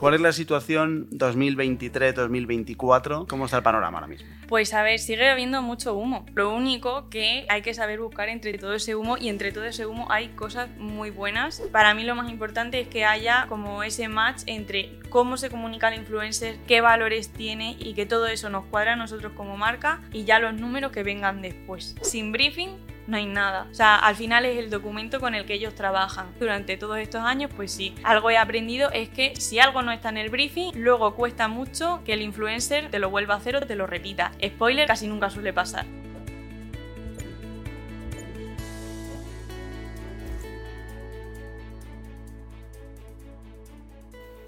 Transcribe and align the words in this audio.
¿Cuál 0.00 0.14
es 0.14 0.22
la 0.22 0.32
situación 0.32 1.10
2023-2024? 1.10 3.26
¿Cómo 3.28 3.44
está 3.44 3.58
el 3.58 3.62
panorama 3.62 3.98
ahora 3.98 4.06
mismo? 4.06 4.26
Pues 4.48 4.72
a 4.72 4.82
ver, 4.82 4.98
sigue 4.98 5.28
habiendo 5.28 5.60
mucho 5.60 5.94
humo. 5.94 6.24
Lo 6.34 6.54
único 6.54 7.10
que 7.10 7.44
hay 7.50 7.60
que 7.60 7.74
saber 7.74 8.00
buscar 8.00 8.30
entre 8.30 8.56
todo 8.56 8.72
ese 8.72 8.94
humo 8.94 9.18
y 9.18 9.28
entre 9.28 9.52
todo 9.52 9.64
ese 9.64 9.84
humo 9.84 10.10
hay 10.10 10.28
cosas 10.28 10.70
muy 10.78 11.10
buenas. 11.10 11.60
Para 11.70 11.92
mí 11.92 12.04
lo 12.04 12.14
más 12.14 12.30
importante 12.30 12.80
es 12.80 12.88
que 12.88 13.04
haya 13.04 13.44
como 13.50 13.82
ese 13.82 14.08
match 14.08 14.44
entre 14.46 14.98
cómo 15.10 15.36
se 15.36 15.50
comunica 15.50 15.88
el 15.88 16.00
influencer, 16.00 16.56
qué 16.66 16.80
valores 16.80 17.28
tiene 17.28 17.76
y 17.78 17.92
que 17.92 18.06
todo 18.06 18.26
eso 18.26 18.48
nos 18.48 18.64
cuadra 18.64 18.94
a 18.94 18.96
nosotros 18.96 19.34
como 19.36 19.58
marca 19.58 20.00
y 20.14 20.24
ya 20.24 20.38
los 20.38 20.54
números 20.54 20.92
que 20.92 21.02
vengan 21.02 21.42
después. 21.42 21.94
Sin 22.00 22.32
briefing 22.32 22.70
no 23.10 23.16
hay 23.16 23.26
nada. 23.26 23.66
O 23.70 23.74
sea, 23.74 23.96
al 23.96 24.16
final 24.16 24.44
es 24.44 24.58
el 24.58 24.70
documento 24.70 25.20
con 25.20 25.34
el 25.34 25.44
que 25.44 25.54
ellos 25.54 25.74
trabajan. 25.74 26.28
Durante 26.38 26.76
todos 26.76 26.98
estos 26.98 27.22
años, 27.22 27.50
pues 27.54 27.72
sí, 27.72 27.94
algo 28.02 28.30
he 28.30 28.38
aprendido 28.38 28.90
es 28.92 29.08
que 29.08 29.34
si 29.36 29.58
algo 29.58 29.82
no 29.82 29.92
está 29.92 30.08
en 30.08 30.18
el 30.18 30.30
briefing, 30.30 30.72
luego 30.76 31.14
cuesta 31.14 31.48
mucho 31.48 32.00
que 32.04 32.14
el 32.14 32.22
influencer 32.22 32.90
te 32.90 32.98
lo 32.98 33.10
vuelva 33.10 33.34
a 33.34 33.38
hacer 33.38 33.56
o 33.56 33.66
te 33.66 33.76
lo 33.76 33.86
repita. 33.86 34.32
Spoiler, 34.42 34.86
casi 34.86 35.08
nunca 35.08 35.30
suele 35.30 35.52
pasar. 35.52 35.84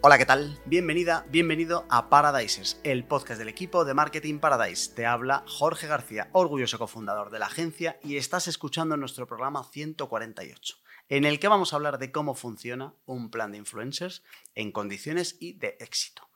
Hola, 0.05 0.19
¿qué 0.19 0.27
tal? 0.27 0.59
Bienvenida, 0.65 1.25
bienvenido 1.31 1.87
a 1.89 2.09
Paradises, 2.11 2.81
el 2.83 3.05
podcast 3.05 3.39
del 3.39 3.49
equipo 3.49 3.85
de 3.85 3.95
Marketing 3.95 4.41
Paradise. 4.41 4.93
Te 4.95 5.07
habla 5.07 5.45
Jorge 5.47 5.87
García, 5.87 6.29
orgulloso 6.33 6.77
cofundador 6.79 7.31
de 7.31 7.39
la 7.39 7.47
agencia, 7.47 7.99
y 8.03 8.17
estás 8.17 8.49
escuchando 8.49 8.97
nuestro 8.97 9.29
programa 9.29 9.63
148, 9.63 10.75
en 11.09 11.25
el 11.25 11.39
que 11.39 11.47
vamos 11.47 11.73
a 11.73 11.77
hablar 11.77 11.99
de 11.99 12.11
cómo 12.11 12.35
funciona 12.35 12.95
un 13.05 13.31
plan 13.31 13.53
de 13.53 13.59
influencers 13.59 14.25
en 14.57 14.73
condiciones 14.73 15.37
y 15.39 15.53
de 15.53 15.77
éxito. 15.79 16.29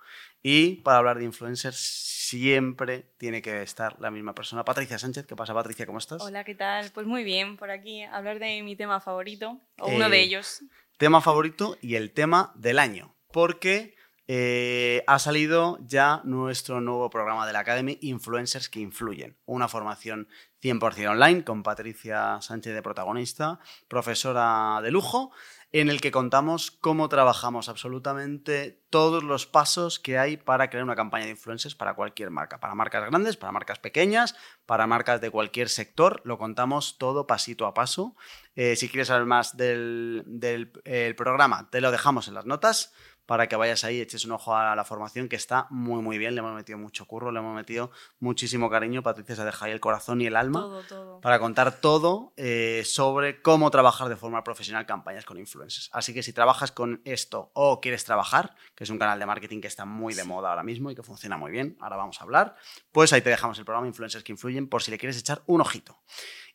Y 0.45 0.77
para 0.83 0.98
hablar 0.98 1.19
de 1.19 1.24
influencers 1.24 1.77
siempre 1.77 3.10
tiene 3.18 3.43
que 3.43 3.62
estar 3.62 4.01
la 4.01 4.12
misma 4.12 4.33
persona. 4.33 4.65
Patricia 4.65 4.96
Sánchez, 4.96 5.27
¿qué 5.27 5.35
pasa 5.35 5.55
Patricia? 5.55 5.87
¿Cómo 5.87 5.99
estás? 5.99 6.23
Hola, 6.23 6.45
¿qué 6.45 6.55
tal? 6.55 6.93
Pues 6.93 7.05
muy 7.09 7.24
bien, 7.24 7.57
por 7.57 7.73
aquí 7.73 8.05
hablar 8.05 8.38
de 8.38 8.62
mi 8.62 8.77
tema 8.77 9.01
favorito, 9.01 9.60
o 9.80 9.88
uno 9.88 10.09
de 10.09 10.18
Eh, 10.18 10.23
ellos. 10.23 10.62
Tema 10.99 11.21
favorito 11.21 11.77
y 11.83 11.96
el 11.96 12.12
tema 12.12 12.52
del 12.55 12.79
año, 12.79 13.15
porque 13.37 13.95
eh, 14.29 15.04
ha 15.06 15.18
salido 15.18 15.79
ya 15.82 16.23
nuestro 16.24 16.80
nuevo 16.80 17.10
programa 17.10 17.46
de 17.46 17.52
la 17.52 17.59
Academy, 17.59 17.98
Influencers 18.01 18.70
que 18.70 18.80
Influyen, 18.80 19.37
una 19.45 19.68
formación 19.68 20.26
100% 20.62 21.10
online 21.10 21.45
con 21.45 21.62
Patricia 21.62 22.40
Sánchez 22.40 22.73
de 22.73 22.80
protagonista, 22.80 23.60
profesora 23.88 24.80
de 24.82 24.90
lujo, 24.90 25.32
en 25.70 25.90
el 25.90 26.01
que 26.01 26.12
contamos 26.12 26.70
cómo 26.70 27.10
trabajamos 27.10 27.68
absolutamente 27.68 28.82
todos 28.88 29.23
los 29.23 29.46
pasos 29.46 29.98
que 29.98 30.18
hay 30.18 30.38
para 30.38 30.71
crear 30.71 30.84
una 30.84 30.96
campaña 30.96 31.26
de 31.26 31.32
influencers 31.32 31.74
para 31.74 31.93
cualquier 31.93 32.30
marca, 32.30 32.59
para 32.59 32.74
marcas 32.74 33.04
grandes, 33.04 33.37
para 33.37 33.52
marcas 33.52 33.78
pequeñas, 33.78 34.34
para 34.65 34.87
marcas 34.87 35.21
de 35.21 35.30
cualquier 35.30 35.68
sector, 35.68 36.23
lo 36.24 36.38
contamos 36.38 36.96
todo 36.96 37.26
pasito 37.26 37.66
a 37.66 37.74
paso. 37.74 38.16
Eh, 38.54 38.76
si 38.76 38.88
quieres 38.88 39.09
saber 39.09 39.26
más 39.26 39.59
del, 39.59 40.23
del 40.26 40.73
el 40.84 41.15
programa, 41.15 41.68
te 41.71 41.82
lo 41.82 41.90
dejamos 41.90 42.28
en 42.28 42.34
las 42.34 42.46
notas 42.46 42.95
para 43.27 43.49
que 43.49 43.57
vayas 43.57 43.85
ahí, 43.85 44.01
eches 44.01 44.24
un 44.24 44.32
ojo 44.32 44.55
a 44.57 44.74
la 44.74 44.85
formación 44.85 45.29
que 45.29 45.37
está 45.37 45.66
muy 45.71 46.01
muy 46.02 46.19
bien, 46.19 46.35
le 46.35 46.41
hemos 46.41 46.55
metido 46.55 46.79
mucho 46.79 47.05
curro, 47.07 47.33
le 47.33 47.41
hemos 47.41 47.55
metido 47.55 47.91
muchísimo 48.21 48.71
cariño, 48.71 49.02
Patricia 49.02 49.35
se 49.37 49.43
ha 49.43 49.45
dejado 49.45 49.66
ahí 49.66 49.73
el 49.73 49.80
corazón 49.80 50.21
y 50.21 50.27
el 50.27 50.37
alma 50.37 50.60
Todo, 50.60 50.83
todo. 50.83 51.21
para 51.21 51.38
contar 51.38 51.80
todo 51.80 52.33
eh, 52.37 52.83
sobre 52.85 53.43
cómo 53.43 53.71
trabajar 53.71 54.09
de 54.09 54.16
forma 54.16 54.43
profesional 54.45 54.87
campañas 54.87 55.24
con 55.24 55.38
influencers. 55.38 55.91
Así 55.93 56.15
que 56.15 56.23
si 56.23 56.33
trabajas 56.33 56.73
con 56.73 57.02
esto 57.05 57.51
o 57.52 57.80
quieres 57.80 58.05
trabajar, 58.05 58.55
que 58.74 58.85
es 58.85 58.91
un 58.91 58.99
canal 58.99 59.18
de 59.18 59.27
marketing 59.27 59.61
que 59.61 59.68
está 59.68 59.85
muy 59.85 60.15
de 60.15 60.24
moda 60.24 60.51
ahora 60.51 60.63
mismo 60.63 60.90
y 60.90 60.95
que 60.95 61.02
funciona 61.02 61.37
muy 61.37 61.51
bien, 61.51 61.77
ahora 61.80 61.96
vamos 61.96 62.21
a 62.21 62.24
hablar, 62.24 62.57
pues 62.93 63.13
ahí 63.13 63.23
te 63.23 63.30
dejamos 63.30 63.59
el 63.59 63.65
programa 63.65 63.87
Influencers 63.87 64.22
que 64.25 64.33
Influyen 64.33 64.69
por 64.69 64.83
si 64.83 64.91
le 64.91 64.99
quieres 64.99 65.19
echar 65.19 65.43
un 65.47 65.61
ojito. 65.61 65.99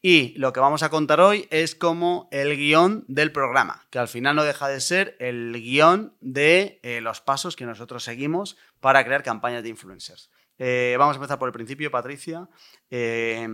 Y 0.03 0.33
lo 0.37 0.51
que 0.51 0.59
vamos 0.59 0.81
a 0.81 0.89
contar 0.89 1.19
hoy 1.19 1.47
es 1.51 1.75
como 1.75 2.27
el 2.31 2.57
guion 2.57 3.05
del 3.07 3.31
programa, 3.31 3.85
que 3.91 3.99
al 3.99 4.07
final 4.07 4.35
no 4.35 4.43
deja 4.43 4.67
de 4.67 4.81
ser 4.81 5.15
el 5.19 5.53
guion 5.53 6.15
de 6.21 6.79
eh, 6.81 7.01
los 7.01 7.21
pasos 7.21 7.55
que 7.55 7.67
nosotros 7.67 8.03
seguimos 8.03 8.57
para 8.79 9.05
crear 9.05 9.21
campañas 9.21 9.61
de 9.61 9.69
influencers. 9.69 10.31
Eh, 10.57 10.95
vamos 10.97 11.15
a 11.15 11.17
empezar 11.17 11.37
por 11.37 11.49
el 11.49 11.53
principio, 11.53 11.91
Patricia. 11.91 12.49
Eh, 12.89 13.47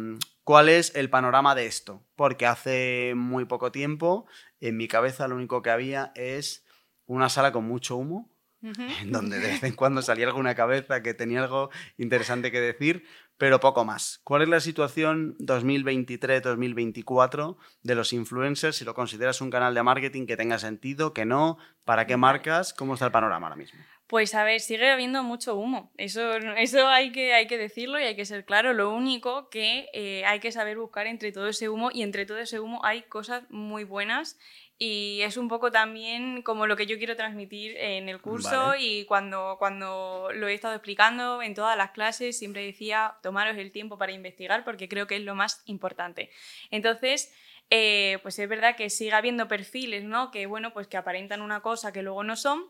¿Cuál 0.45 0.69
es 0.69 0.95
el 0.95 1.09
panorama 1.09 1.53
de 1.53 1.65
esto? 1.65 2.01
Porque 2.15 2.45
hace 2.45 3.13
muy 3.15 3.43
poco 3.43 3.73
tiempo 3.73 4.25
en 4.61 4.77
mi 4.77 4.87
cabeza 4.87 5.27
lo 5.27 5.35
único 5.35 5.61
que 5.61 5.69
había 5.69 6.13
es 6.15 6.65
una 7.05 7.27
sala 7.27 7.51
con 7.51 7.65
mucho 7.65 7.97
humo, 7.97 8.31
en 8.61 9.11
donde 9.11 9.39
de 9.39 9.47
vez 9.47 9.63
en 9.63 9.75
cuando 9.75 10.01
salía 10.01 10.27
alguna 10.27 10.55
cabeza 10.55 11.01
que 11.03 11.13
tenía 11.13 11.43
algo 11.43 11.69
interesante 11.97 12.51
que 12.51 12.59
decir, 12.59 13.05
pero 13.37 13.59
poco 13.59 13.85
más. 13.85 14.19
¿Cuál 14.23 14.41
es 14.41 14.49
la 14.49 14.59
situación 14.59 15.37
2023-2024 15.39 17.57
de 17.83 17.95
los 17.95 18.11
influencers? 18.13 18.77
Si 18.77 18.85
lo 18.85 18.93
consideras 18.93 19.41
un 19.41 19.51
canal 19.51 19.73
de 19.73 19.83
marketing 19.83 20.25
que 20.25 20.37
tenga 20.37 20.59
sentido, 20.59 21.13
que 21.13 21.25
no, 21.25 21.57
¿para 21.85 22.07
qué 22.07 22.17
marcas? 22.17 22.73
¿Cómo 22.73 22.95
está 22.95 23.05
el 23.05 23.11
panorama 23.11 23.47
ahora 23.47 23.57
mismo? 23.57 23.79
Pues 24.07 24.33
a 24.35 24.45
ver, 24.45 24.61
sigue 24.61 24.89
habiendo 24.89 25.21
mucho 25.21 25.55
humo. 25.55 25.91
Eso, 25.97 26.37
eso 26.57 26.87
hay, 26.87 27.11
que, 27.11 27.33
hay 27.33 27.45
que 27.45 27.57
decirlo 27.57 27.99
y 27.99 28.03
hay 28.03 28.15
que 28.15 28.25
ser 28.25 28.45
claro. 28.45 28.73
Lo 28.73 28.93
único 28.93 29.49
que 29.49 29.89
eh, 29.93 30.23
hay 30.25 30.39
que 30.39 30.53
saber 30.53 30.77
buscar 30.77 31.07
entre 31.07 31.33
todo 31.33 31.47
ese 31.47 31.67
humo 31.67 31.89
y 31.93 32.03
entre 32.03 32.25
todo 32.25 32.37
ese 32.37 32.61
humo 32.61 32.79
hay 32.85 33.01
cosas 33.03 33.43
muy 33.49 33.83
buenas 33.83 34.39
y 34.79 35.21
es 35.21 35.37
un 35.37 35.47
poco 35.47 35.71
también 35.71 36.43
como 36.43 36.67
lo 36.67 36.75
que 36.75 36.85
yo 36.85 36.97
quiero 36.97 37.15
transmitir 37.15 37.75
en 37.77 38.09
el 38.09 38.21
curso 38.21 38.67
Vale. 38.67 38.83
y 38.83 39.05
cuando, 39.05 39.55
cuando 39.57 40.29
lo 40.33 40.47
he 40.47 40.53
estado 40.53 40.75
explicando 40.75 41.41
en 41.41 41.55
todas 41.55 41.75
las 41.75 41.91
clases 41.91 42.37
siempre 42.37 42.63
decía 42.63 43.15
tomaros 43.23 43.57
el 43.57 43.71
tiempo 43.71 43.97
para 43.97 44.11
investigar 44.11 44.63
porque 44.63 44.87
creo 44.87 45.07
que 45.07 45.15
es 45.15 45.23
lo 45.23 45.33
más 45.33 45.63
importante. 45.65 46.29
Entonces, 46.69 47.33
eh, 47.71 48.19
pues 48.21 48.37
es 48.37 48.47
verdad 48.47 48.75
que 48.75 48.91
sigue 48.91 49.13
habiendo 49.13 49.47
perfiles, 49.47 50.03
¿no? 50.03 50.29
Que 50.29 50.45
bueno, 50.45 50.71
pues 50.73 50.87
que 50.87 50.97
aparentan 50.97 51.41
una 51.41 51.61
cosa 51.61 51.91
que 51.91 52.03
luego 52.03 52.23
no 52.23 52.35
son 52.35 52.69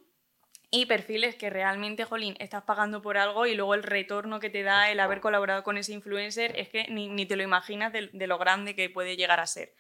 y 0.72 0.86
perfiles 0.86 1.36
que 1.36 1.50
realmente, 1.50 2.06
jolín, 2.06 2.36
estás 2.40 2.64
pagando 2.64 3.02
por 3.02 3.18
algo 3.18 3.46
y 3.48 3.56
luego 3.56 3.74
el 3.74 3.84
retorno 3.84 4.40
que 4.40 4.50
te 4.50 4.64
da 4.64 4.90
el 4.92 5.02
haber 5.02 5.20
colaborado 5.20 5.64
con 5.64 5.78
ese 5.78 5.92
influencer 5.92 6.58
es 6.58 6.70
que 6.70 6.88
ni, 6.90 7.10
ni 7.10 7.26
te 7.26 7.36
lo 7.36 7.44
imaginas 7.44 7.92
de, 7.92 8.10
de 8.14 8.28
lo 8.28 8.38
grande 8.38 8.76
que 8.76 8.90
puede 8.90 9.18
llegar 9.18 9.42
a 9.42 9.48
ser. 9.48 9.74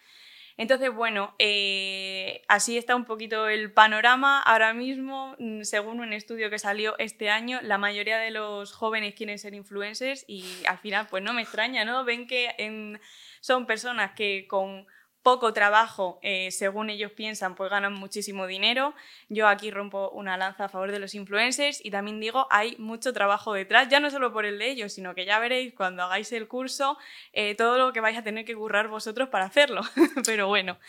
Entonces, 0.57 0.91
bueno, 0.91 1.35
eh, 1.37 2.41
así 2.47 2.77
está 2.77 2.95
un 2.95 3.05
poquito 3.05 3.47
el 3.47 3.71
panorama. 3.71 4.41
Ahora 4.41 4.73
mismo, 4.73 5.35
mm, 5.37 5.61
según 5.61 5.99
un 5.99 6.13
estudio 6.13 6.49
que 6.49 6.57
salió 6.57 6.97
este 6.97 7.29
año, 7.29 7.59
la 7.61 7.77
mayoría 7.77 8.17
de 8.17 8.31
los 8.31 8.73
jóvenes 8.73 9.13
quieren 9.13 9.37
ser 9.37 9.53
influencers 9.53 10.25
y 10.27 10.43
al 10.67 10.79
final, 10.79 11.07
pues 11.09 11.23
no 11.23 11.33
me 11.33 11.43
extraña, 11.43 11.85
¿no? 11.85 12.03
Ven 12.03 12.25
que 12.25 12.99
son 13.39 13.67
personas 13.67 14.13
que 14.13 14.47
con 14.47 14.87
poco 15.27 15.51
trabajo, 15.51 16.19
eh, 16.21 16.51
según 16.51 16.89
ellos 16.89 17.11
piensan, 17.11 17.53
pues 17.55 17.69
ganan 17.69 17.91
muchísimo 17.91 18.47
dinero. 18.47 18.93
Yo 19.27 19.49
aquí 19.49 19.71
rompo 19.71 20.09
una 20.11 20.37
lanza 20.37 20.63
a 20.63 20.69
favor 20.69 20.89
de 20.89 20.99
los 20.99 21.15
influencers 21.15 21.83
y 21.83 21.91
también 21.91 22.21
digo, 22.21 22.47
hay 22.49 22.77
mucho 22.77 23.11
trabajo 23.11 23.51
detrás, 23.51 23.89
ya 23.89 23.99
no 23.99 24.09
solo 24.09 24.31
por 24.31 24.45
el 24.45 24.57
de 24.57 24.69
ellos, 24.69 24.93
sino 24.93 25.13
que 25.15 25.25
ya 25.25 25.37
veréis 25.39 25.73
cuando 25.73 26.03
hagáis 26.03 26.31
el 26.31 26.47
curso 26.47 26.97
eh, 27.33 27.55
todo 27.55 27.77
lo 27.77 27.91
que 27.91 27.99
vais 27.99 28.17
a 28.17 28.23
tener 28.23 28.45
que 28.45 28.55
currar 28.55 28.87
vosotros 28.87 29.27
para 29.27 29.43
hacerlo. 29.43 29.81
Pero 30.25 30.47
bueno. 30.47 30.79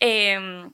Eh, 0.00 0.68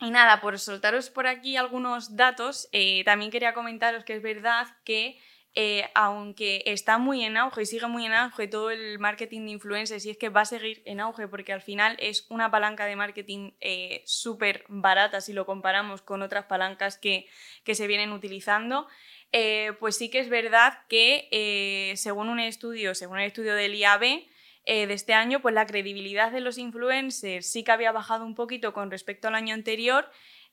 y 0.00 0.10
nada, 0.10 0.42
por 0.42 0.58
soltaros 0.58 1.08
por 1.08 1.26
aquí 1.26 1.56
algunos 1.56 2.16
datos, 2.16 2.68
eh, 2.72 3.02
también 3.04 3.30
quería 3.30 3.54
comentaros 3.54 4.04
que 4.04 4.14
es 4.14 4.22
verdad 4.22 4.66
que 4.84 5.18
eh, 5.60 5.90
aunque 5.96 6.62
está 6.66 6.98
muy 6.98 7.24
en 7.24 7.36
auge 7.36 7.62
y 7.62 7.66
sigue 7.66 7.88
muy 7.88 8.06
en 8.06 8.12
auge 8.12 8.46
todo 8.46 8.70
el 8.70 9.00
marketing 9.00 9.40
de 9.46 9.50
influencers, 9.50 10.06
y 10.06 10.10
es 10.10 10.16
que 10.16 10.28
va 10.28 10.42
a 10.42 10.44
seguir 10.44 10.82
en 10.84 11.00
auge 11.00 11.26
porque 11.26 11.52
al 11.52 11.62
final 11.62 11.96
es 11.98 12.26
una 12.28 12.48
palanca 12.48 12.86
de 12.86 12.94
marketing 12.94 13.50
eh, 13.60 14.04
súper 14.06 14.64
barata 14.68 15.20
si 15.20 15.32
lo 15.32 15.46
comparamos 15.46 16.00
con 16.00 16.22
otras 16.22 16.44
palancas 16.44 16.96
que, 16.96 17.26
que 17.64 17.74
se 17.74 17.88
vienen 17.88 18.12
utilizando, 18.12 18.86
eh, 19.32 19.72
pues 19.80 19.96
sí 19.96 20.10
que 20.10 20.20
es 20.20 20.28
verdad 20.28 20.78
que 20.88 21.92
según 21.96 22.28
un 22.28 22.38
estudio, 22.38 22.94
según 22.94 23.18
el 23.18 23.26
estudio 23.26 23.56
del 23.56 23.74
IAB, 23.74 24.28
de 24.64 24.92
este 24.92 25.14
año, 25.14 25.40
pues 25.40 25.54
la 25.56 25.66
credibilidad 25.66 26.30
de 26.30 26.40
los 26.40 26.56
influencers 26.56 27.50
sí 27.50 27.64
que 27.64 27.72
había 27.72 27.90
bajado 27.90 28.24
un 28.24 28.34
poquito 28.36 28.74
con 28.74 28.92
respecto 28.92 29.26
al 29.26 29.34
año 29.34 29.54
anterior, 29.54 30.08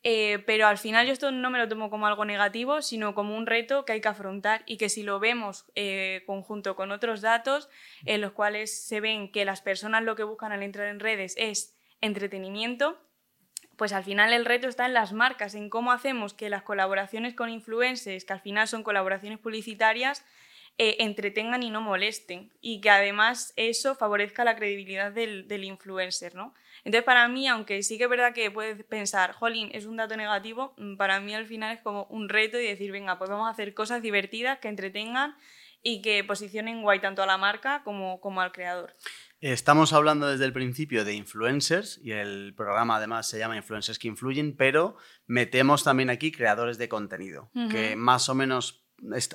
eh, 0.08 0.38
pero 0.46 0.68
al 0.68 0.78
final 0.78 1.08
yo 1.08 1.14
esto 1.14 1.32
no 1.32 1.50
me 1.50 1.58
lo 1.58 1.68
tomo 1.68 1.90
como 1.90 2.06
algo 2.06 2.26
negativo, 2.26 2.84
sino 2.84 3.16
como 3.16 3.36
un 3.36 3.48
reto 3.48 3.86
que 3.86 3.94
hay 3.94 4.02
que 4.02 4.08
afrontar 4.08 4.62
y 4.68 4.78
que 4.78 4.88
si 4.88 5.02
lo 5.02 5.20
vemos 5.20 5.66
eh, 5.74 6.22
conjunto 6.28 6.76
con 6.76 6.92
otros 6.92 7.22
datos 7.22 7.70
en 8.06 8.22
los 8.22 8.32
cuales 8.32 8.86
se 8.86 9.02
ven 9.02 9.32
que 9.32 9.46
las 9.46 9.62
personas 9.62 10.04
lo 10.04 10.16
que 10.16 10.22
buscan 10.22 10.52
al 10.52 10.62
entrar 10.62 10.90
en 10.90 11.00
redes 11.00 11.34
es 11.40 11.76
entretenimiento, 12.02 13.02
pues 13.78 13.94
al 13.94 14.04
final 14.04 14.32
el 14.32 14.46
reto 14.46 14.68
está 14.68 14.86
en 14.86 14.94
las 14.94 15.12
marcas, 15.12 15.56
en 15.56 15.72
cómo 15.72 15.92
hacemos 15.92 16.36
que 16.36 16.52
las 16.52 16.62
colaboraciones 16.62 17.34
con 17.34 17.50
influencers, 17.50 18.26
que 18.26 18.34
al 18.34 18.42
final 18.42 18.68
son 18.68 18.84
colaboraciones 18.84 19.40
publicitarias, 19.40 20.24
eh, 20.78 20.98
entretengan 21.00 21.64
y 21.64 21.72
no 21.72 21.82
molesten. 21.82 22.52
Y 22.62 22.80
que 22.80 22.92
además 22.92 23.54
eso 23.56 23.96
favorezca 23.96 24.44
la 24.44 24.56
credibilidad 24.56 25.12
del, 25.12 25.48
del 25.48 25.64
influencer, 25.64 26.36
¿no? 26.36 26.54
Entonces, 26.86 27.04
para 27.04 27.28
mí, 27.28 27.48
aunque 27.48 27.82
sí 27.82 27.98
que 27.98 28.04
es 28.04 28.10
verdad 28.10 28.34
que 28.34 28.52
puedes 28.52 28.84
pensar, 28.86 29.34
jolín, 29.34 29.70
es 29.74 29.86
un 29.86 29.98
dato 29.98 30.16
negativo, 30.16 30.76
mm, 30.78 30.98
para 30.98 31.20
mí 31.20 31.34
al 31.34 31.48
final 31.48 31.76
es 31.76 31.82
como 31.82 32.06
un 32.06 32.30
reto 32.30 32.60
y 32.60 32.68
decir, 32.68 32.92
venga, 32.92 33.18
pues 33.18 33.30
vamos 33.30 33.48
a 33.48 33.52
hacer 33.52 33.74
cosas 33.74 34.04
divertidas 34.04 34.60
que 34.60 34.68
entretengan 34.68 35.36
y 35.82 36.02
que 36.04 36.24
posicionen 36.24 36.84
guay 36.84 37.00
tanto 37.00 37.24
a 37.24 37.26
la 37.26 37.38
marca 37.38 37.82
como, 37.84 38.22
como 38.22 38.40
al 38.42 38.52
creador. 38.52 38.96
Estamos 39.42 39.94
hablando 39.94 40.28
desde 40.28 40.46
el 40.46 40.54
principio 40.54 41.06
de 41.06 41.14
influencers 41.14 42.00
y 42.04 42.12
el 42.12 42.54
programa 42.56 42.98
además 42.98 43.28
se 43.28 43.40
llama 43.40 43.58
Influencers 43.58 44.00
que 44.00 44.08
influyen, 44.08 44.56
pero 44.56 44.96
metemos 45.28 45.84
también 45.84 46.10
aquí 46.10 46.32
creadores 46.32 46.78
de 46.78 46.88
contenido, 46.88 47.52
que 47.70 47.96
más 47.96 48.30
o 48.30 48.36
menos 48.36 48.86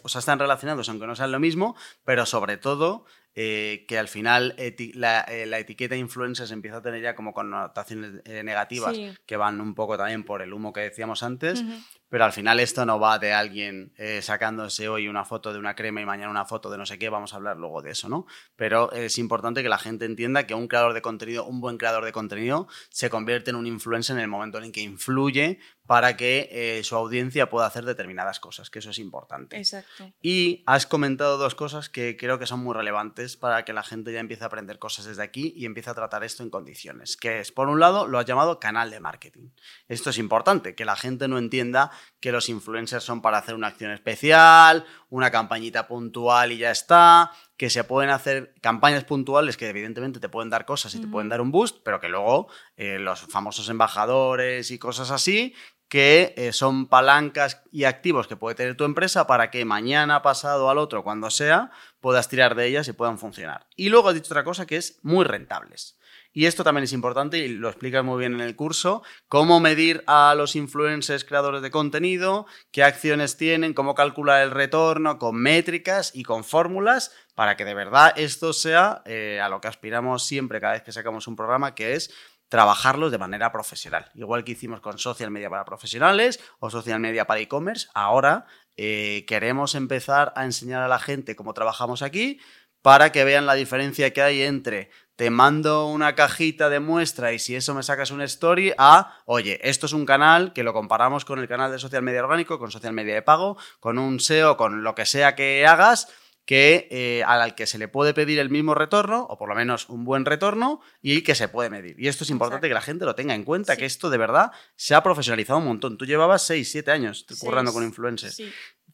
o 0.02 0.08
sea, 0.08 0.18
están 0.18 0.38
relacionados, 0.38 0.88
aunque 0.88 1.06
no 1.06 1.14
sean 1.14 1.32
lo 1.32 1.38
mismo, 1.38 1.76
pero 2.04 2.26
sobre 2.26 2.56
todo 2.56 3.04
eh, 3.34 3.84
que 3.86 3.96
al 3.96 4.08
final 4.08 4.54
eh, 4.58 4.74
la, 4.94 5.58
etiqueta 5.58 5.94
influencers 5.94 6.50
empieza 6.50 6.78
a 6.78 6.82
tener 6.82 7.00
ya 7.00 7.14
como 7.14 7.32
connotaciones 7.32 8.22
eh, 8.24 8.42
negativas 8.42 8.96
que 9.24 9.36
van 9.36 9.60
un 9.60 9.74
poco 9.74 9.96
también 9.96 10.24
por 10.24 10.42
el 10.42 10.52
humo 10.52 10.72
que 10.72 10.80
decíamos 10.80 11.22
antes, 11.22 11.62
pero 12.10 12.24
al 12.24 12.32
final 12.32 12.60
esto 12.60 12.84
no 12.84 13.00
va 13.00 13.18
de 13.18 13.32
alguien 13.32 13.92
eh, 13.96 14.20
sacándose 14.20 14.88
hoy 14.88 15.08
una 15.08 15.24
foto 15.24 15.52
de 15.52 15.58
una 15.58 15.74
crema 15.74 16.02
y 16.02 16.04
mañana 16.04 16.30
una 16.30 16.44
foto 16.44 16.68
de 16.68 16.76
no 16.76 16.84
sé 16.84 16.98
qué, 16.98 17.08
vamos 17.08 17.32
a 17.32 17.36
hablar 17.36 17.56
luego 17.56 17.80
de 17.80 17.92
eso, 17.92 18.08
¿no? 18.08 18.26
Pero 18.56 18.92
es 18.92 19.16
importante 19.16 19.62
que 19.62 19.68
la 19.68 19.78
gente 19.78 20.04
entienda 20.04 20.46
que 20.46 20.54
un 20.54 20.68
creador 20.68 20.92
de 20.92 21.02
contenido, 21.02 21.46
un 21.46 21.60
buen 21.60 21.78
creador 21.78 22.04
de 22.04 22.12
contenido, 22.12 22.68
se 22.90 23.08
convierte 23.08 23.50
en 23.50 23.56
un 23.56 23.66
influencer 23.66 24.16
en 24.16 24.22
el 24.22 24.28
momento 24.28 24.58
en 24.58 24.72
que 24.72 24.82
influye 24.82 25.60
para 25.86 26.16
que 26.16 26.48
eh, 26.52 26.84
su 26.84 26.94
audiencia 26.94 27.50
pueda 27.50 27.66
hacer 27.66 27.84
determinadas 27.84 28.38
cosas, 28.38 28.70
que 28.70 28.78
eso 28.78 28.90
es 28.90 28.98
importante. 29.00 29.56
Exacto. 29.56 30.12
Y 30.22 30.62
has 30.66 30.86
comentado 30.86 31.36
dos 31.36 31.56
cosas 31.56 31.88
que 31.88 32.16
creo 32.16 32.38
que 32.38 32.46
son 32.46 32.60
muy 32.60 32.74
relevantes 32.74 33.36
para 33.36 33.64
que 33.64 33.72
la 33.72 33.82
gente 33.82 34.12
ya 34.12 34.20
empiece 34.20 34.44
a 34.44 34.46
aprender 34.46 34.78
cosas 34.78 35.06
desde 35.06 35.24
aquí 35.24 35.52
y 35.56 35.64
empiece 35.64 35.90
a 35.90 35.94
tratar 35.94 36.22
esto 36.22 36.44
en 36.44 36.50
condiciones, 36.50 37.16
que 37.16 37.40
es, 37.40 37.50
por 37.50 37.68
un 37.68 37.80
lado, 37.80 38.06
lo 38.06 38.20
has 38.20 38.26
llamado 38.26 38.60
canal 38.60 38.90
de 38.90 39.00
marketing. 39.00 39.48
Esto 39.88 40.10
es 40.10 40.18
importante, 40.18 40.76
que 40.76 40.84
la 40.84 40.94
gente 40.94 41.26
no 41.26 41.38
entienda 41.38 41.90
que 42.20 42.32
los 42.32 42.48
influencers 42.48 43.04
son 43.04 43.22
para 43.22 43.38
hacer 43.38 43.54
una 43.54 43.68
acción 43.68 43.90
especial, 43.90 44.84
una 45.08 45.30
campañita 45.30 45.88
puntual 45.88 46.52
y 46.52 46.58
ya 46.58 46.70
está, 46.70 47.32
que 47.56 47.70
se 47.70 47.84
pueden 47.84 48.10
hacer 48.10 48.54
campañas 48.60 49.04
puntuales 49.04 49.56
que 49.56 49.68
evidentemente 49.68 50.20
te 50.20 50.28
pueden 50.28 50.50
dar 50.50 50.64
cosas 50.64 50.94
y 50.94 51.00
te 51.00 51.06
pueden 51.06 51.28
dar 51.28 51.40
un 51.40 51.50
boost, 51.50 51.78
pero 51.84 52.00
que 52.00 52.08
luego 52.08 52.48
eh, 52.76 52.98
los 52.98 53.20
famosos 53.20 53.68
embajadores 53.68 54.70
y 54.70 54.78
cosas 54.78 55.10
así, 55.10 55.54
que 55.90 56.34
eh, 56.36 56.52
son 56.52 56.86
palancas 56.86 57.62
y 57.72 57.82
activos 57.82 58.28
que 58.28 58.36
puede 58.36 58.54
tener 58.54 58.76
tu 58.76 58.84
empresa 58.84 59.26
para 59.26 59.50
que 59.50 59.64
mañana, 59.64 60.22
pasado, 60.22 60.70
al 60.70 60.78
otro, 60.78 61.02
cuando 61.02 61.30
sea, 61.30 61.72
puedas 62.00 62.28
tirar 62.28 62.54
de 62.54 62.66
ellas 62.68 62.86
y 62.86 62.92
puedan 62.92 63.18
funcionar. 63.18 63.66
Y 63.74 63.88
luego 63.88 64.10
he 64.10 64.14
dicho 64.14 64.32
otra 64.32 64.44
cosa 64.44 64.66
que 64.66 64.76
es 64.76 65.00
muy 65.02 65.24
rentables. 65.24 65.98
Y 66.32 66.46
esto 66.46 66.62
también 66.62 66.84
es 66.84 66.92
importante 66.92 67.38
y 67.38 67.48
lo 67.48 67.68
explicas 67.68 68.04
muy 68.04 68.18
bien 68.18 68.34
en 68.34 68.40
el 68.40 68.54
curso, 68.54 69.02
cómo 69.26 69.58
medir 69.58 70.04
a 70.06 70.34
los 70.36 70.54
influencers 70.54 71.24
creadores 71.24 71.60
de 71.60 71.72
contenido, 71.72 72.46
qué 72.70 72.84
acciones 72.84 73.36
tienen, 73.36 73.74
cómo 73.74 73.94
calcular 73.94 74.42
el 74.42 74.52
retorno 74.52 75.18
con 75.18 75.36
métricas 75.36 76.12
y 76.14 76.22
con 76.22 76.44
fórmulas 76.44 77.12
para 77.34 77.56
que 77.56 77.64
de 77.64 77.74
verdad 77.74 78.12
esto 78.16 78.52
sea 78.52 79.02
eh, 79.06 79.40
a 79.42 79.48
lo 79.48 79.60
que 79.60 79.68
aspiramos 79.68 80.24
siempre 80.24 80.60
cada 80.60 80.74
vez 80.74 80.82
que 80.82 80.92
sacamos 80.92 81.26
un 81.26 81.34
programa, 81.34 81.74
que 81.74 81.94
es 81.94 82.12
trabajarlos 82.48 83.10
de 83.10 83.18
manera 83.18 83.50
profesional. 83.52 84.10
Igual 84.14 84.44
que 84.44 84.52
hicimos 84.52 84.80
con 84.80 84.98
social 84.98 85.30
media 85.30 85.50
para 85.50 85.64
profesionales 85.64 86.40
o 86.58 86.68
social 86.68 87.00
media 87.00 87.26
para 87.26 87.40
e-commerce, 87.40 87.88
ahora 87.94 88.44
eh, 88.76 89.24
queremos 89.26 89.74
empezar 89.74 90.32
a 90.36 90.44
enseñar 90.44 90.82
a 90.82 90.88
la 90.88 90.98
gente 90.98 91.36
cómo 91.36 91.54
trabajamos 91.54 92.02
aquí 92.02 92.40
para 92.82 93.12
que 93.12 93.24
vean 93.24 93.46
la 93.46 93.54
diferencia 93.54 94.12
que 94.12 94.22
hay 94.22 94.42
entre 94.42 94.90
te 95.20 95.28
mando 95.28 95.84
una 95.88 96.14
cajita 96.14 96.70
de 96.70 96.80
muestra 96.80 97.34
y 97.34 97.38
si 97.38 97.54
eso 97.54 97.74
me 97.74 97.82
sacas 97.82 98.10
una 98.10 98.24
story, 98.24 98.72
a, 98.78 99.20
oye, 99.26 99.60
esto 99.62 99.84
es 99.84 99.92
un 99.92 100.06
canal 100.06 100.54
que 100.54 100.62
lo 100.62 100.72
comparamos 100.72 101.26
con 101.26 101.38
el 101.38 101.46
canal 101.46 101.70
de 101.70 101.78
social 101.78 102.02
media 102.02 102.24
orgánico, 102.24 102.58
con 102.58 102.70
social 102.70 102.94
media 102.94 103.12
de 103.12 103.20
pago, 103.20 103.58
con 103.80 103.98
un 103.98 104.18
SEO, 104.18 104.56
con 104.56 104.82
lo 104.82 104.94
que 104.94 105.04
sea 105.04 105.34
que 105.34 105.66
hagas, 105.66 106.08
que 106.46 106.88
eh, 106.90 107.22
al 107.26 107.54
que 107.54 107.66
se 107.66 107.76
le 107.76 107.86
puede 107.86 108.14
pedir 108.14 108.38
el 108.38 108.48
mismo 108.48 108.74
retorno, 108.74 109.26
o 109.28 109.36
por 109.36 109.50
lo 109.50 109.54
menos 109.54 109.90
un 109.90 110.06
buen 110.06 110.24
retorno, 110.24 110.80
y 111.02 111.20
que 111.20 111.34
se 111.34 111.48
puede 111.48 111.68
medir. 111.68 112.00
Y 112.00 112.08
esto 112.08 112.24
es 112.24 112.30
importante 112.30 112.68
que 112.68 112.72
la 112.72 112.80
gente 112.80 113.04
lo 113.04 113.14
tenga 113.14 113.34
en 113.34 113.44
cuenta, 113.44 113.76
que 113.76 113.84
esto 113.84 114.08
de 114.08 114.16
verdad 114.16 114.52
se 114.74 114.94
ha 114.94 115.02
profesionalizado 115.02 115.58
un 115.58 115.66
montón. 115.66 115.98
Tú 115.98 116.06
llevabas 116.06 116.40
6, 116.46 116.66
7 116.66 116.92
años 116.92 117.26
currando 117.40 117.74
con 117.74 117.84
influencers. 117.84 118.40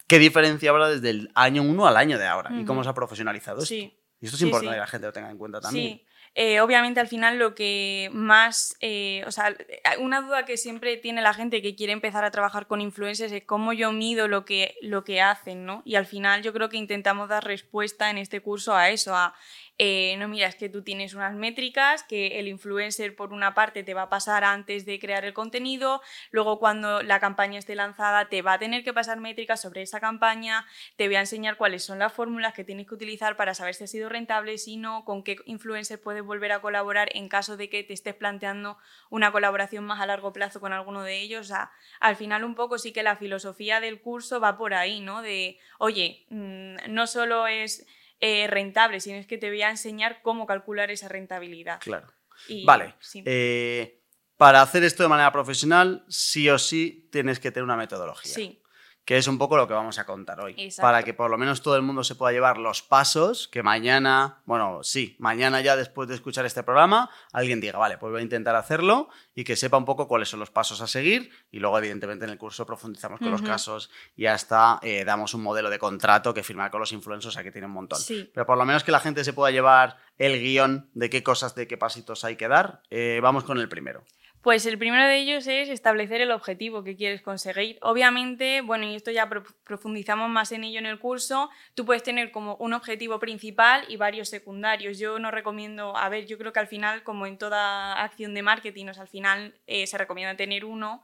¿Qué 0.08 0.18
diferencia 0.18 0.70
habrá 0.70 0.88
desde 0.88 1.10
el 1.10 1.30
año 1.36 1.62
1 1.62 1.86
al 1.86 1.96
año 1.96 2.18
de 2.18 2.26
ahora? 2.26 2.50
¿Y 2.52 2.64
cómo 2.64 2.82
se 2.82 2.90
ha 2.90 2.94
profesionalizado 2.94 3.62
esto? 3.62 3.74
Y 4.20 4.24
esto 4.26 4.36
es 4.36 4.42
importante 4.42 4.74
que 4.74 4.80
la 4.80 4.86
gente 4.86 5.06
lo 5.06 5.12
tenga 5.12 5.30
en 5.30 5.38
cuenta 5.38 5.60
también. 5.60 6.02
Eh, 6.38 6.60
obviamente 6.60 7.00
al 7.00 7.08
final 7.08 7.38
lo 7.38 7.54
que 7.54 8.10
más, 8.12 8.76
eh, 8.82 9.24
o 9.26 9.30
sea, 9.30 9.56
una 10.00 10.20
duda 10.20 10.44
que 10.44 10.58
siempre 10.58 10.98
tiene 10.98 11.22
la 11.22 11.32
gente 11.32 11.62
que 11.62 11.74
quiere 11.74 11.94
empezar 11.94 12.24
a 12.24 12.30
trabajar 12.30 12.66
con 12.66 12.82
influencers 12.82 13.32
es 13.32 13.44
cómo 13.44 13.72
yo 13.72 13.90
mido 13.90 14.28
lo 14.28 14.44
que, 14.44 14.76
lo 14.82 15.02
que 15.02 15.22
hacen, 15.22 15.64
¿no? 15.64 15.80
Y 15.86 15.94
al 15.94 16.04
final 16.04 16.42
yo 16.42 16.52
creo 16.52 16.68
que 16.68 16.76
intentamos 16.76 17.30
dar 17.30 17.42
respuesta 17.42 18.10
en 18.10 18.18
este 18.18 18.42
curso 18.42 18.74
a 18.74 18.90
eso, 18.90 19.16
a 19.16 19.34
eh, 19.78 20.16
no, 20.18 20.26
mira, 20.28 20.48
es 20.48 20.56
que 20.56 20.70
tú 20.70 20.82
tienes 20.82 21.12
unas 21.12 21.34
métricas 21.34 22.02
que 22.02 22.38
el 22.38 22.48
influencer 22.48 23.14
por 23.14 23.34
una 23.34 23.52
parte 23.52 23.82
te 23.82 23.92
va 23.92 24.02
a 24.02 24.08
pasar 24.08 24.42
antes 24.42 24.86
de 24.86 24.98
crear 24.98 25.26
el 25.26 25.34
contenido, 25.34 26.00
luego 26.30 26.58
cuando 26.58 27.02
la 27.02 27.20
campaña 27.20 27.58
esté 27.58 27.74
lanzada 27.74 28.30
te 28.30 28.40
va 28.40 28.54
a 28.54 28.58
tener 28.58 28.84
que 28.84 28.94
pasar 28.94 29.20
métricas 29.20 29.60
sobre 29.60 29.82
esa 29.82 30.00
campaña, 30.00 30.66
te 30.96 31.08
voy 31.08 31.16
a 31.16 31.20
enseñar 31.20 31.58
cuáles 31.58 31.84
son 31.84 31.98
las 31.98 32.12
fórmulas 32.12 32.54
que 32.54 32.64
tienes 32.64 32.86
que 32.86 32.94
utilizar 32.94 33.36
para 33.36 33.52
saber 33.52 33.74
si 33.74 33.84
ha 33.84 33.86
sido 33.86 34.08
rentable, 34.08 34.56
si 34.56 34.78
no, 34.78 35.04
con 35.04 35.22
qué 35.22 35.36
influencer 35.44 36.00
puedes 36.00 36.24
volver 36.24 36.52
a 36.52 36.60
colaborar 36.60 37.10
en 37.14 37.28
caso 37.28 37.58
de 37.58 37.68
que 37.68 37.84
te 37.84 37.92
estés 37.92 38.14
planteando 38.14 38.78
una 39.10 39.30
colaboración 39.30 39.84
más 39.84 40.00
a 40.00 40.06
largo 40.06 40.32
plazo 40.32 40.58
con 40.58 40.72
alguno 40.72 41.02
de 41.02 41.20
ellos. 41.20 41.46
O 41.46 41.48
sea, 41.48 41.70
al 42.00 42.16
final 42.16 42.44
un 42.44 42.54
poco 42.54 42.78
sí 42.78 42.92
que 42.92 43.02
la 43.02 43.16
filosofía 43.16 43.80
del 43.80 44.00
curso 44.00 44.40
va 44.40 44.56
por 44.56 44.72
ahí, 44.72 45.00
¿no? 45.00 45.20
De, 45.20 45.58
oye, 45.78 46.24
mm, 46.30 46.76
no 46.88 47.06
solo 47.06 47.46
es 47.46 47.86
eh, 48.20 48.46
rentable, 48.46 49.00
sino 49.00 49.16
es 49.16 49.26
que 49.26 49.38
te 49.38 49.48
voy 49.48 49.62
a 49.62 49.70
enseñar 49.70 50.22
cómo 50.22 50.46
calcular 50.46 50.90
esa 50.90 51.08
rentabilidad. 51.08 51.80
Claro. 51.80 52.08
vale. 52.64 52.94
Eh, 53.24 54.02
para 54.36 54.62
hacer 54.62 54.84
esto 54.84 55.02
de 55.02 55.08
manera 55.08 55.32
profesional, 55.32 56.04
sí 56.08 56.48
o 56.50 56.58
sí 56.58 57.08
tienes 57.10 57.40
que 57.40 57.50
tener 57.50 57.64
una 57.64 57.76
metodología. 57.76 58.32
Sí 58.32 58.62
que 59.06 59.16
es 59.16 59.28
un 59.28 59.38
poco 59.38 59.56
lo 59.56 59.68
que 59.68 59.72
vamos 59.72 60.00
a 60.00 60.04
contar 60.04 60.40
hoy. 60.40 60.68
Para 60.80 61.04
que 61.04 61.14
por 61.14 61.30
lo 61.30 61.38
menos 61.38 61.62
todo 61.62 61.76
el 61.76 61.82
mundo 61.82 62.02
se 62.02 62.16
pueda 62.16 62.32
llevar 62.32 62.58
los 62.58 62.82
pasos 62.82 63.46
que 63.46 63.62
mañana, 63.62 64.42
bueno, 64.46 64.80
sí, 64.82 65.14
mañana 65.20 65.60
ya 65.60 65.76
después 65.76 66.08
de 66.08 66.16
escuchar 66.16 66.44
este 66.44 66.64
programa, 66.64 67.08
alguien 67.32 67.60
diga, 67.60 67.78
vale, 67.78 67.98
pues 67.98 68.10
voy 68.10 68.20
a 68.20 68.24
intentar 68.24 68.56
hacerlo 68.56 69.08
y 69.32 69.44
que 69.44 69.54
sepa 69.54 69.76
un 69.76 69.84
poco 69.84 70.08
cuáles 70.08 70.28
son 70.28 70.40
los 70.40 70.50
pasos 70.50 70.80
a 70.80 70.88
seguir 70.88 71.30
y 71.52 71.60
luego 71.60 71.78
evidentemente 71.78 72.24
en 72.24 72.32
el 72.32 72.36
curso 72.38 72.66
profundizamos 72.66 73.20
con 73.20 73.30
los 73.30 73.42
casos 73.42 73.90
y 74.16 74.26
hasta 74.26 74.80
eh, 74.82 75.04
damos 75.04 75.34
un 75.34 75.42
modelo 75.44 75.70
de 75.70 75.78
contrato 75.78 76.34
que 76.34 76.42
firmar 76.42 76.72
con 76.72 76.80
los 76.80 76.90
influencers, 76.90 77.36
que 77.36 77.52
tiene 77.52 77.68
un 77.68 77.74
montón. 77.74 78.00
Pero 78.34 78.44
por 78.44 78.58
lo 78.58 78.64
menos 78.64 78.82
que 78.82 78.90
la 78.90 78.98
gente 78.98 79.22
se 79.22 79.32
pueda 79.32 79.52
llevar 79.52 79.98
el 80.18 80.40
guion 80.40 80.90
de 80.94 81.10
qué 81.10 81.22
cosas, 81.22 81.54
de 81.54 81.68
qué 81.68 81.76
pasitos 81.76 82.24
hay 82.24 82.34
que 82.34 82.48
dar. 82.48 82.82
Eh, 82.90 83.20
vamos 83.22 83.44
con 83.44 83.58
el 83.58 83.68
primero. 83.68 84.02
Pues 84.46 84.64
el 84.64 84.78
primero 84.78 85.02
de 85.02 85.16
ellos 85.16 85.48
es 85.48 85.68
establecer 85.68 86.20
el 86.20 86.30
objetivo 86.30 86.84
que 86.84 86.94
quieres 86.94 87.20
conseguir. 87.20 87.80
Obviamente, 87.82 88.60
bueno, 88.60 88.84
y 88.84 88.94
esto 88.94 89.10
ya 89.10 89.28
profundizamos 89.64 90.30
más 90.30 90.52
en 90.52 90.62
ello 90.62 90.78
en 90.78 90.86
el 90.86 91.00
curso, 91.00 91.50
tú 91.74 91.84
puedes 91.84 92.04
tener 92.04 92.30
como 92.30 92.54
un 92.60 92.72
objetivo 92.72 93.18
principal 93.18 93.84
y 93.88 93.96
varios 93.96 94.28
secundarios. 94.28 95.00
Yo 95.00 95.18
no 95.18 95.32
recomiendo, 95.32 95.96
a 95.96 96.08
ver, 96.10 96.26
yo 96.26 96.38
creo 96.38 96.52
que 96.52 96.60
al 96.60 96.68
final, 96.68 97.02
como 97.02 97.26
en 97.26 97.38
toda 97.38 98.00
acción 98.00 98.34
de 98.34 98.42
marketing, 98.42 98.86
al 98.96 99.08
final 99.08 99.52
eh, 99.66 99.84
se 99.88 99.98
recomienda 99.98 100.36
tener 100.36 100.64
uno 100.64 101.02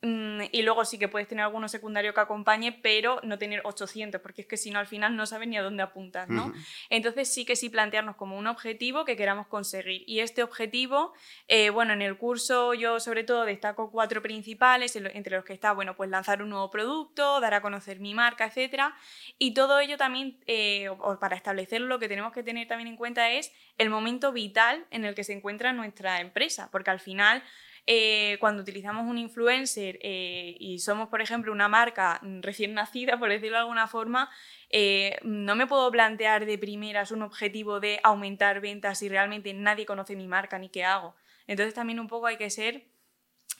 y 0.00 0.62
luego 0.62 0.84
sí 0.84 0.96
que 0.96 1.08
puedes 1.08 1.26
tener 1.26 1.44
alguno 1.44 1.68
secundario 1.68 2.14
que 2.14 2.20
acompañe, 2.20 2.70
pero 2.70 3.20
no 3.24 3.36
tener 3.36 3.62
800, 3.64 4.20
porque 4.20 4.42
es 4.42 4.46
que 4.46 4.56
si 4.56 4.70
no 4.70 4.78
al 4.78 4.86
final 4.86 5.16
no 5.16 5.26
sabes 5.26 5.48
ni 5.48 5.56
a 5.56 5.62
dónde 5.62 5.82
apuntas, 5.82 6.28
¿no? 6.28 6.52
Entonces 6.88 7.32
sí 7.32 7.44
que 7.44 7.56
sí 7.56 7.68
plantearnos 7.68 8.14
como 8.14 8.38
un 8.38 8.46
objetivo 8.46 9.04
que 9.04 9.16
queramos 9.16 9.48
conseguir. 9.48 10.04
Y 10.06 10.20
este 10.20 10.44
objetivo, 10.44 11.14
eh, 11.48 11.70
bueno, 11.70 11.94
en 11.94 12.02
el 12.02 12.16
curso 12.16 12.74
yo 12.74 13.00
sobre 13.00 13.24
todo 13.24 13.44
destaco 13.44 13.90
cuatro 13.90 14.22
principales, 14.22 14.94
entre 14.94 15.36
los 15.36 15.44
que 15.44 15.52
está, 15.52 15.72
bueno, 15.72 15.96
pues 15.96 16.10
lanzar 16.10 16.42
un 16.42 16.50
nuevo 16.50 16.70
producto, 16.70 17.40
dar 17.40 17.54
a 17.54 17.60
conocer 17.60 17.98
mi 17.98 18.14
marca, 18.14 18.46
etc. 18.46 18.94
Y 19.36 19.52
todo 19.52 19.80
ello 19.80 19.96
también, 19.96 20.38
eh, 20.46 20.88
para 21.18 21.34
establecerlo, 21.34 21.88
lo 21.88 21.98
que 21.98 22.08
tenemos 22.08 22.32
que 22.32 22.44
tener 22.44 22.68
también 22.68 22.88
en 22.88 22.96
cuenta 22.96 23.32
es 23.32 23.52
el 23.78 23.90
momento 23.90 24.32
vital 24.32 24.86
en 24.90 25.04
el 25.04 25.16
que 25.16 25.24
se 25.24 25.32
encuentra 25.32 25.72
nuestra 25.72 26.20
empresa, 26.20 26.68
porque 26.70 26.90
al 26.90 27.00
final 27.00 27.42
eh, 27.90 28.36
cuando 28.38 28.60
utilizamos 28.60 29.06
un 29.06 29.16
influencer 29.16 29.98
eh, 30.02 30.54
y 30.60 30.78
somos, 30.78 31.08
por 31.08 31.22
ejemplo, 31.22 31.50
una 31.50 31.68
marca 31.68 32.20
recién 32.42 32.74
nacida, 32.74 33.18
por 33.18 33.30
decirlo 33.30 33.56
de 33.56 33.62
alguna 33.62 33.86
forma, 33.86 34.28
eh, 34.68 35.16
no 35.22 35.56
me 35.56 35.66
puedo 35.66 35.90
plantear 35.90 36.44
de 36.44 36.58
primeras 36.58 37.12
un 37.12 37.22
objetivo 37.22 37.80
de 37.80 37.98
aumentar 38.02 38.60
ventas 38.60 38.98
si 38.98 39.08
realmente 39.08 39.54
nadie 39.54 39.86
conoce 39.86 40.16
mi 40.16 40.28
marca 40.28 40.58
ni 40.58 40.68
qué 40.68 40.84
hago. 40.84 41.16
Entonces 41.46 41.72
también 41.72 41.98
un 41.98 42.08
poco 42.08 42.26
hay 42.26 42.36
que 42.36 42.50
ser 42.50 42.84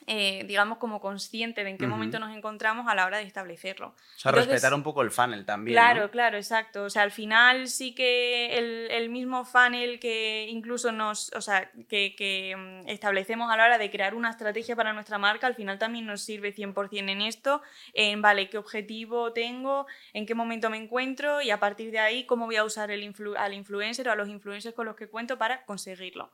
eh, 0.07 0.45
digamos, 0.47 0.79
como 0.79 1.01
consciente 1.01 1.65
de 1.65 1.71
en 1.71 1.79
qué 1.79 1.87
momento 1.87 2.19
nos 2.19 2.35
encontramos 2.35 2.89
a 2.89 2.95
la 2.95 3.05
hora 3.05 3.19
de 3.19 3.25
establecerlo. 3.25 3.89
O 3.89 3.95
sea, 4.19 4.33
respetar 4.33 4.73
un 4.73 4.83
poco 4.83 5.03
el 5.03 5.11
funnel 5.11 5.45
también. 5.45 5.75
Claro, 5.75 6.11
claro, 6.11 6.37
exacto. 6.37 6.85
O 6.85 6.91
sea, 6.91 7.03
al 7.03 7.11
final 7.11 7.69
sí 7.69 7.95
que 7.95 8.57
el, 8.57 9.09
mismo 9.11 9.45
funnel 9.45 9.99
que 10.01 10.47
incluso 10.49 10.93
nos, 10.93 11.33
o 11.35 11.41
sea, 11.41 11.71
que, 11.89 12.55
mm, 12.57 12.89
establecemos 12.89 13.51
a 13.51 13.57
la 13.57 13.65
hora 13.65 13.79
de 13.79 13.91
crear 13.91 14.15
una 14.15 14.31
estrategia 14.31 14.77
para 14.77 14.93
nuestra 14.93 15.19
marca, 15.19 15.47
al 15.47 15.55
final 15.55 15.79
también 15.79 16.07
nos 16.07 16.23
sirve 16.23 16.53
100% 16.53 17.11
en 17.11 17.23
esto, 17.23 17.63
en, 17.95 18.23
vale, 18.23 18.49
qué 18.49 18.59
objetivo 18.59 19.33
tengo, 19.33 19.87
en 20.13 20.27
qué 20.27 20.35
momento 20.35 20.71
me 20.71 20.79
encuentro 20.79 21.43
y 21.43 21.51
a 21.51 21.61
partir 21.61 21.91
de 21.91 21.99
ahí 21.99 22.25
cómo 22.25 22.47
voy 22.47 22.57
a 22.57 22.65
usar 22.65 22.91
el 22.91 23.15
al 23.37 23.55
influencer 23.55 24.09
o 24.09 24.13
a 24.13 24.17
los 24.17 24.29
influencers 24.29 24.75
con 24.75 24.87
los 24.87 24.97
que 24.97 25.09
cuento 25.09 25.39
para 25.39 25.65
conseguirlo. 25.65 26.31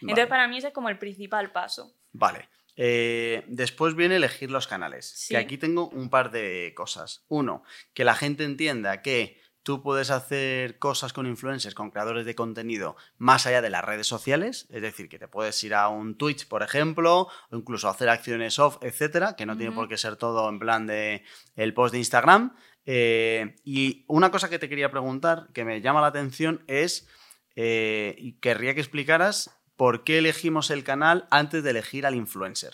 Entonces, 0.00 0.26
para 0.26 0.48
mí 0.48 0.58
ese 0.58 0.68
es 0.68 0.72
como 0.74 0.88
el 0.88 0.98
principal 0.98 1.52
paso. 1.52 1.94
Vale. 2.12 2.48
Eh, 2.76 3.44
después 3.48 3.94
viene 3.94 4.16
elegir 4.16 4.50
los 4.50 4.66
canales. 4.66 5.26
Que 5.28 5.36
aquí 5.36 5.58
tengo 5.58 5.88
un 5.88 6.10
par 6.10 6.30
de 6.30 6.72
cosas. 6.76 7.24
Uno, 7.28 7.62
que 7.94 8.04
la 8.04 8.14
gente 8.14 8.44
entienda 8.44 9.02
que 9.02 9.40
tú 9.66 9.82
puedes 9.82 10.10
hacer 10.10 10.78
cosas 10.78 11.12
con 11.12 11.26
influencers, 11.26 11.74
con 11.74 11.90
creadores 11.90 12.24
de 12.24 12.36
contenido, 12.36 12.94
más 13.18 13.46
allá 13.48 13.60
de 13.62 13.70
las 13.70 13.84
redes 13.84 14.06
sociales. 14.06 14.68
Es 14.70 14.80
decir, 14.80 15.08
que 15.08 15.18
te 15.18 15.26
puedes 15.26 15.62
ir 15.64 15.74
a 15.74 15.88
un 15.88 16.16
Twitch, 16.16 16.46
por 16.46 16.62
ejemplo, 16.62 17.28
o 17.50 17.56
incluso 17.56 17.88
hacer 17.88 18.08
acciones 18.08 18.60
off, 18.60 18.76
etcétera, 18.80 19.34
que 19.34 19.44
no 19.44 19.56
tiene 19.56 19.74
por 19.74 19.88
qué 19.88 19.96
ser 19.96 20.14
todo 20.14 20.48
en 20.48 20.60
plan 20.60 20.86
de 20.86 21.24
el 21.56 21.74
post 21.74 21.92
de 21.92 21.98
Instagram. 21.98 22.54
Eh, 22.84 23.56
y 23.64 24.04
una 24.06 24.30
cosa 24.30 24.48
que 24.48 24.60
te 24.60 24.68
quería 24.68 24.92
preguntar, 24.92 25.48
que 25.52 25.64
me 25.64 25.80
llama 25.80 26.00
la 26.00 26.06
atención, 26.08 26.62
es. 26.68 27.08
Eh, 27.56 28.14
y 28.18 28.34
querría 28.34 28.74
que 28.74 28.80
explicaras 28.80 29.55
¿por 29.76 30.04
qué 30.04 30.18
elegimos 30.18 30.70
el 30.70 30.84
canal 30.84 31.26
antes 31.30 31.62
de 31.62 31.70
elegir 31.70 32.06
al 32.06 32.14
influencer? 32.14 32.72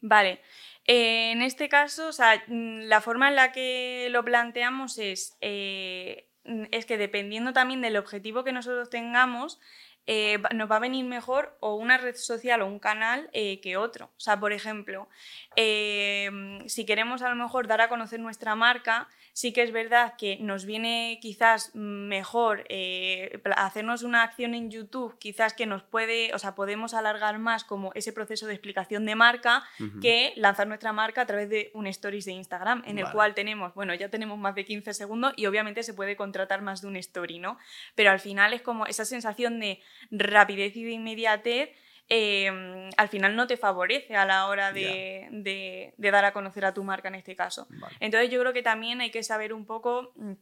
Vale. 0.00 0.40
Eh, 0.86 1.32
en 1.32 1.42
este 1.42 1.68
caso, 1.68 2.10
mm, 2.46 2.82
la 2.82 3.00
forma 3.00 3.28
en 3.28 3.36
la 3.36 3.52
que 3.52 4.08
lo 4.10 4.24
planteamos 4.24 4.98
es, 4.98 5.36
eh, 5.40 6.28
es 6.70 6.84
que 6.84 6.98
dependiendo 6.98 7.52
también 7.52 7.80
del 7.80 7.96
objetivo 7.96 8.44
que 8.44 8.52
nosotros 8.52 8.90
tengamos, 8.90 9.60
eh, 10.06 10.38
nos 10.54 10.70
va 10.70 10.76
a 10.76 10.80
venir 10.80 11.06
mejor 11.06 11.56
o 11.60 11.76
una 11.76 11.96
red 11.96 12.16
social 12.16 12.60
o 12.60 12.66
un 12.66 12.78
canal 12.78 13.30
que 13.32 13.76
otro. 13.78 14.12
O 14.18 14.20
sea, 14.20 14.38
por 14.38 14.52
ejemplo, 14.52 15.08
si 15.56 16.84
queremos 16.84 17.22
a 17.22 17.30
lo 17.30 17.36
mejor 17.36 17.66
dar 17.66 17.80
a 17.80 17.88
conocer 17.88 18.20
nuestra 18.20 18.54
marca, 18.54 19.08
Sí 19.34 19.52
que 19.52 19.62
es 19.62 19.72
verdad 19.72 20.14
que 20.16 20.38
nos 20.40 20.64
viene 20.64 21.18
quizás 21.20 21.74
mejor 21.74 22.64
eh, 22.68 23.42
hacernos 23.56 24.04
una 24.04 24.22
acción 24.22 24.54
en 24.54 24.70
YouTube, 24.70 25.18
quizás 25.18 25.54
que 25.54 25.66
nos 25.66 25.82
puede, 25.82 26.32
o 26.34 26.38
sea, 26.38 26.54
podemos 26.54 26.94
alargar 26.94 27.40
más 27.40 27.64
como 27.64 27.90
ese 27.96 28.12
proceso 28.12 28.46
de 28.46 28.54
explicación 28.54 29.04
de 29.06 29.16
marca 29.16 29.64
que 30.00 30.34
lanzar 30.36 30.68
nuestra 30.68 30.92
marca 30.92 31.22
a 31.22 31.26
través 31.26 31.50
de 31.50 31.72
un 31.74 31.88
stories 31.88 32.26
de 32.26 32.30
Instagram, 32.30 32.84
en 32.86 33.00
el 33.00 33.10
cual 33.10 33.34
tenemos, 33.34 33.74
bueno, 33.74 33.92
ya 33.92 34.08
tenemos 34.08 34.38
más 34.38 34.54
de 34.54 34.64
15 34.64 34.94
segundos 34.94 35.32
y 35.34 35.46
obviamente 35.46 35.82
se 35.82 35.94
puede 35.94 36.14
contratar 36.14 36.62
más 36.62 36.80
de 36.80 36.86
un 36.86 36.96
story, 36.96 37.40
¿no? 37.40 37.58
Pero 37.96 38.12
al 38.12 38.20
final 38.20 38.52
es 38.52 38.62
como 38.62 38.86
esa 38.86 39.04
sensación 39.04 39.58
de 39.58 39.80
rapidez 40.12 40.76
y 40.76 40.84
de 40.84 40.92
inmediatez 40.92 41.70
Em, 42.08 42.90
al 42.96 43.08
final 43.08 43.34
no 43.34 43.46
te 43.46 43.56
favorece 43.56 44.14
a 44.14 44.26
la 44.26 44.46
hora 44.46 44.72
de, 44.72 45.94
dar 45.96 46.24
a 46.24 46.32
conocer 46.32 46.64
a 46.64 46.74
tu 46.74 46.84
marca 46.84 47.08
en 47.08 47.14
este 47.14 47.34
caso. 47.34 47.66
Entonces 48.00 48.30
yo 48.30 48.40
creo 48.40 48.52
que 48.52 48.62
también 48.62 49.00
hay 49.00 49.10
que 49.10 49.22
saber 49.22 49.52
un 49.52 49.64
poco 49.64 50.12
mm, 50.16 50.32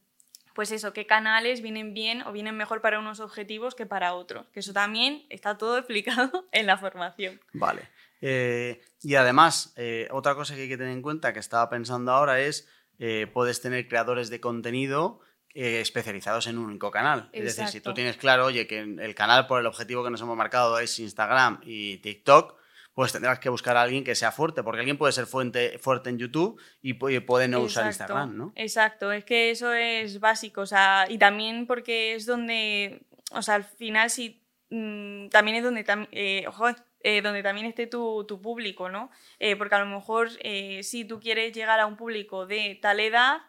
pues 0.54 0.70
eso, 0.70 0.92
qué 0.92 1.06
canales 1.06 1.62
vienen 1.62 1.94
bien 1.94 2.22
o 2.22 2.32
vienen 2.32 2.56
mejor 2.56 2.80
para 2.80 2.98
unos 2.98 3.20
objetivos 3.20 3.74
que 3.74 3.86
para 3.86 4.14
otros. 4.14 4.46
Que 4.52 4.60
eso 4.60 4.72
también 4.72 5.24
está 5.30 5.56
todo 5.56 5.78
explicado 5.78 6.46
en 6.52 6.66
la 6.66 6.78
formación. 6.78 7.40
Vale. 7.52 7.88
Eh, 8.20 8.80
y 9.02 9.14
además, 9.16 9.72
eh, 9.76 10.08
otra 10.10 10.34
cosa 10.34 10.54
que 10.54 10.62
hay 10.62 10.68
que 10.68 10.76
tener 10.76 10.92
en 10.92 11.02
cuenta 11.02 11.32
que 11.32 11.40
estaba 11.40 11.68
pensando 11.68 12.12
ahora 12.12 12.40
es, 12.40 12.68
eh, 12.98 13.26
puedes 13.32 13.60
tener 13.60 13.88
creadores 13.88 14.30
de 14.30 14.40
contenido 14.40 15.20
eh, 15.54 15.80
especializados 15.82 16.46
en 16.46 16.56
un 16.56 16.64
único 16.64 16.90
canal. 16.90 17.28
Es 17.30 17.44
decir, 17.44 17.68
si 17.68 17.80
tú 17.82 17.92
tienes 17.92 18.16
claro, 18.16 18.46
oye, 18.46 18.66
que 18.66 18.80
el 18.80 19.14
canal 19.14 19.46
por 19.46 19.60
el 19.60 19.66
objetivo 19.66 20.02
que 20.02 20.08
nos 20.08 20.22
hemos 20.22 20.34
marcado 20.34 20.78
es 20.78 20.98
Instagram 20.98 21.60
y 21.62 21.98
TikTok, 21.98 22.56
pues 22.94 23.12
tendrás 23.12 23.38
que 23.38 23.50
buscar 23.50 23.76
a 23.76 23.82
alguien 23.82 24.02
que 24.02 24.14
sea 24.14 24.32
fuerte, 24.32 24.62
porque 24.62 24.80
alguien 24.80 24.96
puede 24.96 25.12
ser 25.12 25.26
fuerte, 25.26 25.78
fuerte 25.78 26.08
en 26.08 26.18
YouTube 26.18 26.58
y 26.80 26.94
puede 26.94 27.48
no 27.48 27.60
usar 27.60 27.86
Instagram, 27.86 28.34
¿no? 28.34 28.52
Exacto, 28.56 29.12
es 29.12 29.26
que 29.26 29.50
eso 29.50 29.74
es 29.74 30.20
básico, 30.20 30.62
o 30.62 30.66
sea, 30.66 31.04
y 31.06 31.18
también 31.18 31.66
porque 31.66 32.14
es 32.14 32.24
donde, 32.24 33.02
o 33.32 33.42
sea, 33.42 33.56
al 33.56 33.64
final 33.64 34.08
sí, 34.08 34.42
mm, 34.70 35.28
también 35.28 35.58
es 35.58 35.64
donde, 35.64 35.84
eh, 36.12 36.46
eh, 37.02 37.20
donde 37.20 37.42
también 37.42 37.66
esté 37.66 37.86
tu, 37.86 38.24
tu 38.26 38.40
público, 38.40 38.88
¿no? 38.88 39.10
porque 39.58 39.74
a 39.74 39.80
lo 39.80 39.86
mejor 39.86 40.30
si 40.30 41.04
tú 41.06 41.20
quieres 41.20 41.52
llegar 41.52 41.78
a 41.78 41.86
un 41.86 41.96
público 41.96 42.46
de 42.46 42.78
tal 42.80 43.00
edad, 43.00 43.42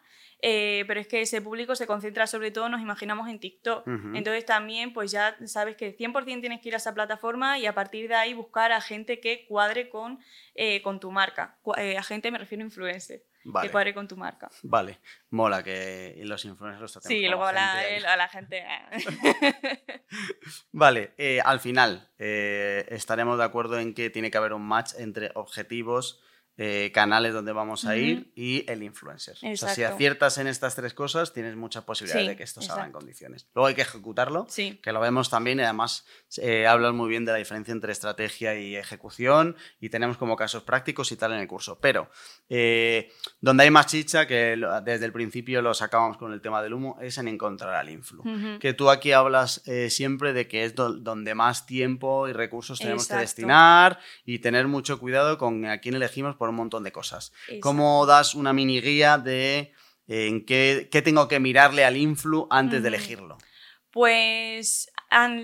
eh, 0.46 0.84
pero 0.86 1.00
es 1.00 1.08
que 1.08 1.22
ese 1.22 1.40
público 1.40 1.74
se 1.74 1.86
concentra 1.86 2.26
sobre 2.26 2.50
todo, 2.50 2.68
nos 2.68 2.82
imaginamos, 2.82 3.30
en 3.30 3.38
TikTok. 3.38 3.86
Entonces 4.12 4.44
también, 4.44 4.92
pues 4.92 5.10
ya 5.10 5.38
sabes 5.46 5.74
que 5.74 5.96
100% 5.96 6.40
tienes 6.42 6.60
que 6.60 6.68
ir 6.68 6.74
a 6.74 6.76
esa 6.76 6.92
plataforma 6.92 7.58
y 7.58 7.64
a 7.64 7.74
partir 7.74 8.08
de 8.08 8.14
ahí 8.14 8.34
buscar 8.34 8.70
a 8.70 8.82
gente 8.82 9.20
que 9.20 9.46
cuadre 9.46 9.88
con, 9.88 10.18
eh, 10.54 10.82
con 10.82 11.00
tu 11.00 11.10
marca. 11.10 11.56
Eh, 11.78 11.96
a 11.96 12.02
gente 12.02 12.30
me 12.30 12.36
refiero 12.36 12.62
a 12.62 12.66
influencer. 12.66 13.22
Que 13.62 13.70
cuadre 13.70 13.94
con 13.94 14.06
tu 14.06 14.18
marca. 14.18 14.50
Vale, 14.62 15.00
mola 15.30 15.62
que 15.62 16.20
los 16.24 16.44
influencers 16.44 16.94
los 16.94 17.04
Sí, 17.04 17.26
luego 17.26 17.44
a 17.44 17.52
la, 17.52 18.28
gente. 18.28 18.66
vale, 20.72 21.14
al 21.42 21.60
final 21.60 22.10
estaremos 22.18 23.38
de 23.38 23.44
acuerdo 23.44 23.78
en 23.78 23.94
que 23.94 24.10
tiene 24.10 24.30
que 24.30 24.36
haber 24.36 24.52
un 24.52 24.66
match 24.66 24.92
entre 24.98 25.30
objetivos, 25.34 26.22
eh, 26.56 26.92
canales 26.94 27.32
donde 27.32 27.52
vamos 27.52 27.84
a 27.84 27.96
ir 27.96 28.32
y 28.36 28.64
el 28.70 28.82
influencer. 28.82 29.36
O 29.42 29.56
sea, 29.56 29.74
si 29.74 29.82
aciertas 29.82 30.38
en 30.38 30.46
estas 30.46 30.76
tres 30.76 30.94
cosas, 30.94 31.32
tienes 31.32 31.56
mucha 31.56 31.84
posibilidad 31.84 32.24
de 32.24 32.36
que 32.36 32.44
esto 32.44 32.62
salga 32.62 32.86
en 32.86 32.92
condiciones. 32.92 33.48
Luego 33.54 33.66
hay 33.66 33.74
que 33.74 33.82
ejecutarlo, 33.82 34.46
que 34.46 34.92
lo 34.92 35.00
vemos 35.00 35.30
también 35.30 35.58
y 35.58 35.62
además 35.62 36.06
eh, 36.38 36.66
hablas 36.66 36.92
muy 36.94 37.08
bien 37.08 37.24
de 37.24 37.32
la 37.32 37.38
diferencia 37.38 37.72
entre 37.72 37.92
estrategia 37.92 38.58
y 38.58 38.76
ejecución 38.76 39.56
y 39.80 39.88
tenemos 39.88 40.16
como 40.16 40.36
casos 40.36 40.62
prácticos 40.62 41.10
y 41.12 41.16
tal 41.16 41.32
en 41.32 41.40
el 41.40 41.48
curso. 41.48 41.78
Pero 41.80 42.08
eh, 42.48 43.10
donde 43.40 43.64
hay 43.64 43.70
más 43.70 43.86
chicha, 43.86 44.26
que 44.26 44.56
desde 44.84 45.06
el 45.06 45.12
principio 45.12 45.60
lo 45.60 45.74
sacábamos 45.74 46.18
con 46.18 46.32
el 46.32 46.40
tema 46.40 46.62
del 46.62 46.74
humo, 46.74 46.98
es 47.00 47.18
en 47.18 47.28
encontrar 47.28 47.74
al 47.74 47.90
influ. 47.90 48.22
Que 48.60 48.74
tú 48.74 48.90
aquí 48.90 49.12
hablas 49.12 49.62
eh, 49.66 49.90
siempre 49.90 50.32
de 50.32 50.46
que 50.46 50.64
es 50.64 50.74
donde 50.74 51.34
más 51.34 51.66
tiempo 51.66 52.28
y 52.28 52.32
recursos 52.32 52.78
tenemos 52.78 53.08
que 53.08 53.16
destinar 53.16 53.98
y 54.24 54.38
tener 54.38 54.68
mucho 54.68 54.98
cuidado 55.00 55.36
con 55.36 55.64
a 55.66 55.78
quién 55.78 55.94
elegimos 55.94 56.36
un 56.50 56.56
montón 56.56 56.84
de 56.84 56.92
cosas. 56.92 57.32
¿Cómo 57.60 58.06
das 58.06 58.34
una 58.34 58.52
mini 58.52 58.80
guía 58.80 59.18
de 59.18 59.72
en 60.06 60.44
qué, 60.44 60.88
tengo 61.04 61.28
que 61.28 61.40
mirarle 61.40 61.84
al 61.84 61.96
influ 61.96 62.46
antes 62.50 62.82
de 62.82 62.88
elegirlo? 62.88 63.38
Pues 63.90 64.90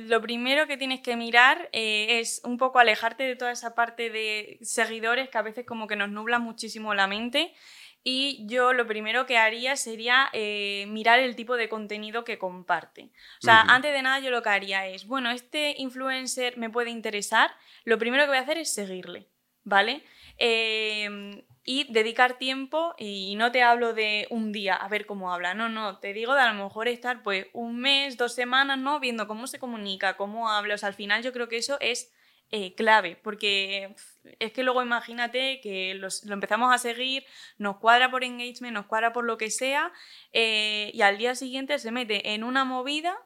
lo 0.08 0.20
primero 0.20 0.66
que 0.66 0.76
tienes 0.76 1.00
que 1.00 1.16
mirar 1.16 1.68
eh, 1.72 2.18
es 2.20 2.40
un 2.44 2.58
poco 2.58 2.78
alejarte 2.78 3.22
de 3.22 3.36
toda 3.36 3.52
esa 3.52 3.74
parte 3.74 4.10
de 4.10 4.58
seguidores 4.62 5.28
que 5.28 5.38
a 5.38 5.42
veces 5.42 5.64
como 5.64 5.86
que 5.86 5.96
nos 5.96 6.10
nubla 6.10 6.38
muchísimo 6.38 6.94
la 6.94 7.06
mente. 7.06 7.54
Y 8.02 8.46
yo 8.46 8.72
lo 8.72 8.86
primero 8.86 9.26
que 9.26 9.36
haría 9.36 9.76
sería 9.76 10.30
eh, 10.32 10.86
mirar 10.88 11.18
el 11.18 11.36
tipo 11.36 11.56
de 11.56 11.68
contenido 11.68 12.24
que 12.24 12.38
comparte. 12.38 13.12
O 13.42 13.44
sea, 13.44 13.60
antes 13.60 13.92
de 13.92 14.00
nada 14.00 14.20
yo 14.20 14.30
lo 14.30 14.42
que 14.42 14.48
haría 14.48 14.86
es, 14.86 15.06
bueno, 15.06 15.30
este 15.30 15.74
influencer 15.76 16.56
me 16.56 16.70
puede 16.70 16.90
interesar, 16.90 17.50
lo 17.84 17.98
primero 17.98 18.24
que 18.24 18.30
voy 18.30 18.38
a 18.38 18.42
hacer 18.42 18.56
es 18.56 18.72
seguirle, 18.72 19.28
¿vale? 19.64 20.02
Em, 20.42 21.42
y 21.64 21.84
dedicar 21.92 22.38
tiempo, 22.38 22.94
y 22.98 23.34
no 23.36 23.52
te 23.52 23.62
hablo 23.62 23.92
de 23.92 24.26
un 24.30 24.52
día 24.52 24.74
a 24.74 24.88
ver 24.88 25.04
cómo 25.04 25.34
habla, 25.34 25.52
no, 25.52 25.68
no, 25.68 25.98
te 25.98 26.14
digo 26.14 26.34
de 26.34 26.40
a 26.40 26.52
lo 26.52 26.64
mejor 26.64 26.88
estar 26.88 27.22
pues 27.22 27.48
un 27.52 27.78
mes, 27.78 28.16
dos 28.16 28.34
semanas, 28.34 28.78
¿no? 28.78 29.00
Viendo 29.00 29.28
cómo 29.28 29.46
se 29.46 29.58
comunica, 29.58 30.16
cómo 30.16 30.48
habla, 30.48 30.74
o 30.74 30.78
sea, 30.78 30.88
al 30.88 30.94
final 30.94 31.22
yo 31.22 31.34
creo 31.34 31.48
que 31.48 31.58
eso 31.58 31.76
es 31.80 32.10
eh, 32.50 32.74
clave, 32.74 33.16
porque 33.22 33.94
es 34.38 34.52
que 34.52 34.62
luego 34.64 34.82
imagínate 34.82 35.60
que 35.60 35.94
lo 35.94 36.08
empezamos 36.32 36.74
a 36.74 36.78
seguir, 36.78 37.24
nos 37.58 37.76
cuadra 37.76 38.10
por 38.10 38.24
engagement, 38.24 38.72
nos 38.72 38.86
cuadra 38.86 39.12
por 39.12 39.24
lo 39.26 39.36
que 39.36 39.50
sea, 39.50 39.92
eh, 40.32 40.90
y 40.94 41.02
al 41.02 41.18
día 41.18 41.34
siguiente 41.34 41.78
se 41.78 41.92
mete 41.92 42.32
en 42.32 42.44
una 42.44 42.64
movida 42.64 43.16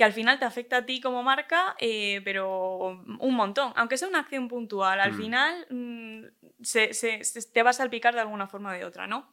que 0.00 0.04
al 0.04 0.14
final 0.14 0.38
te 0.38 0.46
afecta 0.46 0.78
a 0.78 0.86
ti 0.86 0.98
como 0.98 1.22
marca, 1.22 1.76
eh, 1.78 2.22
pero 2.24 3.04
un 3.18 3.34
montón. 3.34 3.74
Aunque 3.76 3.98
sea 3.98 4.08
una 4.08 4.20
acción 4.20 4.48
puntual, 4.48 4.98
al 4.98 5.12
mm. 5.12 5.16
final 5.18 5.66
mm, 5.68 6.24
se, 6.62 7.20
te 7.52 7.62
va 7.62 7.68
a 7.68 7.74
salpicar 7.74 8.14
de 8.14 8.20
alguna 8.22 8.46
forma 8.46 8.70
o 8.70 8.72
de 8.72 8.86
otra, 8.86 9.06
¿no? 9.06 9.30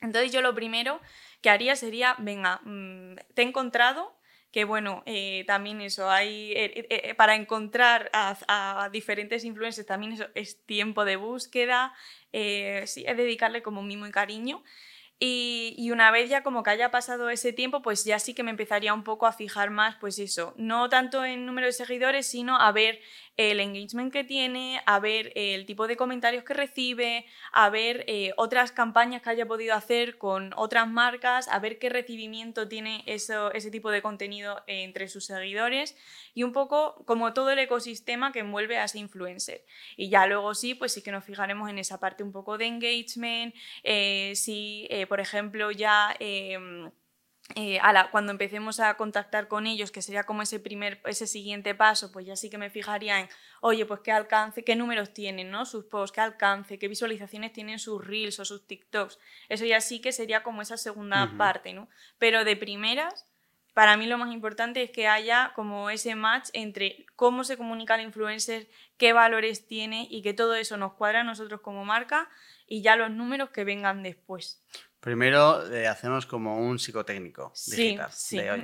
Entonces 0.00 0.30
yo 0.30 0.42
lo 0.42 0.54
primero 0.54 1.00
que 1.42 1.50
haría 1.50 1.74
sería, 1.74 2.14
venga, 2.20 2.60
mm, 2.62 3.16
te 3.34 3.42
he 3.42 3.44
encontrado, 3.46 4.16
que 4.52 4.62
bueno, 4.62 5.02
eh, 5.06 5.42
también 5.48 5.80
eso, 5.80 6.08
hay, 6.08 6.52
eh, 6.54 7.14
para 7.16 7.34
encontrar 7.34 8.08
a, 8.12 8.88
diferentes 8.92 9.42
influencers 9.42 9.88
también 9.88 10.12
eso 10.12 10.28
es 10.36 10.64
tiempo 10.66 11.04
de 11.04 11.16
búsqueda, 11.16 11.92
sí, 12.30 13.04
es 13.04 13.16
dedicarle 13.16 13.60
como 13.60 13.82
mimo 13.82 14.06
y 14.06 14.12
cariño. 14.12 14.62
Y, 15.18 15.90
una 15.90 16.10
vez 16.10 16.28
ya 16.28 16.42
como 16.42 16.62
que 16.62 16.70
haya 16.70 16.90
pasado 16.90 17.30
ese 17.30 17.52
tiempo, 17.52 17.80
pues 17.80 18.04
ya 18.04 18.18
sí 18.18 18.34
que 18.34 18.42
me 18.42 18.50
empezaría 18.50 18.92
un 18.92 19.02
poco 19.02 19.26
a 19.26 19.32
fijar 19.32 19.70
más, 19.70 19.96
pues 19.96 20.18
eso, 20.18 20.52
no 20.58 20.90
tanto 20.90 21.24
en 21.24 21.46
número 21.46 21.66
de 21.66 21.72
seguidores, 21.72 22.26
sino 22.26 22.56
a 22.60 22.70
ver 22.72 23.00
el 23.36 23.60
engagement 23.60 24.12
que 24.12 24.24
tiene, 24.24 24.80
a 24.86 24.98
ver 24.98 25.32
el 25.34 25.66
tipo 25.66 25.86
de 25.86 25.96
comentarios 25.96 26.44
que 26.44 26.54
recibe, 26.54 27.26
a 27.52 27.68
ver 27.68 28.04
eh, 28.06 28.32
otras 28.36 28.72
campañas 28.72 29.22
que 29.22 29.30
haya 29.30 29.46
podido 29.46 29.74
hacer 29.74 30.16
con 30.16 30.52
otras 30.56 30.88
marcas, 30.88 31.48
a 31.48 31.58
ver 31.58 31.78
qué 31.78 31.88
recibimiento 31.88 32.68
tiene 32.68 33.02
eso, 33.06 33.52
ese 33.52 33.70
tipo 33.70 33.90
de 33.90 34.00
contenido 34.00 34.62
entre 34.66 35.08
sus 35.08 35.26
seguidores 35.26 35.96
y 36.34 36.44
un 36.44 36.52
poco 36.52 37.04
como 37.04 37.34
todo 37.34 37.50
el 37.50 37.58
ecosistema 37.58 38.32
que 38.32 38.40
envuelve 38.40 38.78
a 38.78 38.84
ese 38.84 38.98
influencer. 38.98 39.64
Y 39.96 40.08
ya 40.08 40.26
luego 40.26 40.54
sí, 40.54 40.74
pues 40.74 40.92
sí 40.92 41.02
que 41.02 41.12
nos 41.12 41.24
fijaremos 41.24 41.68
en 41.68 41.78
esa 41.78 42.00
parte 42.00 42.22
un 42.22 42.32
poco 42.32 42.56
de 42.56 42.66
engagement, 42.66 43.54
eh, 43.82 44.32
si 44.34 44.86
eh, 44.90 45.06
por 45.06 45.20
ejemplo 45.20 45.70
ya... 45.70 46.16
Eh, 47.54 47.78
cuando 48.10 48.32
empecemos 48.32 48.80
a 48.80 48.96
contactar 48.96 49.46
con 49.46 49.66
ellos, 49.66 49.92
que 49.92 50.02
sería 50.02 50.24
como 50.24 50.42
ese 50.42 50.58
primer, 50.58 51.00
ese 51.04 51.26
siguiente 51.26 51.74
paso, 51.74 52.10
pues 52.10 52.26
ya 52.26 52.34
sí 52.34 52.50
que 52.50 52.58
me 52.58 52.70
fijaría 52.70 53.20
en, 53.20 53.28
oye, 53.60 53.86
pues 53.86 54.00
qué 54.00 54.10
alcance, 54.10 54.64
qué 54.64 54.74
números 54.74 55.14
tienen, 55.14 55.50
¿no? 55.50 55.64
Sus 55.64 55.84
posts, 55.84 56.14
qué 56.14 56.20
alcance, 56.20 56.78
qué 56.78 56.88
visualizaciones 56.88 57.52
tienen 57.52 57.78
sus 57.78 58.04
reels 58.04 58.40
o 58.40 58.44
sus 58.44 58.66
TikToks. 58.66 59.18
Eso 59.48 59.64
ya 59.64 59.80
sí 59.80 60.00
que 60.00 60.10
sería 60.10 60.42
como 60.42 60.60
esa 60.60 60.76
segunda 60.76 61.32
parte, 61.38 61.72
¿no? 61.72 61.88
Pero 62.18 62.44
de 62.44 62.56
primeras, 62.56 63.26
para 63.74 63.96
mí 63.96 64.06
lo 64.06 64.18
más 64.18 64.32
importante 64.32 64.82
es 64.82 64.90
que 64.90 65.06
haya 65.06 65.52
como 65.54 65.88
ese 65.90 66.14
match 66.14 66.48
entre 66.52 67.06
cómo 67.14 67.44
se 67.44 67.56
comunica 67.56 67.94
el 67.94 68.00
influencer, 68.00 68.68
qué 68.96 69.12
valores 69.12 69.66
tiene 69.68 70.08
y 70.10 70.22
que 70.22 70.34
todo 70.34 70.56
eso 70.56 70.76
nos 70.78 70.94
cuadra 70.94 71.20
a 71.20 71.24
nosotros 71.24 71.60
como 71.60 71.84
marca 71.84 72.28
y 72.66 72.82
ya 72.82 72.96
los 72.96 73.10
números 73.10 73.50
que 73.50 73.64
vengan 73.64 74.02
después. 74.02 74.62
Primero 75.06 75.64
eh, 75.72 75.86
hacemos 75.86 76.26
como 76.26 76.58
un 76.58 76.80
psicotécnico 76.80 77.52
digital. 77.68 78.10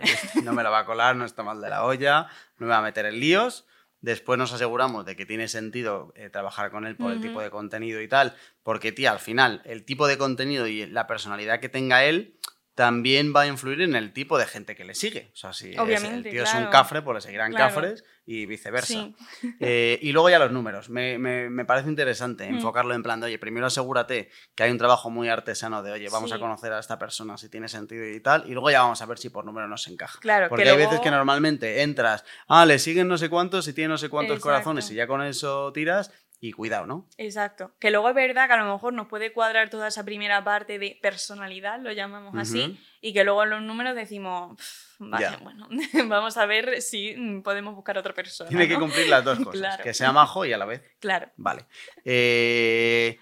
no 0.42 0.52
me 0.52 0.64
la 0.64 0.70
va 0.70 0.80
a 0.80 0.84
colar, 0.84 1.14
no 1.14 1.24
está 1.24 1.44
mal 1.44 1.60
de 1.60 1.70
la 1.70 1.84
olla, 1.84 2.26
no 2.58 2.66
me 2.66 2.72
va 2.72 2.78
a 2.78 2.82
meter 2.82 3.06
en 3.06 3.20
líos. 3.20 3.64
Después 4.00 4.40
nos 4.40 4.52
aseguramos 4.52 5.06
de 5.06 5.14
que 5.14 5.24
tiene 5.24 5.46
sentido 5.46 6.12
eh, 6.16 6.30
trabajar 6.30 6.72
con 6.72 6.84
él 6.84 6.96
por 6.96 7.12
el 7.12 7.20
tipo 7.20 7.40
de 7.40 7.50
contenido 7.50 8.00
y 8.00 8.08
tal, 8.08 8.34
porque, 8.64 8.90
tía, 8.90 9.12
al 9.12 9.20
final, 9.20 9.62
el 9.64 9.84
tipo 9.84 10.08
de 10.08 10.18
contenido 10.18 10.66
y 10.66 10.84
la 10.84 11.06
personalidad 11.06 11.60
que 11.60 11.68
tenga 11.68 12.02
él 12.04 12.34
también 12.74 13.34
va 13.36 13.42
a 13.42 13.46
influir 13.46 13.82
en 13.82 13.94
el 13.94 14.12
tipo 14.12 14.38
de 14.38 14.46
gente 14.46 14.74
que 14.74 14.84
le 14.84 14.94
sigue. 14.94 15.30
O 15.34 15.36
sea, 15.36 15.52
si 15.52 15.72
el 15.72 16.22
tío 16.22 16.44
es 16.44 16.54
un 16.54 16.66
cafre, 16.66 17.02
pues 17.02 17.16
le 17.16 17.20
seguirán 17.20 17.52
cafres 17.52 18.04
y 18.24 18.46
viceversa. 18.46 19.10
Eh, 19.64 19.98
y 20.02 20.12
luego 20.12 20.30
ya 20.30 20.38
los 20.38 20.50
números. 20.50 20.88
Me, 20.88 21.64
parece 21.64 21.88
interesante 21.88 22.50
mm. 22.50 22.56
enfocarlo 22.56 22.94
en 22.94 23.02
plan 23.02 23.20
de, 23.20 23.26
oye, 23.26 23.38
primero 23.38 23.66
asegúrate 23.66 24.30
que 24.54 24.62
hay 24.62 24.70
un 24.70 24.78
trabajo 24.78 25.10
muy 25.10 25.28
artesano 25.28 25.82
de, 25.82 25.92
oye, 25.92 26.08
vamos 26.10 26.32
a 26.32 26.38
conocer 26.38 26.72
a 26.72 26.78
esta 26.78 26.98
persona 26.98 27.36
si 27.36 27.48
tiene 27.48 27.68
sentido 27.68 28.08
y 28.08 28.20
tal, 28.20 28.44
y 28.46 28.52
luego 28.52 28.70
ya 28.70 28.82
vamos 28.82 29.00
a 29.02 29.06
ver 29.06 29.18
si 29.18 29.30
por 29.30 29.44
número 29.44 29.68
nos 29.68 29.86
encaja. 29.88 30.18
Claro, 30.20 30.48
Porque 30.48 30.68
hay 30.68 30.76
veces 30.76 31.00
que 31.00 31.10
normalmente 31.10 31.82
entras, 31.82 32.24
ah, 32.48 32.66
le 32.66 32.78
siguen 32.78 33.08
no 33.08 33.18
sé 33.18 33.28
cuántos 33.28 33.68
y 33.68 33.72
tiene 33.72 33.88
no 33.88 33.98
sé 33.98 34.08
cuántos 34.08 34.40
corazones 34.40 34.90
y 34.90 34.94
ya 34.94 35.06
con 35.06 35.22
eso 35.22 35.72
tiras 35.72 36.10
y 36.42 36.50
cuidado, 36.50 36.86
¿no? 36.86 37.06
Exacto. 37.18 37.72
Que 37.78 37.92
luego 37.92 38.08
es 38.08 38.16
verdad 38.16 38.48
que 38.48 38.54
a 38.54 38.56
lo 38.56 38.72
mejor 38.72 38.92
nos 38.92 39.06
puede 39.06 39.32
cuadrar 39.32 39.70
toda 39.70 39.86
esa 39.86 40.04
primera 40.04 40.42
parte 40.42 40.80
de 40.80 40.98
personalidad, 41.00 41.78
lo 41.80 41.92
llamamos 41.92 42.34
así, 42.36 42.80
y 43.00 43.12
que 43.12 43.22
luego 43.22 43.44
en 43.44 43.50
los 43.50 43.62
números 43.62 43.94
decimos, 43.94 44.58
vale, 44.98 45.36
bueno, 45.40 45.68
vamos 46.08 46.36
a 46.36 46.44
ver 46.46 46.82
si 46.82 47.14
podemos 47.44 47.76
buscar 47.76 47.96
otra 47.96 48.12
persona. 48.12 48.50
Tiene 48.50 48.66
que 48.66 48.76
cumplir 48.76 49.08
las 49.08 49.22
dos 49.22 49.38
cosas, 49.44 49.80
que 49.82 49.94
sea 49.94 50.10
majo 50.10 50.44
y 50.44 50.52
a 50.52 50.58
la 50.58 50.64
vez. 50.64 50.82
Claro. 50.98 51.30
Vale. 51.36 51.66
Eh, 52.04 53.20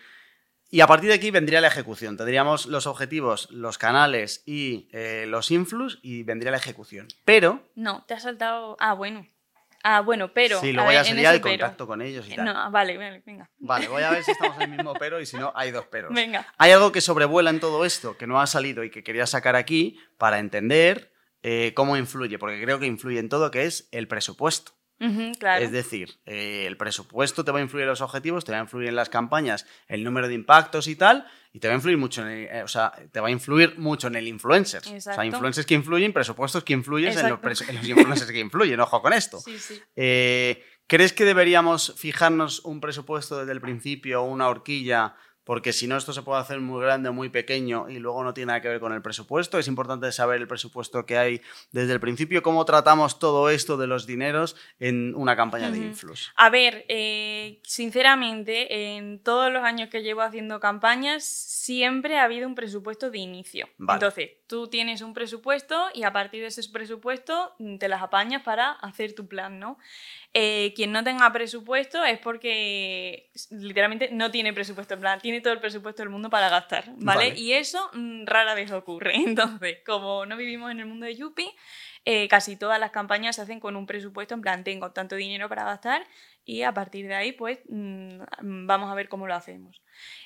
y 0.71 0.81
a 0.81 0.87
partir 0.87 1.11
de 1.11 1.17
aquí 1.17 1.31
vendría 1.31 1.61
la 1.61 1.67
ejecución. 1.67 2.17
Tendríamos 2.17 2.65
los 2.65 2.87
objetivos, 2.87 3.51
los 3.51 3.77
canales 3.77 4.43
y 4.47 4.89
eh, 4.93 5.27
los 5.29 5.51
influx 5.51 5.99
y 6.01 6.23
vendría 6.23 6.53
la 6.53 6.57
ejecución. 6.57 7.07
Pero... 7.27 7.69
No, 7.75 8.07
te 8.09 8.15
has 8.15 8.23
saltado... 8.23 8.79
Ah, 8.81 8.95
bueno. 8.95 9.27
Ah, 9.83 10.01
bueno, 10.01 10.33
pero. 10.33 10.61
Sí, 10.61 10.73
luego 10.73 10.93
ya 10.93 11.05
sería 11.05 11.33
el 11.33 11.41
contacto 11.41 11.87
con 11.87 12.03
ellos 12.03 12.27
y 12.29 12.35
tal. 12.35 12.45
No, 12.45 12.71
vale, 12.71 12.99
vale, 12.99 13.23
venga. 13.25 13.51
Vale, 13.59 13.89
voy 13.89 14.03
a 14.03 14.11
ver 14.11 14.23
si 14.23 14.33
estamos 14.33 14.57
en 14.57 14.63
el 14.63 14.71
mismo 14.77 14.93
pero 14.99 15.21
y 15.21 15.27
si 15.27 15.37
no, 15.37 15.53
hay 15.55 15.71
dos 15.71 15.87
peros. 15.87 16.13
Venga. 16.13 16.47
Hay 16.59 16.73
algo 16.73 16.93
que 16.93 17.01
sobrevuela 17.01 17.51
en 17.51 17.61
todo 17.61 17.85
esto 17.85 18.17
que 18.17 18.27
no 18.27 18.41
ha 18.41 18.47
salido 18.47 18.85
y 18.85 18.91
que 18.91 19.03
quería 19.03 19.27
sacar 19.27 19.57
aquí 19.57 19.99
para 20.19 20.39
entender 20.39 21.13
eh, 21.43 21.73
cómo 21.75 21.97
influye, 21.97 22.39
porque 22.39 22.63
creo 22.63 22.79
que 22.79 22.87
influye 22.87 23.19
en 23.19 23.29
todo, 23.29 23.51
que 23.51 23.65
es 23.65 23.89
el 23.93 24.07
presupuesto. 24.09 24.73
Es 25.65 25.73
decir, 25.73 26.21
eh, 26.27 26.65
el 26.67 26.77
presupuesto 26.77 27.45
te 27.45 27.51
va 27.51 27.59
a 27.59 27.63
influir 27.63 27.85
en 27.85 27.89
los 27.89 28.03
objetivos, 28.03 28.45
te 28.45 28.53
va 28.53 28.59
a 28.59 28.63
influir 28.63 28.89
en 28.89 28.97
las 28.97 29.09
campañas, 29.09 29.67
el 29.89 30.05
número 30.05 30.29
de 30.29 30.35
impactos 30.35 30.87
y 30.89 30.97
tal, 30.97 31.27
y 31.53 31.59
te 31.59 31.69
va 31.69 31.73
a 31.73 31.77
influir 31.77 31.97
mucho 31.97 32.23
en 32.23 32.29
el, 32.29 32.45
eh, 32.45 32.63
o 32.63 32.69
sea, 32.69 32.93
te 33.11 33.21
va 33.21 33.29
a 33.29 33.31
influir 33.31 33.79
mucho 33.79 34.09
en 34.09 34.17
el 34.17 34.29
influencer. 34.29 34.83
O 34.87 35.01
sea, 35.01 35.25
influencers 35.25 35.67
que 35.67 35.75
influyen, 35.75 36.13
presupuestos 36.13 36.65
que 36.65 36.75
influyen 36.75 37.19
en 37.19 37.31
los, 37.31 37.41
influencers 37.89 38.31
que 38.31 38.41
influyen, 38.41 38.79
ojo 38.81 39.01
con 39.01 39.13
esto. 39.15 39.39
Eh, 39.97 40.63
¿Crees 40.87 41.13
que 41.13 41.25
deberíamos 41.25 41.95
fijarnos 41.97 42.61
un 42.65 42.81
presupuesto 42.81 43.39
desde 43.39 43.53
el 43.53 43.61
principio, 43.61 44.23
una 44.23 44.49
horquilla 44.49 45.15
porque 45.51 45.73
si 45.73 45.89
no 45.89 45.97
esto 45.97 46.13
se 46.13 46.23
puede 46.23 46.41
hacer 46.41 46.61
muy 46.61 46.81
grande 46.81 47.09
o 47.09 47.13
muy 47.13 47.29
pequeño 47.29 47.91
y 47.91 47.99
luego 47.99 48.23
no 48.23 48.33
tiene 48.33 48.51
nada 48.51 48.61
que 48.61 48.69
ver 48.69 48.79
con 48.79 48.93
el 48.93 49.03
presupuesto. 49.03 49.59
Es 49.59 49.67
importante 49.67 50.13
saber 50.13 50.41
el 50.41 50.47
presupuesto 50.47 51.05
que 51.07 51.19
hay 51.19 51.41
desde 51.73 51.93
el 51.93 51.99
principio, 51.99 52.41
cómo 52.41 52.65
tratamos 52.65 53.19
todo 53.19 53.51
esto 53.51 53.77
de 53.77 53.89
los 53.89 54.07
dineros 54.07 54.55
en 54.79 55.13
una 55.17 55.35
campaña 55.35 55.73
de 55.73 55.79
influx. 55.79 56.31
A 56.37 56.51
ver, 56.51 56.85
eh, 56.87 57.59
sinceramente, 57.65 58.95
en 58.97 59.19
todos 59.25 59.53
los 59.53 59.65
años 59.65 59.89
que 59.89 60.05
llevo 60.05 60.21
haciendo 60.21 60.61
campañas, 60.61 61.25
siempre 61.25 62.21
ha 62.21 62.23
habido 62.27 62.47
un 62.47 62.55
presupuesto 62.55 63.11
de 63.11 63.19
inicio. 63.19 63.69
Entonces, 63.77 64.31
tú 64.47 64.69
tienes 64.69 65.03
un 65.03 65.15
presupuesto 65.15 65.89
y 65.95 66.05
a 66.05 66.13
partir 66.13 66.43
de 66.43 66.47
ese 66.47 66.63
presupuesto 66.71 67.57
mm, 67.59 67.79
te 67.79 67.89
las 67.89 68.03
apañas 68.03 68.43
para 68.43 68.71
hacer 68.71 69.17
tu 69.17 69.27
plan, 69.27 69.59
¿no? 69.59 69.79
Eh, 70.33 70.73
quien 70.77 70.93
no 70.93 71.03
tenga 71.03 71.33
presupuesto 71.33 72.05
es 72.05 72.21
porque 72.21 73.33
literalmente 73.51 74.11
no 74.13 74.31
tiene 74.31 74.53
presupuesto 74.53 74.95
en 74.95 75.01
plan, 75.01 75.21
tiene 75.21 75.41
todo 75.41 75.53
el 75.53 75.59
presupuesto 75.59 76.03
del 76.03 76.11
mundo 76.11 76.31
para 76.31 76.49
gastar, 76.49 76.85
¿vale? 76.99 77.35
Y 77.37 77.55
eso 77.55 77.91
mm, 77.95 78.27
rara 78.27 78.55
vez 78.55 78.71
ocurre. 78.71 79.13
Entonces, 79.17 79.79
como 79.85 80.27
no 80.27 80.37
vivimos 80.37 80.71
en 80.71 80.79
el 80.79 80.87
mundo 80.87 81.07
de 81.07 81.17
Yuppie, 81.17 81.53
eh, 82.05 82.29
casi 82.29 82.57
todas 82.57 82.79
las 82.79 82.93
campañas 82.93 83.37
se 83.37 83.43
hacen 83.43 83.59
con 83.59 83.75
un 83.75 83.87
presupuesto 83.87 84.35
en 84.35 84.41
plan, 84.41 84.63
tengo 84.63 84.93
tanto 84.93 85.17
dinero 85.17 85.49
para 85.49 85.65
gastar 85.65 86.07
y 86.45 86.63
a 86.63 86.73
partir 86.73 87.09
de 87.09 87.15
ahí, 87.15 87.33
pues 87.33 87.59
mm, 87.69 88.21
vamos 88.67 88.89
a 88.89 88.95
ver 88.95 89.09
cómo 89.09 89.27
lo 89.27 89.35
hacemos. 89.35 89.83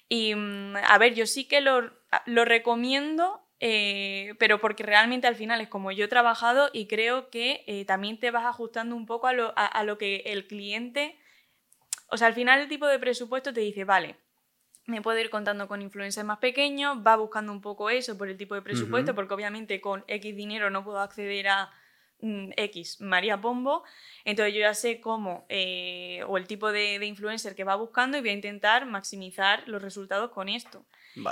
Y 0.08 0.34
mm, 0.34 0.76
a 0.86 0.98
ver, 0.98 1.14
yo 1.14 1.26
sí 1.26 1.48
que 1.48 1.62
lo, 1.62 1.92
lo 2.26 2.44
recomiendo 2.44 3.43
eh, 3.60 4.34
pero 4.38 4.60
porque 4.60 4.82
realmente 4.82 5.26
al 5.26 5.36
final 5.36 5.60
es 5.60 5.68
como 5.68 5.92
yo 5.92 6.06
he 6.06 6.08
trabajado 6.08 6.70
y 6.72 6.86
creo 6.86 7.30
que 7.30 7.64
eh, 7.66 7.84
también 7.84 8.18
te 8.18 8.30
vas 8.30 8.44
ajustando 8.44 8.96
un 8.96 9.06
poco 9.06 9.26
a 9.26 9.32
lo, 9.32 9.52
a, 9.56 9.82
lo, 9.84 9.96
que 9.96 10.22
el 10.26 10.46
cliente, 10.46 11.16
o 12.08 12.16
sea, 12.16 12.26
al 12.26 12.34
final 12.34 12.60
el 12.60 12.68
tipo 12.68 12.86
de 12.86 12.98
presupuesto 12.98 13.52
te 13.52 13.60
dice, 13.60 13.84
vale, 13.84 14.16
me 14.86 15.00
puedo 15.00 15.18
ir 15.18 15.30
contando 15.30 15.68
con 15.68 15.82
influencers 15.82 16.26
más 16.26 16.38
pequeños, 16.38 16.98
va 17.06 17.16
buscando 17.16 17.52
un 17.52 17.60
poco 17.60 17.90
eso 17.90 18.18
por 18.18 18.28
el 18.28 18.36
tipo 18.36 18.54
de 18.54 18.62
presupuesto, 18.62 19.14
porque 19.14 19.34
obviamente 19.34 19.80
con 19.80 20.04
X 20.08 20.36
dinero 20.36 20.68
no 20.68 20.84
puedo 20.84 20.98
acceder 20.98 21.48
a 21.48 21.70
mm, 22.20 22.50
X, 22.56 23.00
María 23.00 23.40
Pombo, 23.40 23.84
entonces 24.24 24.52
yo 24.52 24.60
ya 24.60 24.74
sé 24.74 25.00
cómo, 25.00 25.46
eh, 25.48 26.22
o 26.26 26.36
el 26.36 26.46
tipo 26.46 26.70
de, 26.70 26.98
de 26.98 27.06
influencer 27.06 27.54
que 27.54 27.64
va 27.64 27.76
buscando 27.76 28.18
y 28.18 28.20
voy 28.20 28.30
a 28.30 28.34
intentar 28.34 28.84
maximizar 28.84 29.66
los 29.68 29.80
resultados 29.80 30.32
con 30.32 30.48
esto. 30.48 30.84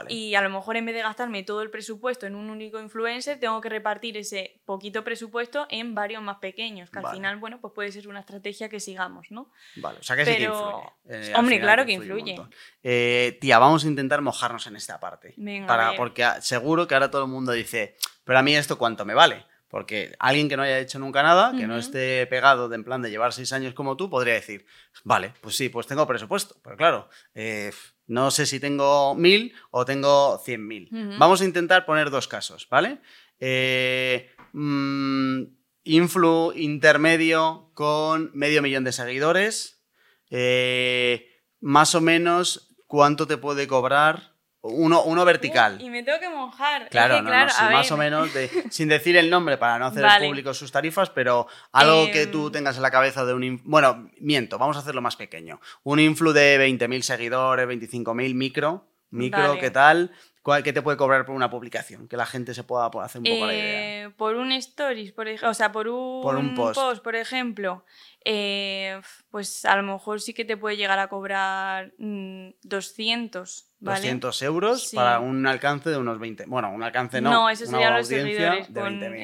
Y 0.09 0.35
a 0.35 0.40
lo 0.42 0.51
mejor 0.51 0.77
en 0.77 0.87
vez 0.87 0.95
de 0.95 1.03
gastarme 1.03 1.42
todo 1.42 1.62
el 1.62 1.71
presupuesto 1.71 2.27
en 2.27 2.35
un 2.35 2.51
único 2.51 2.81
influencer, 2.81 3.38
tengo 3.38 3.61
que 3.61 3.68
repartir 3.68 4.16
ese 4.16 4.61
poquito 4.64 5.05
presupuesto 5.05 5.66
en 5.71 5.95
varios 5.95 6.23
más 6.23 6.38
pequeños, 6.38 6.90
que 6.90 6.99
al 6.99 7.09
final, 7.12 7.37
bueno, 7.38 7.61
pues 7.61 7.73
puede 7.73 7.92
ser 7.92 8.09
una 8.09 8.21
estrategia 8.21 8.68
que 8.68 8.81
sigamos, 8.81 9.31
¿no? 9.31 9.51
Vale, 9.77 9.99
o 9.99 10.03
sea 10.03 10.16
que 10.16 10.25
sí 10.25 10.37
que 10.37 10.45
influye. 10.45 10.90
Eh, 11.09 11.33
hombre, 11.37 11.61
claro 11.61 11.85
que 11.85 11.92
influye. 11.92 12.37
Eh, 12.83 13.38
tía, 13.40 13.59
vamos 13.59 13.85
a 13.85 13.88
intentar 13.88 14.21
mojarnos 14.21 14.66
en 14.66 14.77
esta 14.77 15.01
parte. 15.01 15.35
para, 15.66 15.95
porque 15.97 16.27
seguro 16.40 16.87
que 16.87 16.95
ahora 16.95 17.11
todo 17.11 17.25
el 17.25 17.31
mundo 17.31 17.53
dice, 17.53 17.97
pero 18.25 18.38
a 18.38 18.42
mí 18.42 18.55
esto 18.55 18.79
cuánto 18.79 19.05
me 19.05 19.14
vale. 19.14 19.45
Porque 19.73 20.14
alguien 20.18 20.51
que 20.51 20.57
no 20.59 20.64
haya 20.64 20.81
hecho 20.81 20.99
nunca 20.99 21.23
nada, 21.23 21.53
que 21.57 21.66
no 21.66 21.79
esté 21.79 22.27
pegado 22.27 22.68
de 22.68 22.77
en 22.77 22.85
plan 22.85 23.01
de 23.01 23.09
llevar 23.09 23.33
seis 23.33 23.55
años 23.55 23.73
como 23.73 23.97
tú, 23.97 24.11
podría 24.11 24.35
decir, 24.35 24.66
vale, 25.03 25.33
pues 25.40 25.57
sí, 25.57 25.71
pues 25.71 25.87
tengo 25.87 26.07
presupuesto. 26.07 26.57
Pero 26.62 26.77
claro, 26.77 27.09
eh, 27.35 27.73
no 28.12 28.31
sé 28.31 28.44
si 28.44 28.61
tengo 28.61 29.14
mil 29.14 29.55
o 29.70 29.85
tengo 29.85 30.38
cien 30.44 30.66
mil. 30.66 30.88
Vamos 31.18 31.40
a 31.40 31.46
intentar 31.46 31.87
poner 31.87 32.11
dos 32.11 32.29
casos, 32.29 32.68
¿vale? 32.70 33.01
Eh, 33.40 34.31
mm, 34.53 35.42
influ 35.85 36.53
intermedio 36.55 37.70
con 37.72 38.31
medio 38.35 38.61
millón 38.61 38.85
de 38.85 38.92
seguidores. 38.92 39.83
Eh, 40.31 41.27
más 41.61 41.94
o 41.94 42.01
menos, 42.03 42.75
¿cuánto 42.87 43.27
te 43.27 43.38
puede 43.38 43.66
cobrar 43.66 44.32
uno, 44.62 45.03
uno 45.03 45.25
vertical. 45.25 45.81
y 45.81 45.90
me 45.90 46.03
tengo 46.03 46.20
que 46.20 46.29
mojar. 46.29 46.88
Claro, 46.88 47.22
más 47.22 47.90
o 47.90 47.96
menos, 47.96 48.31
sin 48.70 48.88
decir 48.88 49.16
el 49.16 49.29
nombre 49.29 49.59
para 49.59 49.79
no 49.79 49.87
hacer 49.87 50.05
público 50.27 50.55
sus 50.55 50.70
tarifas, 50.70 51.11
pero 51.11 51.48
algo 51.72 52.11
que 52.12 52.27
tú 52.27 52.46
em. 52.46 52.53
tengas 52.53 52.77
en 52.77 52.83
la 52.83 52.90
cabeza 52.90 53.25
de 53.25 53.35
un... 53.35 53.61
Bueno, 53.64 54.11
miento, 54.18 54.59
vamos 54.59 54.77
a 54.77 54.81
hacerlo 54.81 55.03
más 55.03 55.16
pequeño. 55.16 55.61
Un 55.83 55.98
influ 55.98 56.33
de 56.33 56.59
20.000 56.59 57.03
seguidores, 57.03 57.66
25.000 57.66 58.35
micro, 58.35 58.87
micro, 59.11 59.59
¿qué 59.59 59.70
tal? 59.70 60.12
¿Cuál, 60.42 60.64
¿Qué 60.64 60.72
te 60.72 60.83
puede 60.83 60.96
cobrar 60.96 61.25
por 61.25 61.37
una 61.37 61.51
publicación? 61.51 62.09
Que 62.09 62.16
la 62.16 62.27
gente 62.27 62.53
se 62.53 62.64
pueda 62.64 62.87
hacer 62.87 63.20
un 63.20 63.25
poco 63.25 63.46
la 63.46 63.55
idea. 63.55 64.05
Eh, 64.05 64.11
por 64.11 64.35
un 64.35 64.51
stories, 64.51 65.12
por 65.12 65.29
ejemplo, 65.29 65.51
o 65.51 65.55
sea, 65.55 65.70
por 65.70 65.87
un, 65.87 66.55
post. 66.57 67.03
por 67.03 67.14
ejemplo, 67.14 67.85
eh, 68.25 69.01
pues 69.31 69.65
a 69.65 69.77
lo 69.77 69.83
mejor 69.83 70.21
sí 70.21 70.35
que 70.35 70.45
te 70.45 70.57
puede 70.57 70.77
llegar 70.77 70.99
a 70.99 71.09
cobrar 71.09 71.93
200. 71.99 73.69
Mm, 73.81 73.85
¿vale? 73.85 74.01
200 74.01 74.43
euros 74.43 74.93
para 74.95 75.21
un 75.21 75.47
alcance 75.47 75.91
de 75.91 75.97
unos 75.97 76.19
20. 76.19 76.45
Bueno, 76.47 76.71
un 76.73 76.83
alcance 76.83 77.21
no. 77.21 77.31
No, 77.31 77.51
eso 77.51 77.67
sería 77.67 77.91
los 77.91 78.07
servidores. 78.07 78.69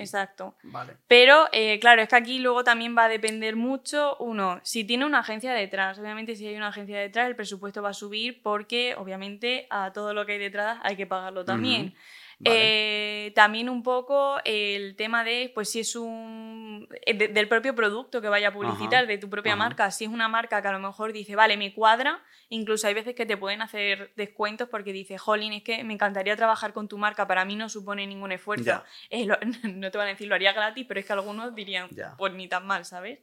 exacto. 0.01 0.57
Vale. 0.65 0.97
Pero 1.07 1.49
eh, 1.53 1.79
claro, 1.81 2.03
es 2.03 2.09
que 2.09 2.17
aquí 2.17 2.39
luego 2.39 2.65
también 2.65 2.97
va 2.97 3.05
a 3.05 3.09
depender 3.09 3.57
mucho, 3.57 4.17
uno, 4.19 4.61
si 4.63 4.85
tiene 4.85 5.05
una 5.05 5.21
agencia 5.21 5.53
detrás. 5.53 5.99
Obviamente, 5.99 6.37
si 6.37 6.47
hay 6.47 6.57
una 6.57 6.69
agencia 6.69 6.99
detrás, 6.99 7.29
el 7.29 7.37
presupuesto 7.37 7.83
va 7.83 7.91
a 7.91 7.95
subir 7.95 8.43
porque, 8.43 8.95
obviamente, 8.97 9.67
a 9.71 9.93
todo 9.93 10.15
lo 10.15 10.27
que 10.27 10.33
hay 10.33 10.39
detrás 10.39 10.79
hay 10.83 10.97
que 10.97 11.07
pagarlo 11.07 11.45
también. 11.45 11.95
Eh, 12.44 13.33
también 13.35 13.68
un 13.68 13.83
poco 13.83 14.38
el 14.44 14.94
tema 14.96 15.24
de, 15.24 15.51
pues 15.55 15.70
si 15.70 15.81
es 15.81 15.96
un... 15.96 16.88
Eh, 17.05 17.14
del 17.14 17.48
propio 17.48 17.74
producto 17.74 18.20
que 18.20 18.29
vaya 18.29 18.48
a 18.48 18.53
publicitar, 18.53 19.07
de 19.07 19.18
tu 19.18 19.29
propia 19.29 19.57
marca. 19.57 19.90
Si 19.90 20.05
es 20.05 20.11
una 20.11 20.29
marca 20.29 20.62
que 20.62 20.68
a 20.68 20.72
lo 20.72 20.79
mejor 20.79 21.12
dice, 21.12 21.35
vale, 21.35 21.57
me 21.57 21.74
cuadra, 21.74 22.22
incluso 22.48 22.87
hay 22.87 22.94
veces 22.94 23.14
que 23.14 23.27
te 23.27 23.37
pueden 23.37 23.62
hacer 23.62 24.12
descuentos 24.16 24.68
porque 24.68 24.92
dice, 24.92 25.18
jolín, 25.18 25.53
es 25.53 25.62
que 25.62 25.83
me 25.85 25.94
encantaría 25.94 26.37
trabajar 26.37 26.72
con 26.72 26.88
tu 26.88 26.96
marca, 26.98 27.27
para 27.27 27.44
mí 27.44 27.57
no 27.57 27.68
supone 27.68 28.07
ningún 28.07 28.33
esfuerzo. 28.33 28.83
no 29.64 29.90
te 29.90 29.98
van 29.98 30.07
a 30.07 30.11
decir, 30.11 30.29
lo 30.29 30.35
haría 30.35 30.53
gratis, 30.53 30.85
pero 30.87 31.01
es 31.01 31.07
que 31.07 31.12
algunos 31.12 31.55
dirían, 31.55 31.88
pues 32.16 32.35
ni 32.35 32.48
tan 32.48 32.66
mal, 32.66 32.85
¿sabes? 32.85 33.20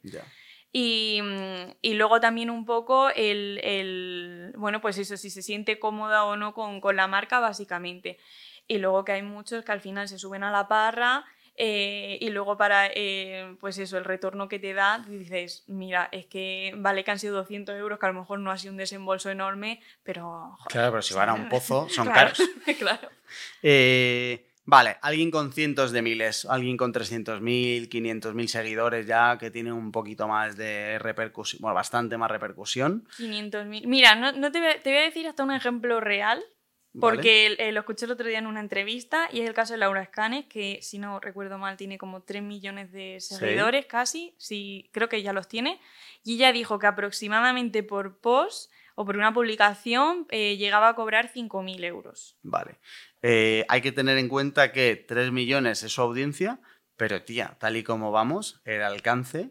Y, 0.72 1.22
y, 1.80 1.94
luego 1.94 2.20
también 2.20 2.50
un 2.50 2.66
poco 2.66 3.08
el, 3.08 3.60
el, 3.62 4.52
bueno, 4.58 4.82
pues 4.82 4.98
eso, 4.98 5.16
si 5.16 5.30
se 5.30 5.40
siente 5.40 5.78
cómoda 5.78 6.24
o 6.24 6.36
no 6.36 6.52
con, 6.52 6.82
con 6.82 6.96
la 6.96 7.06
marca, 7.06 7.40
básicamente. 7.40 8.18
Y 8.68 8.78
luego 8.78 9.04
que 9.04 9.12
hay 9.12 9.22
muchos 9.22 9.64
que 9.64 9.72
al 9.72 9.80
final 9.80 10.08
se 10.08 10.18
suben 10.18 10.42
a 10.42 10.50
la 10.50 10.68
parra 10.68 11.24
eh, 11.58 12.18
y 12.20 12.28
luego 12.30 12.56
para, 12.56 12.88
eh, 12.88 13.56
pues 13.60 13.78
eso, 13.78 13.96
el 13.96 14.04
retorno 14.04 14.48
que 14.48 14.58
te 14.58 14.74
da, 14.74 15.04
dices, 15.08 15.64
mira, 15.68 16.08
es 16.12 16.26
que 16.26 16.74
vale 16.76 17.02
que 17.02 17.10
han 17.10 17.18
sido 17.18 17.36
200 17.36 17.74
euros, 17.76 17.98
que 17.98 18.06
a 18.06 18.12
lo 18.12 18.20
mejor 18.20 18.40
no 18.40 18.50
ha 18.50 18.58
sido 18.58 18.72
un 18.72 18.76
desembolso 18.76 19.30
enorme, 19.30 19.80
pero... 20.02 20.58
claro, 20.68 20.92
pero 20.92 21.02
si 21.02 21.14
van 21.14 21.30
a 21.30 21.34
un 21.34 21.48
pozo, 21.48 21.88
son 21.88 22.08
caros. 22.12 22.38
claro. 22.78 23.08
Eh, 23.62 24.46
vale, 24.66 24.98
alguien 25.00 25.30
con 25.30 25.50
cientos 25.50 25.92
de 25.92 26.02
miles, 26.02 26.44
alguien 26.44 26.76
con 26.76 26.92
300.000, 26.92 27.88
500.000 27.88 28.46
seguidores 28.48 29.06
ya, 29.06 29.38
que 29.38 29.50
tiene 29.50 29.72
un 29.72 29.92
poquito 29.92 30.28
más 30.28 30.58
de 30.58 30.98
repercusión, 30.98 31.62
bueno, 31.62 31.74
bastante 31.74 32.18
más 32.18 32.30
repercusión. 32.30 33.08
500.000. 33.18 33.86
Mira, 33.86 34.14
no, 34.14 34.32
no 34.32 34.52
te, 34.52 34.60
te 34.82 34.90
voy 34.90 34.98
a 34.98 35.02
decir 35.04 35.26
hasta 35.26 35.42
un 35.42 35.52
ejemplo 35.52 36.00
real 36.00 36.44
porque 37.00 37.56
eh, 37.58 37.72
lo 37.72 37.80
escuché 37.80 38.06
el 38.06 38.12
otro 38.12 38.26
día 38.26 38.38
en 38.38 38.46
una 38.46 38.60
entrevista 38.60 39.28
y 39.32 39.40
es 39.40 39.48
el 39.48 39.54
caso 39.54 39.74
de 39.74 39.78
Laura 39.78 40.04
Scanes, 40.04 40.46
que 40.46 40.78
si 40.82 40.98
no 40.98 41.20
recuerdo 41.20 41.58
mal 41.58 41.76
tiene 41.76 41.98
como 41.98 42.22
3 42.22 42.42
millones 42.42 42.92
de 42.92 43.18
seguidores 43.20 43.86
casi, 43.86 44.34
sí, 44.38 44.88
creo 44.92 45.08
que 45.08 45.22
ya 45.22 45.32
los 45.32 45.48
tiene. 45.48 45.80
Y 46.24 46.34
ella 46.34 46.52
dijo 46.52 46.78
que 46.78 46.86
aproximadamente 46.86 47.82
por 47.82 48.18
post 48.18 48.70
o 48.94 49.04
por 49.04 49.16
una 49.16 49.32
publicación 49.32 50.26
eh, 50.30 50.56
llegaba 50.56 50.88
a 50.88 50.94
cobrar 50.94 51.30
5.000 51.32 51.84
euros. 51.84 52.36
Vale. 52.42 52.78
Eh, 53.22 53.64
hay 53.68 53.80
que 53.82 53.92
tener 53.92 54.18
en 54.18 54.28
cuenta 54.28 54.72
que 54.72 54.96
3 54.96 55.32
millones 55.32 55.82
es 55.82 55.92
su 55.92 56.00
audiencia, 56.00 56.60
pero 56.96 57.22
tía, 57.22 57.56
tal 57.60 57.76
y 57.76 57.82
como 57.82 58.10
vamos, 58.10 58.60
el 58.64 58.82
alcance 58.82 59.50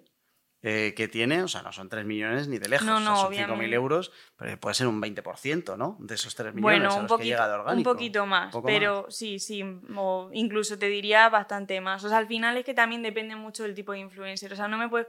eh, 0.68 0.96
que 0.96 1.08
tiene, 1.08 1.44
o 1.44 1.48
sea, 1.48 1.62
no 1.62 1.72
son 1.72 1.90
3 1.90 2.06
millones 2.06 2.48
ni 2.48 2.58
de 2.58 2.68
lejos, 2.68 2.88
son 2.88 3.06
5.000 3.06 3.72
euros, 3.76 4.12
pero 4.36 4.60
puede 4.60 4.74
ser 4.74 4.88
un 4.88 5.00
20%, 5.00 5.78
¿no? 5.78 5.96
De 6.00 6.16
esos 6.16 6.34
3 6.34 6.56
millones 6.56 6.80
bueno, 6.80 6.98
un 7.02 7.06
poquito, 7.06 7.38
Un 7.68 7.84
poquito 7.84 8.26
más, 8.26 8.56
pero 8.66 9.06
sí, 9.12 9.38
sí, 9.38 9.64
o 9.96 10.32
incluso 10.34 10.80
te 10.80 10.88
diría 10.88 11.30
bastante 11.30 11.80
más. 11.82 12.04
O 12.04 12.10
sea, 12.10 12.18
al 12.18 12.26
final 12.26 12.58
es 12.58 12.66
que 12.66 12.74
también 12.74 13.04
depende 13.04 13.36
mucho 13.36 13.62
del 13.62 13.76
tipo 13.76 13.92
de 13.92 14.00
influencer, 14.00 14.52
o 14.54 14.56
sea, 14.56 14.68
no 14.68 14.80
me 14.80 14.90
puedes... 14.90 15.06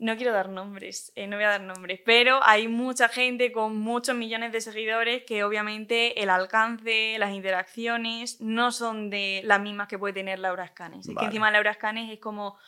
No 0.00 0.14
quiero 0.16 0.34
dar 0.34 0.50
nombres, 0.50 1.10
eh, 1.16 1.26
no 1.26 1.36
voy 1.36 1.44
a 1.46 1.48
dar 1.48 1.62
nombres, 1.62 1.98
pero 2.04 2.38
hay 2.44 2.68
mucha 2.68 3.08
gente 3.08 3.50
con 3.50 3.78
muchos 3.78 4.14
millones 4.14 4.52
de 4.52 4.60
seguidores 4.60 5.24
que 5.24 5.42
obviamente 5.42 6.22
el 6.22 6.28
alcance, 6.28 7.16
las 7.18 7.32
interacciones 7.32 8.42
no 8.42 8.72
son 8.72 9.08
de 9.08 9.40
las 9.44 9.58
mismas 9.58 9.88
que 9.88 9.98
puede 9.98 10.12
tener 10.12 10.38
Laura 10.38 10.68
Scanes. 10.68 11.08
Es 11.08 11.16
que 11.16 11.24
encima 11.24 11.50
Laura 11.50 11.72
Scanes 11.72 12.12
es 12.12 12.20
como 12.20 12.58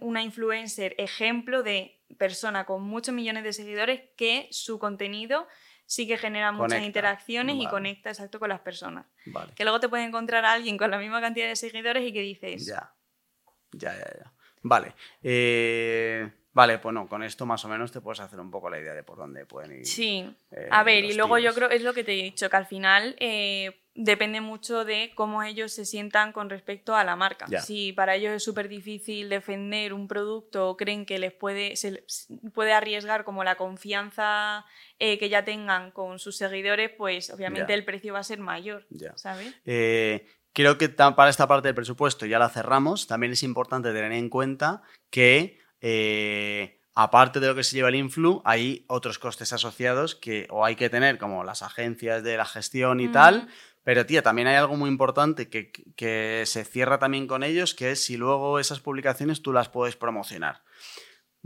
una 0.00 0.22
influencer 0.22 0.94
ejemplo 0.98 1.62
de 1.62 2.00
persona 2.18 2.64
con 2.64 2.82
muchos 2.82 3.14
millones 3.14 3.44
de 3.44 3.52
seguidores 3.52 4.02
que 4.16 4.48
su 4.50 4.78
contenido 4.78 5.46
sí 5.86 6.06
que 6.06 6.16
genera 6.16 6.52
muchas 6.52 6.82
interacciones 6.82 7.56
y 7.58 7.66
conecta 7.66 8.10
exacto 8.10 8.38
con 8.38 8.48
las 8.48 8.60
personas. 8.60 9.06
Que 9.54 9.64
luego 9.64 9.80
te 9.80 9.88
puede 9.88 10.04
encontrar 10.04 10.44
a 10.44 10.52
alguien 10.52 10.76
con 10.76 10.90
la 10.90 10.98
misma 10.98 11.20
cantidad 11.20 11.46
de 11.46 11.56
seguidores 11.56 12.06
y 12.06 12.12
que 12.12 12.20
dices... 12.20 12.66
Ya, 12.66 12.94
ya, 13.72 13.92
ya, 13.92 14.18
ya. 14.18 14.32
Vale. 14.62 14.94
Eh, 15.22 16.30
vale, 16.52 16.78
pues 16.78 16.94
no, 16.94 17.06
con 17.06 17.22
esto 17.22 17.44
más 17.44 17.64
o 17.64 17.68
menos 17.68 17.92
te 17.92 18.00
puedes 18.00 18.20
hacer 18.20 18.40
un 18.40 18.50
poco 18.50 18.70
la 18.70 18.80
idea 18.80 18.94
de 18.94 19.02
por 19.02 19.18
dónde 19.18 19.44
pueden 19.44 19.80
ir. 19.80 19.86
Sí. 19.86 20.34
Eh, 20.50 20.68
a 20.70 20.82
ver, 20.82 21.04
y 21.04 21.14
luego 21.14 21.38
yo 21.38 21.52
creo, 21.54 21.68
es 21.68 21.82
lo 21.82 21.92
que 21.92 22.02
te 22.02 22.12
he 22.12 22.22
dicho, 22.22 22.48
que 22.48 22.56
al 22.56 22.66
final... 22.66 23.14
Eh, 23.20 23.80
depende 23.94 24.40
mucho 24.40 24.84
de 24.84 25.12
cómo 25.14 25.42
ellos 25.42 25.72
se 25.72 25.84
sientan 25.84 26.32
con 26.32 26.50
respecto 26.50 26.96
a 26.96 27.04
la 27.04 27.16
marca. 27.16 27.46
Si 27.60 27.92
para 27.92 28.16
ellos 28.16 28.32
es 28.32 28.42
súper 28.42 28.68
difícil 28.68 29.28
defender 29.28 29.92
un 29.92 30.08
producto 30.08 30.70
o 30.70 30.76
creen 30.76 31.06
que 31.06 31.18
les 31.18 31.32
puede, 31.32 31.76
se 31.76 32.04
puede 32.52 32.72
arriesgar 32.72 33.24
como 33.24 33.44
la 33.44 33.54
confianza 33.56 34.64
eh, 34.98 35.18
que 35.18 35.28
ya 35.28 35.44
tengan 35.44 35.92
con 35.92 36.18
sus 36.18 36.36
seguidores, 36.36 36.90
pues 36.96 37.30
obviamente 37.30 37.72
el 37.72 37.84
precio 37.84 38.12
va 38.12 38.20
a 38.20 38.24
ser 38.24 38.40
mayor, 38.40 38.86
¿sabes? 39.14 39.54
Eh, 39.64 40.26
creo 40.52 40.76
que 40.76 40.88
para 40.88 41.30
esta 41.30 41.46
parte 41.46 41.68
del 41.68 41.74
presupuesto 41.74 42.26
ya 42.26 42.38
la 42.38 42.48
cerramos. 42.48 43.06
También 43.06 43.32
es 43.32 43.42
importante 43.44 43.92
tener 43.92 44.12
en 44.12 44.28
cuenta 44.28 44.82
que 45.10 45.60
eh, 45.80 46.80
aparte 46.94 47.40
de 47.40 47.48
lo 47.48 47.54
que 47.54 47.64
se 47.64 47.76
lleva 47.76 47.90
el 47.90 47.96
influ, 47.96 48.42
hay 48.44 48.84
otros 48.88 49.18
costes 49.18 49.52
asociados 49.52 50.14
que 50.14 50.46
o 50.50 50.64
hay 50.64 50.76
que 50.76 50.88
tener, 50.90 51.18
como 51.18 51.44
las 51.44 51.62
agencias 51.62 52.22
de 52.22 52.36
la 52.36 52.44
gestión 52.44 53.00
y 53.00 53.08
tal, 53.08 53.48
pero, 53.84 54.06
tía, 54.06 54.22
también 54.22 54.48
hay 54.48 54.56
algo 54.56 54.76
muy 54.76 54.88
importante 54.88 55.48
que, 55.48 55.70
que, 55.70 56.42
se 56.46 56.64
cierra 56.64 56.98
también 56.98 57.26
con 57.26 57.42
ellos, 57.42 57.74
que 57.74 57.92
es 57.92 58.02
si 58.02 58.16
luego 58.16 58.58
esas 58.58 58.80
publicaciones 58.80 59.42
tú 59.42 59.52
las 59.52 59.68
puedes 59.68 59.96
promocionar. 59.96 60.62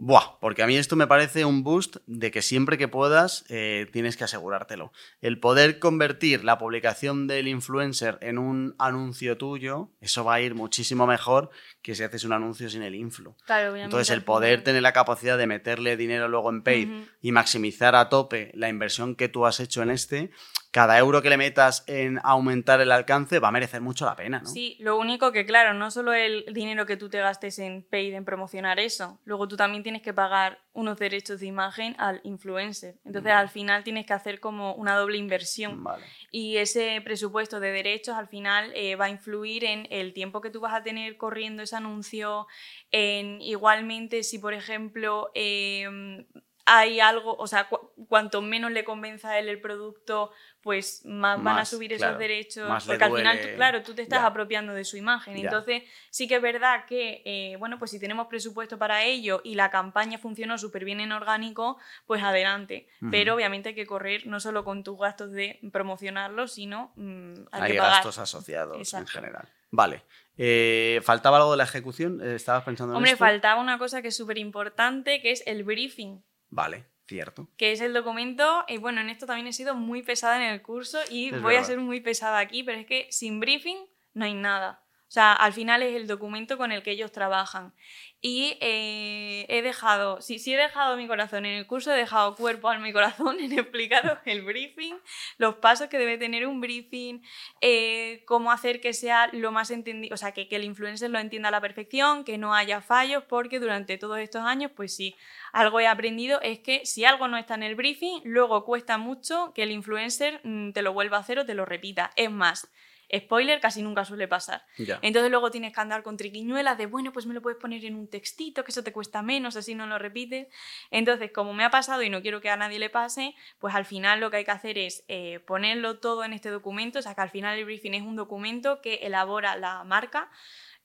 Buah, 0.01 0.39
porque 0.41 0.63
a 0.63 0.69
mí 0.69 0.77
esto 0.77 0.95
me 0.95 1.09
parece 1.09 1.45
un 1.45 1.65
boost 1.65 1.97
de 2.07 2.31
que 2.31 2.41
siempre 2.41 2.79
que 2.79 2.87
puedas 2.87 3.45
eh, 3.49 3.89
tienes 3.93 4.17
que 4.17 4.23
asegurártelo. 4.23 4.93
El 5.21 5.41
poder 5.41 5.81
convertir 5.81 6.45
la 6.45 6.57
publicación 6.57 7.27
del 7.27 7.49
influencer 7.49 8.17
en 8.21 8.39
un 8.39 8.77
anuncio 8.79 9.37
tuyo, 9.37 9.91
eso 10.01 10.23
va 10.23 10.35
a 10.35 10.41
ir 10.41 10.55
muchísimo 10.55 11.09
mejor 11.09 11.51
que 11.89 11.95
si 11.95 12.03
haces 12.03 12.25
un 12.25 12.35
anuncio 12.35 12.69
sin 12.69 12.83
el 12.83 12.95
influ. 12.95 13.35
Claro, 13.47 13.75
Entonces, 13.75 14.11
el 14.11 14.23
poder 14.23 14.63
tener 14.63 14.83
la 14.83 14.93
capacidad 14.93 15.39
de 15.39 15.47
meterle 15.47 15.97
dinero 15.97 16.29
luego 16.29 16.51
en 16.51 16.63
paid 16.63 16.87
y 17.23 17.33
maximizar 17.33 17.97
a 17.97 18.11
tope 18.11 18.51
la 18.53 18.69
inversión 18.69 19.17
que 19.17 19.31
tú 19.31 19.47
has 19.47 19.59
hecho 19.59 19.83
en 19.83 19.89
este, 19.89 20.31
cada 20.71 20.99
euro 20.99 21.23
que 21.23 21.31
le 21.31 21.39
metas 21.39 21.85
en 21.87 22.21
aumentar 22.25 22.83
el 22.83 22.93
alcance 22.93 23.39
va 23.39 23.49
a 23.49 23.53
merecer 23.53 23.81
mucho 23.81 24.05
la 24.05 24.17
pena, 24.17 24.41
¿no? 24.41 24.51
Sí, 24.51 24.77
lo 24.81 24.99
único 24.99 25.33
que, 25.33 25.47
claro, 25.47 25.73
no 25.73 25.91
solo 25.91 26.13
el 26.13 26.45
dinero 26.53 26.85
que 26.85 26.99
tú 26.99 27.09
te 27.09 27.21
gastes 27.21 27.59
en 27.59 27.87
paid, 27.91 28.13
en 28.13 28.27
promocionar 28.27 28.79
eso, 28.79 29.19
luego 29.25 29.49
tú 29.49 29.57
también 29.57 29.83
tienes 29.83 30.03
que 30.03 30.13
pagar 30.13 30.59
unos 30.79 30.97
derechos 30.97 31.41
de 31.41 31.47
imagen 31.47 31.97
al 31.99 32.21
influencer. 32.23 32.95
Entonces, 33.05 33.33
al 33.33 33.49
final 33.49 33.83
tienes 33.83 34.07
que 34.07 34.13
hacer 34.13 34.39
como 34.39 34.75
una 34.75 34.97
doble 34.97 35.19
inversión. 35.19 35.85
Y 36.31 36.59
ese 36.59 37.01
presupuesto 37.03 37.59
de 37.59 37.73
derechos 37.73 38.15
al 38.17 38.29
final 38.29 38.71
eh, 38.77 38.95
va 38.95 39.07
a 39.07 39.11
influir 39.11 39.65
en 39.65 39.89
el 39.91 40.13
tiempo 40.13 40.41
que 40.41 40.51
tú 40.51 40.61
vas 40.61 40.75
a 40.75 40.85
tener 40.85 41.17
corriendo 41.17 41.65
ese 41.65 41.75
anuncio, 41.75 42.47
en 42.93 43.43
igualmente 43.43 44.23
si, 44.23 44.39
por 44.39 44.55
ejemplo, 44.55 45.33
em, 45.35 46.25
hay 46.65 47.01
algo, 47.01 47.35
o 47.35 47.47
sea, 47.49 47.69
cuanto 48.09 48.43
menos 48.43 48.73
le 48.73 48.85
convenza 48.85 49.31
a 49.31 49.39
él 49.39 49.49
el 49.49 49.61
producto, 49.61 50.33
pues 50.63 51.03
más, 51.05 51.43
van 51.43 51.59
a 51.59 51.65
subir 51.65 51.93
esos 51.93 52.19
derechos, 52.19 52.85
porque 52.85 53.05
al 53.05 53.15
final, 53.15 53.39
claro, 53.55 53.83
tú 53.83 53.95
te 53.95 54.03
estás 54.03 54.25
apropiando 54.25 54.73
de 54.75 54.85
su 54.85 54.97
imagen. 54.97 55.37
Entonces, 55.37 55.83
sí 56.11 56.27
que 56.27 56.37
es 56.37 56.43
verdad 56.43 56.87
que, 56.87 57.23
eh, 57.25 57.57
bueno, 57.59 57.79
pues 57.79 57.91
si 57.91 58.01
tenemos 58.01 58.27
presupuesto 58.27 58.79
para 58.79 59.05
ello 59.05 59.41
y 59.45 59.55
la 59.55 59.71
campaña 59.71 60.19
funcionó 60.19 60.59
súper 60.59 60.85
bien 60.85 61.01
en 61.01 61.13
orgánico, 61.13 61.79
pues 62.07 62.23
adelante. 62.23 62.89
Pero 63.11 63.35
obviamente 63.35 63.71
hay 63.71 63.75
que 63.75 63.87
correr 63.87 64.27
no 64.27 64.41
solo 64.41 64.65
con 64.65 64.83
tus 64.83 64.99
gastos 64.99 65.33
de 65.33 65.61
promocionarlo, 65.73 66.49
sino 66.49 66.93
mm, 66.97 67.35
hay, 67.53 67.77
gastos 67.77 68.19
asociados 68.19 68.95
en 68.95 69.07
general. 69.07 69.49
Vale. 69.71 70.03
Eh, 70.37 71.01
¿Faltaba 71.03 71.37
algo 71.39 71.51
de 71.51 71.57
la 71.57 71.65
ejecución? 71.65 72.23
¿Estabas 72.23 72.65
pensando 72.65 72.93
en 72.93 72.97
Hombre, 72.97 73.17
faltaba 73.17 73.61
una 73.61 73.77
cosa 73.77 74.03
que 74.03 74.09
es 74.09 74.17
súper 74.17 74.39
importante, 74.39 75.21
que 75.21 75.33
es 75.33 75.43
el 75.47 75.65
briefing. 75.65 76.23
Vale, 76.51 76.87
cierto. 77.09 77.49
Que 77.57 77.73
es 77.73 77.81
el 77.81 77.93
documento, 77.93 78.65
y 78.69 78.77
bueno, 78.79 79.01
en 79.01 79.11
esto 79.11 79.27
también 79.27 79.49
he 79.49 79.53
sido 79.53 79.75
muy 79.75 80.03
pesada 80.03 80.37
en 80.37 80.53
el 80.53 80.63
curso 80.63 80.99
y 81.11 81.33
voy 81.33 81.57
a 81.57 81.65
ser 81.65 81.79
muy 81.79 82.01
pesada 82.01 82.39
aquí, 82.39 82.63
pero 82.63 82.79
es 82.79 82.87
que 82.87 83.09
sin 83.11 83.41
briefing 83.41 83.79
no 84.15 84.25
hay 84.25 84.35
nada. 84.35 84.85
O 85.09 85.11
sea, 85.11 85.33
al 85.33 85.55
final 85.55 85.83
es 85.83 85.97
el 85.97 86.07
documento 86.07 86.59
con 86.59 86.71
el 86.71 86.83
que 86.83 86.91
ellos 86.91 87.11
trabajan. 87.13 87.73
Y 88.21 88.59
eh, 88.61 89.47
he 89.49 89.63
dejado, 89.63 90.21
si, 90.21 90.39
si 90.39 90.53
he 90.53 90.57
dejado 90.57 90.97
mi 90.99 91.07
corazón 91.07 91.47
en 91.47 91.57
el 91.57 91.67
curso, 91.67 91.93
he 91.93 91.97
dejado 91.97 92.35
cuerpo 92.35 92.69
al 92.69 92.81
mi 92.81 92.93
corazón 92.93 93.39
en 93.41 93.53
explicaros 93.59 94.19
el 94.27 94.43
briefing, 94.43 94.97
los 95.39 95.55
pasos 95.57 95.89
que 95.89 95.99
debe 95.99 96.19
tener 96.19 96.47
un 96.47 96.61
briefing, 96.61 97.23
eh, 97.63 98.23
cómo 98.27 98.53
hacer 98.53 98.83
que 98.83 98.93
sea 98.93 99.31
lo 99.33 99.51
más 99.51 99.71
entendido, 99.71 100.15
o 100.15 100.19
sea, 100.19 100.33
que, 100.33 100.47
que 100.47 100.57
el 100.57 100.65
influencer 100.65 101.11
lo 101.11 101.19
entienda 101.19 101.49
a 101.49 101.53
la 101.53 101.61
perfección, 101.61 102.25
que 102.25 102.37
no 102.37 102.55
haya 102.55 102.83
fallos, 102.83 103.25
porque 103.25 103.61
durante 103.61 103.97
todos 103.97 104.19
estos 104.19 104.43
años, 104.43 104.73
pues 104.77 104.95
sí, 104.95 105.17
algo 105.53 105.81
he 105.81 105.87
aprendido 105.87 106.41
es 106.43 106.59
que 106.59 106.85
si 106.85 107.07
algo 107.07 107.29
no 107.29 107.39
está 107.39 107.55
en 107.55 107.63
el 107.63 107.77
briefing, 107.77 108.21
luego 108.25 108.65
cuesta 108.65 108.99
mucho 108.99 109.53
que 109.55 109.63
el 109.63 109.71
influencer 109.71 110.41
mm, 110.45 110.73
te 110.73 110.83
lo 110.83 110.93
vuelva 110.93 111.17
a 111.17 111.21
hacer 111.21 111.39
o 111.39 111.47
te 111.47 111.55
lo 111.55 111.65
repita. 111.65 112.11
Es 112.17 112.31
más, 112.31 112.69
Spoiler, 113.15 113.61
casi 113.61 113.83
nunca 113.83 114.05
suele 114.05 114.29
pasar. 114.29 114.65
Entonces 114.77 115.31
luego 115.31 115.51
tienes 115.51 115.73
que 115.73 115.81
andar 115.81 116.03
con 116.03 116.17
triquiñuelas 116.17 116.77
de, 116.77 116.87
bueno, 116.87 117.13
pues 117.13 117.27
me 117.27 117.35
lo 117.35 117.41
puedes 117.41 117.59
poner 117.59 117.85
en 117.85 117.95
un 117.95 118.09
textito, 118.09 118.65
que 118.65 118.71
eso 118.71 118.85
te 118.85 118.93
cuesta 118.93 119.23
menos, 119.23 119.57
así 119.57 119.75
no 119.75 119.87
lo 119.87 119.99
repites. 119.99 120.49
Entonces, 120.91 121.31
como 121.33 121.55
me 121.55 121.65
ha 121.65 121.71
pasado 121.71 122.03
y 122.03 122.11
no 122.11 122.21
quiero 122.21 122.41
que 122.41 122.51
a 122.51 122.57
nadie 122.57 122.79
le 122.79 122.91
pase, 122.91 123.35
pues 123.59 123.75
al 123.75 123.87
final 123.87 124.21
lo 124.21 124.31
que 124.31 124.39
hay 124.39 124.45
que 124.45 124.51
hacer 124.51 124.77
es 124.77 125.05
eh, 125.09 125.41
ponerlo 125.47 125.99
todo 125.99 126.25
en 126.25 126.33
este 126.35 126.51
documento, 126.51 126.99
o 126.99 127.03
sea 127.03 127.15
que 127.15 127.21
al 127.23 127.31
final 127.31 127.59
el 127.59 127.65
briefing 127.65 127.95
es 127.95 128.03
un 128.03 128.17
documento 128.17 128.81
que 128.83 128.97
elabora 128.97 129.57
la 129.57 129.85
marca. 129.85 130.31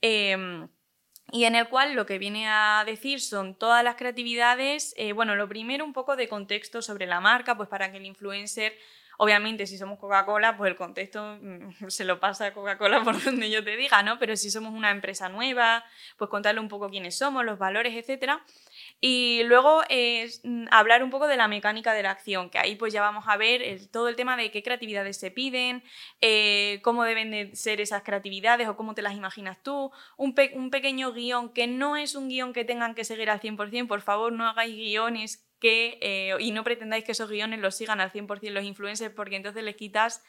Em, 0.02 0.70
y 1.32 1.46
en 1.46 1.56
el 1.56 1.68
cual 1.68 1.94
lo 1.94 2.06
que 2.06 2.20
viene 2.20 2.48
a 2.48 2.84
decir 2.86 3.20
son 3.20 3.56
todas 3.56 3.84
las 3.84 3.96
creatividades, 3.96 4.94
eh, 4.98 5.14
bueno, 5.14 5.36
lo 5.36 5.48
primero 5.48 5.84
un 5.84 5.94
poco 5.94 6.16
de 6.16 6.28
contexto 6.28 6.82
sobre 6.82 7.06
la 7.06 7.22
marca, 7.22 7.58
pues 7.58 7.70
para 7.70 7.92
que 7.92 7.98
el 7.98 8.06
influencer 8.06 8.78
Obviamente, 9.18 9.68
si 9.68 9.78
somos 9.78 10.00
Coca-Cola, 10.00 10.58
pues 10.58 10.70
el 10.72 10.76
contexto 10.76 11.38
mm, 11.42 11.70
se 11.90 12.06
lo 12.06 12.20
pasa 12.20 12.48
a 12.48 12.54
Coca-Cola 12.54 13.04
por 13.04 13.22
donde 13.24 13.50
yo 13.50 13.64
te 13.64 13.78
diga, 13.78 14.04
¿no? 14.04 14.20
Pero 14.20 14.36
si 14.36 14.50
somos 14.50 14.74
una 14.74 14.92
empresa 14.92 15.30
nueva, 15.30 15.84
pues 16.18 16.30
contarle 16.30 16.60
un 16.60 16.68
poco 16.68 16.90
quiénes 16.90 17.18
somos, 17.18 17.46
los 17.46 17.60
valores, 17.60 17.94
etc. 17.96 18.34
Y 19.00 19.44
luego 19.46 19.82
es 19.90 20.42
mm, 20.44 20.66
hablar 20.72 21.04
un 21.04 21.10
poco 21.10 21.28
de 21.28 21.38
la 21.38 21.48
mecánica 21.48 21.94
de 21.94 22.04
la 22.04 22.12
acción, 22.12 22.50
que 22.50 22.60
ahí 22.60 22.76
pues 22.76 22.94
ya 22.94 23.02
vamos 23.02 23.26
a 23.28 23.38
ver 23.38 23.88
todo 23.92 24.08
el 24.08 24.16
tema 24.16 24.36
de 24.38 24.52
qué 24.52 24.64
creatividades 24.64 25.18
se 25.20 25.32
piden, 25.32 25.84
eh, 26.22 26.80
cómo 26.84 27.04
deben 27.04 27.32
de 27.32 27.56
ser 27.56 27.82
esas 27.82 28.04
creatividades 28.04 28.68
o 28.68 28.76
cómo 28.76 28.96
te 28.96 29.02
las 29.02 29.14
imaginas 29.14 29.62
tú, 29.62 29.92
un, 30.18 30.36
un 30.54 30.70
pequeño 30.70 31.12
guion 31.12 31.54
que 31.54 31.68
no 31.68 31.98
es 31.98 32.16
un 32.16 32.30
guion 32.30 32.54
que 32.54 32.66
tengan 32.66 32.96
que 32.96 33.04
seguir 33.04 33.30
al 33.30 33.42
100%, 33.42 33.88
por 33.88 34.02
favor 34.02 34.32
no 34.34 34.48
hagáis 34.48 34.76
guiones 34.76 35.43
que, 35.64 35.98
eh, 36.02 36.36
y 36.42 36.52
no 36.52 36.66
pretendáis 36.66 37.06
que 37.06 37.14
esos 37.14 37.30
guiones 37.30 37.58
los 37.62 37.74
sigan 37.78 38.02
al 38.02 38.12
100% 38.12 38.52
los 38.52 38.66
influencers 38.66 39.16
porque 39.16 39.38
entonces 39.38 39.64
les 39.64 39.78
quitas 39.78 40.22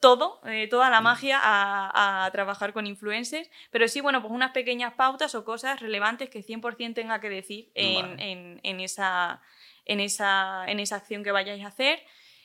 todo, 0.00 0.40
eh, 0.44 0.66
toda 0.66 0.90
la 0.90 1.00
magia 1.00 1.38
a, 1.40 2.28
trabajar 2.32 2.72
con 2.72 2.88
influencers, 2.88 3.48
pero 3.70 3.86
sí, 3.86 4.00
bueno, 4.00 4.20
pues 4.20 4.32
unas 4.32 4.50
pequeñas 4.50 4.94
pautas 4.94 5.36
o 5.36 5.44
cosas 5.44 5.78
relevantes 5.78 6.30
que 6.30 6.42
100% 6.42 6.94
tenga 6.94 7.20
que 7.20 7.30
decir 7.30 7.70
en, 7.74 8.80
esa, 8.80 9.40
en, 9.84 10.00
esa, 10.00 10.64
en 10.66 10.80
esa 10.80 10.96
acción 10.96 11.22
que 11.22 11.30
vayáis 11.30 11.64
a 11.64 11.68
hacer. 11.68 12.02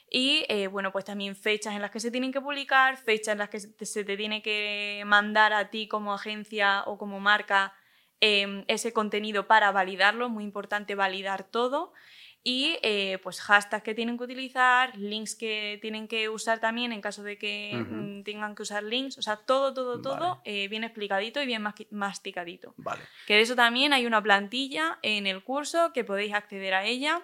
Y 0.08 0.46
eh, 0.48 0.68
bueno, 0.68 0.92
pues 0.92 1.06
también 1.06 1.36
fechas 1.36 1.74
en 1.74 1.82
las 1.82 1.90
que 1.90 2.00
se 2.00 2.12
tienen 2.12 2.32
que 2.32 2.40
publicar, 2.40 2.98
fechas 2.98 3.30
en 3.30 3.40
las 3.40 3.50
que 3.50 3.60
se 3.60 4.04
te 4.04 4.16
tiene 4.16 4.44
que 4.44 5.02
mandar 5.08 5.54
a 5.54 5.72
ti 5.72 5.88
como 5.88 6.14
agencia 6.14 6.84
o 6.86 7.00
como 7.00 7.20
marca 7.20 7.74
em, 8.20 8.64
ese 8.68 8.94
contenido 8.94 9.48
para 9.48 9.72
validarlo, 9.72 10.30
muy 10.30 10.44
importante 10.44 10.94
validar 10.94 11.44
todo 11.44 11.94
y 12.48 12.80
eh, 12.82 13.20
pues 13.24 13.42
hashtags 13.42 13.84
que 13.84 13.94
tienen 13.94 14.18
que 14.18 14.24
utilizar, 14.24 14.96
links 14.98 15.36
que 15.36 15.80
tienen 15.82 16.08
que 16.08 16.30
usar 16.30 16.60
también 16.60 16.94
en 16.94 17.02
caso 17.02 17.22
de 17.22 17.38
que 17.38 17.74
mm, 17.76 18.24
tengan 18.24 18.56
que 18.56 18.62
usar 18.62 18.84
links, 18.84 19.18
o 19.18 19.22
sea, 19.22 19.36
todo, 19.36 19.74
todo, 19.74 20.02
todo 20.02 20.42
eh, 20.46 20.70
bien 20.70 20.86
explicadito 20.86 21.42
y 21.42 21.46
bien 21.46 21.62
masticadito. 21.92 22.74
Vale. 22.78 23.02
Que 23.26 23.34
de 23.34 23.42
eso 23.42 23.58
también 23.58 23.92
hay 23.92 24.06
una 24.06 24.24
plantilla 24.24 24.98
en 25.02 25.28
el 25.28 25.44
curso 25.44 25.92
que 25.92 26.06
podéis 26.06 26.34
acceder 26.34 26.74
a 26.74 26.86
ella 26.86 27.22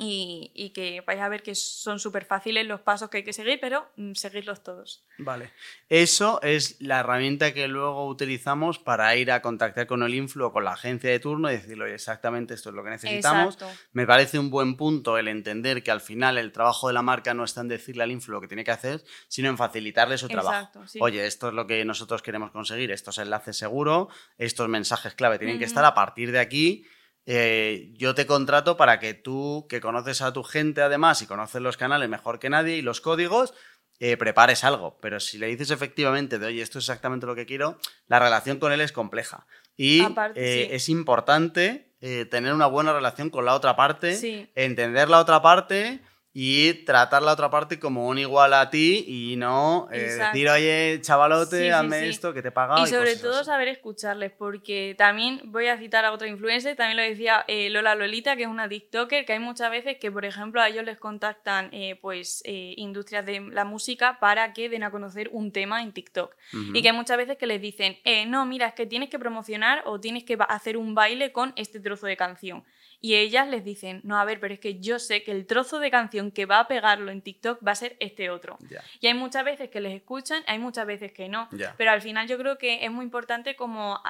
y, 0.00 0.72
que 0.74 1.02
vais 1.06 1.20
a 1.20 1.28
ver 1.28 1.42
que 1.42 1.54
son 1.54 1.98
súper 1.98 2.24
fáciles 2.24 2.66
los 2.66 2.80
pasos 2.80 3.08
que 3.08 3.18
hay 3.18 3.24
que 3.24 3.32
seguir, 3.32 3.58
pero 3.60 3.88
mm, 3.96 4.12
seguirlos 4.14 4.62
todos. 4.62 5.04
Vale. 5.18 5.52
Eso 5.88 6.40
es 6.42 6.80
la 6.80 7.00
herramienta 7.00 7.54
que 7.54 7.68
luego 7.68 8.06
utilizamos 8.06 8.78
para 8.78 9.14
ir 9.16 9.30
a 9.30 9.42
contactar 9.42 9.86
con 9.86 10.02
el 10.02 10.14
influ 10.14 10.46
o 10.46 10.52
con 10.52 10.64
la 10.64 10.72
agencia 10.72 11.10
de 11.10 11.20
turno 11.20 11.50
y 11.50 11.54
decirle, 11.54 11.94
exactamente 11.94 12.54
esto 12.54 12.70
es 12.70 12.74
lo 12.74 12.84
que 12.84 12.90
necesitamos. 12.90 13.58
Me 13.92 14.06
parece 14.06 14.38
un 14.38 14.50
buen 14.50 14.76
punto 14.76 15.18
el 15.18 15.28
entender 15.28 15.82
que 15.82 15.90
al 15.90 16.00
final 16.00 16.38
el 16.38 16.52
trabajo 16.52 16.88
de 16.88 16.94
la 16.94 17.02
marca 17.02 17.34
no 17.34 17.44
está 17.44 17.60
en 17.60 17.68
decirle 17.68 18.02
al 18.02 18.10
influ 18.10 18.34
lo 18.34 18.40
que 18.40 18.48
tiene 18.48 18.64
que 18.64 18.72
hacer, 18.72 19.02
sino 19.28 19.48
en 19.48 19.56
facilitarle 19.56 20.18
su 20.18 20.28
trabajo. 20.28 20.82
Oye, 21.00 21.26
esto 21.26 21.48
es 21.48 21.54
lo 21.54 21.66
que 21.66 21.84
nosotros 21.84 22.22
queremos 22.22 22.50
conseguir, 22.50 22.90
estos 22.90 23.18
enlaces 23.18 23.56
seguros, 23.56 24.08
estos 24.38 24.68
mensajes 24.68 25.14
clave 25.14 25.38
tienen 25.38 25.58
que 25.58 25.64
estar 25.64 25.84
a 25.84 25.94
partir 25.94 26.32
de 26.32 26.40
aquí 26.40 26.86
eh, 27.26 27.92
yo 27.94 28.14
te 28.14 28.26
contrato 28.26 28.76
para 28.76 29.00
que 29.00 29.12
tú, 29.12 29.66
que 29.68 29.80
conoces 29.80 30.22
a 30.22 30.32
tu 30.32 30.42
gente 30.42 30.80
además 30.80 31.20
y 31.22 31.26
conoces 31.26 31.60
los 31.60 31.76
canales 31.76 32.08
mejor 32.08 32.38
que 32.38 32.48
nadie 32.48 32.76
y 32.76 32.82
los 32.82 33.00
códigos, 33.00 33.52
eh, 33.98 34.16
prepares 34.16 34.62
algo. 34.64 34.98
Pero 35.02 35.20
si 35.20 35.36
le 35.38 35.48
dices 35.48 35.70
efectivamente 35.70 36.38
de, 36.38 36.46
oye, 36.46 36.62
esto 36.62 36.78
es 36.78 36.84
exactamente 36.84 37.26
lo 37.26 37.34
que 37.34 37.46
quiero, 37.46 37.78
la 38.06 38.20
relación 38.20 38.58
con 38.58 38.72
él 38.72 38.80
es 38.80 38.92
compleja. 38.92 39.46
Y 39.76 40.02
eh, 40.36 40.68
es 40.70 40.88
importante 40.88 41.84
tener 42.30 42.54
una 42.54 42.66
buena 42.66 42.92
relación 42.92 43.30
con 43.30 43.44
la 43.44 43.54
otra 43.54 43.74
parte, 43.74 44.52
entender 44.54 45.08
la 45.08 45.18
otra 45.18 45.42
parte 45.42 46.00
y 46.38 46.84
tratar 46.84 47.22
la 47.22 47.32
otra 47.32 47.48
parte 47.48 47.78
como 47.78 48.08
un 48.08 48.18
igual 48.18 48.52
a 48.52 48.68
ti 48.68 49.06
y 49.08 49.36
no 49.36 49.88
eh, 49.90 50.00
decir, 50.00 50.50
oye, 50.50 50.98
chavalote, 51.00 51.72
hazme 51.72 52.10
esto, 52.10 52.34
que 52.34 52.42
te 52.42 52.48
he 52.48 52.50
pagado. 52.50 52.84
Y 52.84 52.88
sobre 52.88 53.16
todo 53.16 53.42
saber 53.42 53.68
escucharles, 53.68 54.32
porque 54.32 54.94
también 54.98 55.40
voy 55.46 55.68
a 55.68 55.78
citar 55.78 56.04
a 56.04 56.12
otra 56.12 56.28
influencer, 56.28 56.76
también 56.76 56.98
lo 56.98 57.02
decía 57.02 57.42
eh, 57.48 57.70
Lola 57.70 57.94
Lolita, 57.94 58.36
que 58.36 58.42
es 58.42 58.48
una 58.50 58.68
TikToker, 58.68 59.24
que 59.24 59.32
hay 59.32 59.38
muchas 59.38 59.70
veces 59.70 59.96
que, 59.96 60.12
por 60.12 60.26
ejemplo, 60.26 60.60
a 60.60 60.68
ellos 60.68 60.84
les 60.84 60.98
contactan 60.98 61.70
eh, 61.72 61.98
pues 62.02 62.42
industrias 62.44 63.24
de 63.24 63.40
la 63.40 63.64
música 63.64 64.18
para 64.20 64.52
que 64.52 64.68
den 64.68 64.82
a 64.82 64.90
conocer 64.90 65.30
un 65.32 65.52
tema 65.52 65.82
en 65.82 65.92
TikTok. 65.92 66.36
Y 66.74 66.82
que 66.82 66.90
hay 66.90 66.94
muchas 66.94 67.16
veces 67.16 67.38
que 67.38 67.46
les 67.46 67.62
dicen, 67.62 67.96
no, 68.26 68.44
mira, 68.44 68.66
es 68.66 68.74
que 68.74 68.84
tienes 68.84 69.08
que 69.08 69.18
promocionar 69.18 69.84
o 69.86 70.00
tienes 70.00 70.24
que 70.24 70.36
hacer 70.50 70.76
un 70.76 70.94
baile 70.94 71.32
con 71.32 71.54
este 71.56 71.80
trozo 71.80 72.06
de 72.06 72.18
canción. 72.18 72.62
Y 73.00 73.14
ellas 73.14 73.48
les 73.48 73.64
dicen, 73.64 74.00
no, 74.04 74.18
a 74.18 74.24
ver, 74.24 74.40
pero 74.40 74.54
es 74.54 74.60
que 74.60 74.80
yo 74.80 74.98
sé 74.98 75.22
que 75.22 75.32
el 75.32 75.46
trozo 75.46 75.78
de 75.78 75.90
canción 75.90 76.30
que 76.30 76.46
va 76.46 76.60
a 76.60 76.68
pegarlo 76.68 77.10
en 77.10 77.22
TikTok 77.22 77.66
va 77.66 77.72
a 77.72 77.76
ser 77.76 77.96
este 78.00 78.30
otro. 78.30 78.58
Y 79.00 79.06
hay 79.06 79.14
muchas 79.14 79.44
veces 79.44 79.70
que 79.70 79.80
les 79.80 79.94
escuchan, 79.94 80.42
hay 80.46 80.58
muchas 80.58 80.86
veces 80.86 81.12
que 81.12 81.28
no. 81.28 81.48
Pero 81.76 81.90
al 81.90 82.02
final 82.02 82.28
yo 82.28 82.38
creo 82.38 82.58
que 82.58 82.84
es 82.84 82.90
muy 82.90 83.04
importante 83.04 83.56
como 83.56 84.00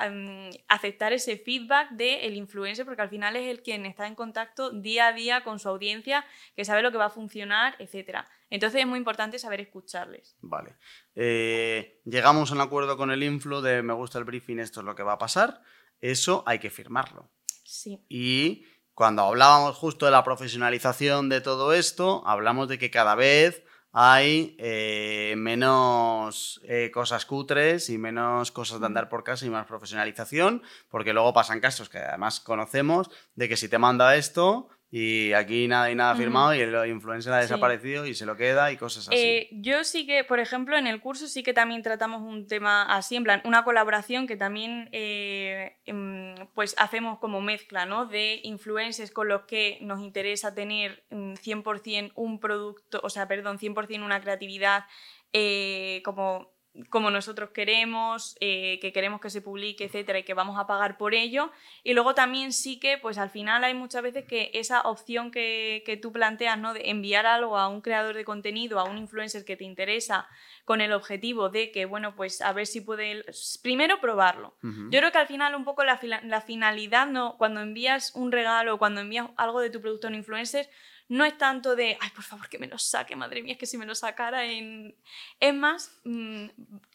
aceptar 0.68 1.12
ese 1.12 1.36
feedback 1.36 1.90
del 1.90 2.36
influencer, 2.36 2.84
porque 2.84 3.02
al 3.02 3.10
final 3.10 3.36
es 3.36 3.48
el 3.48 3.62
quien 3.62 3.86
está 3.86 4.06
en 4.06 4.14
contacto 4.14 4.70
día 4.70 5.08
a 5.08 5.12
día 5.12 5.44
con 5.44 5.58
su 5.58 5.68
audiencia, 5.68 6.24
que 6.54 6.64
sabe 6.64 6.82
lo 6.82 6.92
que 6.92 6.98
va 6.98 7.06
a 7.06 7.10
funcionar, 7.10 7.76
etc. 7.78 8.20
Entonces 8.50 8.80
es 8.80 8.86
muy 8.86 8.98
importante 8.98 9.38
saber 9.38 9.60
escucharles. 9.60 10.36
Vale. 10.40 10.76
Eh, 11.14 12.00
llegamos 12.04 12.50
a 12.50 12.54
un 12.54 12.60
acuerdo 12.60 12.96
con 12.96 13.10
el 13.10 13.22
influ 13.22 13.60
de 13.60 13.82
me 13.82 13.92
gusta 13.92 14.18
el 14.18 14.24
briefing, 14.24 14.58
esto 14.58 14.80
es 14.80 14.86
lo 14.86 14.94
que 14.94 15.02
va 15.02 15.14
a 15.14 15.18
pasar. 15.18 15.62
Eso 16.00 16.44
hay 16.46 16.58
que 16.58 16.70
firmarlo. 16.70 17.30
Sí. 17.64 18.04
Y 18.08 18.66
cuando 18.96 19.24
hablábamos 19.24 19.76
justo 19.76 20.06
de 20.06 20.10
la 20.10 20.24
profesionalización 20.24 21.28
de 21.28 21.42
todo 21.42 21.74
esto, 21.74 22.22
hablamos 22.26 22.66
de 22.66 22.78
que 22.78 22.90
cada 22.90 23.14
vez 23.14 23.62
hay 23.92 24.56
eh, 24.58 25.34
menos 25.36 26.62
eh, 26.64 26.90
cosas 26.94 27.26
cutres 27.26 27.90
y 27.90 27.98
menos 27.98 28.52
cosas 28.52 28.80
de 28.80 28.86
andar 28.86 29.10
por 29.10 29.22
casa 29.22 29.44
y 29.44 29.50
más 29.50 29.66
profesionalización, 29.66 30.62
porque 30.88 31.12
luego 31.12 31.34
pasan 31.34 31.60
casos 31.60 31.90
que 31.90 31.98
además 31.98 32.40
conocemos 32.40 33.10
de 33.34 33.50
que 33.50 33.58
si 33.58 33.68
te 33.68 33.76
manda 33.76 34.16
esto, 34.16 34.70
y 34.98 35.34
aquí 35.34 35.68
nada 35.68 35.90
y 35.90 35.94
nada 35.94 36.14
firmado 36.16 36.54
y 36.54 36.60
el 36.60 36.88
influencer 36.88 37.30
ha 37.30 37.36
desaparecido 37.36 38.06
y 38.06 38.14
se 38.14 38.24
lo 38.24 38.34
queda 38.34 38.72
y 38.72 38.78
cosas 38.78 39.08
así. 39.08 39.14
Eh, 39.14 39.48
yo 39.52 39.84
sí 39.84 40.06
que, 40.06 40.24
por 40.24 40.40
ejemplo, 40.40 40.74
en 40.78 40.86
el 40.86 41.02
curso 41.02 41.28
sí 41.28 41.42
que 41.42 41.52
también 41.52 41.82
tratamos 41.82 42.22
un 42.22 42.46
tema 42.46 42.82
así, 42.84 43.14
en 43.14 43.24
plan, 43.24 43.42
una 43.44 43.62
colaboración 43.62 44.26
que 44.26 44.38
también 44.38 44.88
eh, 44.92 45.76
em, 45.84 46.34
pues 46.54 46.74
hacemos 46.78 47.18
como 47.18 47.42
mezcla, 47.42 47.84
¿no? 47.84 48.06
De 48.06 48.40
influencers 48.42 49.10
con 49.10 49.28
los 49.28 49.42
que 49.42 49.76
nos 49.82 50.00
interesa 50.00 50.54
tener 50.54 51.04
100% 51.10 52.08
mm, 52.08 52.12
un 52.14 52.40
producto, 52.40 52.98
o 53.02 53.10
sea, 53.10 53.28
perdón, 53.28 53.58
100% 53.58 54.02
una 54.02 54.22
creatividad 54.22 54.86
eh, 55.34 56.00
como 56.06 56.55
como 56.90 57.10
nosotros 57.10 57.50
queremos, 57.50 58.36
eh, 58.40 58.78
que 58.80 58.92
queremos 58.92 59.20
que 59.20 59.30
se 59.30 59.40
publique, 59.40 59.84
etcétera, 59.84 60.18
y 60.18 60.22
que 60.22 60.34
vamos 60.34 60.58
a 60.58 60.66
pagar 60.66 60.96
por 60.98 61.14
ello. 61.14 61.50
Y 61.82 61.94
luego 61.94 62.14
también 62.14 62.52
sí 62.52 62.78
que, 62.78 62.98
pues 62.98 63.18
al 63.18 63.30
final 63.30 63.64
hay 63.64 63.74
muchas 63.74 64.02
veces 64.02 64.24
que 64.24 64.50
esa 64.54 64.82
opción 64.82 65.30
que, 65.30 65.82
que, 65.86 65.96
tú 65.96 66.12
planteas, 66.12 66.58
¿no? 66.58 66.74
De 66.74 66.90
enviar 66.90 67.26
algo 67.26 67.58
a 67.58 67.68
un 67.68 67.80
creador 67.80 68.14
de 68.14 68.24
contenido, 68.24 68.78
a 68.78 68.84
un 68.84 68.98
influencer 68.98 69.44
que 69.44 69.56
te 69.56 69.64
interesa, 69.64 70.28
con 70.64 70.80
el 70.80 70.92
objetivo 70.92 71.48
de 71.48 71.70
que, 71.70 71.86
bueno, 71.86 72.16
pues 72.16 72.40
a 72.42 72.52
ver 72.52 72.66
si 72.66 72.80
puede, 72.80 73.24
primero 73.62 74.00
probarlo. 74.00 74.56
Yo 74.62 74.98
creo 74.98 75.12
que 75.12 75.18
al 75.18 75.26
final 75.26 75.54
un 75.54 75.64
poco 75.64 75.84
la, 75.84 76.00
la 76.24 76.40
finalidad, 76.40 77.06
¿no? 77.06 77.36
Cuando 77.38 77.60
envías 77.60 78.14
un 78.14 78.32
regalo, 78.32 78.78
cuando 78.78 79.00
envías 79.00 79.28
algo 79.36 79.60
de 79.60 79.70
tu 79.70 79.80
producto 79.80 80.08
a 80.08 80.10
un 80.10 80.16
influencer, 80.16 80.68
no 81.08 81.24
es 81.24 81.38
tanto 81.38 81.76
de, 81.76 81.96
ay, 82.00 82.10
por 82.14 82.24
favor, 82.24 82.48
que 82.48 82.58
me 82.58 82.66
lo 82.66 82.78
saque, 82.78 83.14
madre 83.14 83.42
mía, 83.42 83.52
es 83.52 83.58
que 83.58 83.66
si 83.66 83.78
me 83.78 83.86
lo 83.86 83.94
sacara 83.94 84.44
en... 84.44 84.94
Es 85.38 85.54
más, 85.54 86.00
mm, 86.04 86.46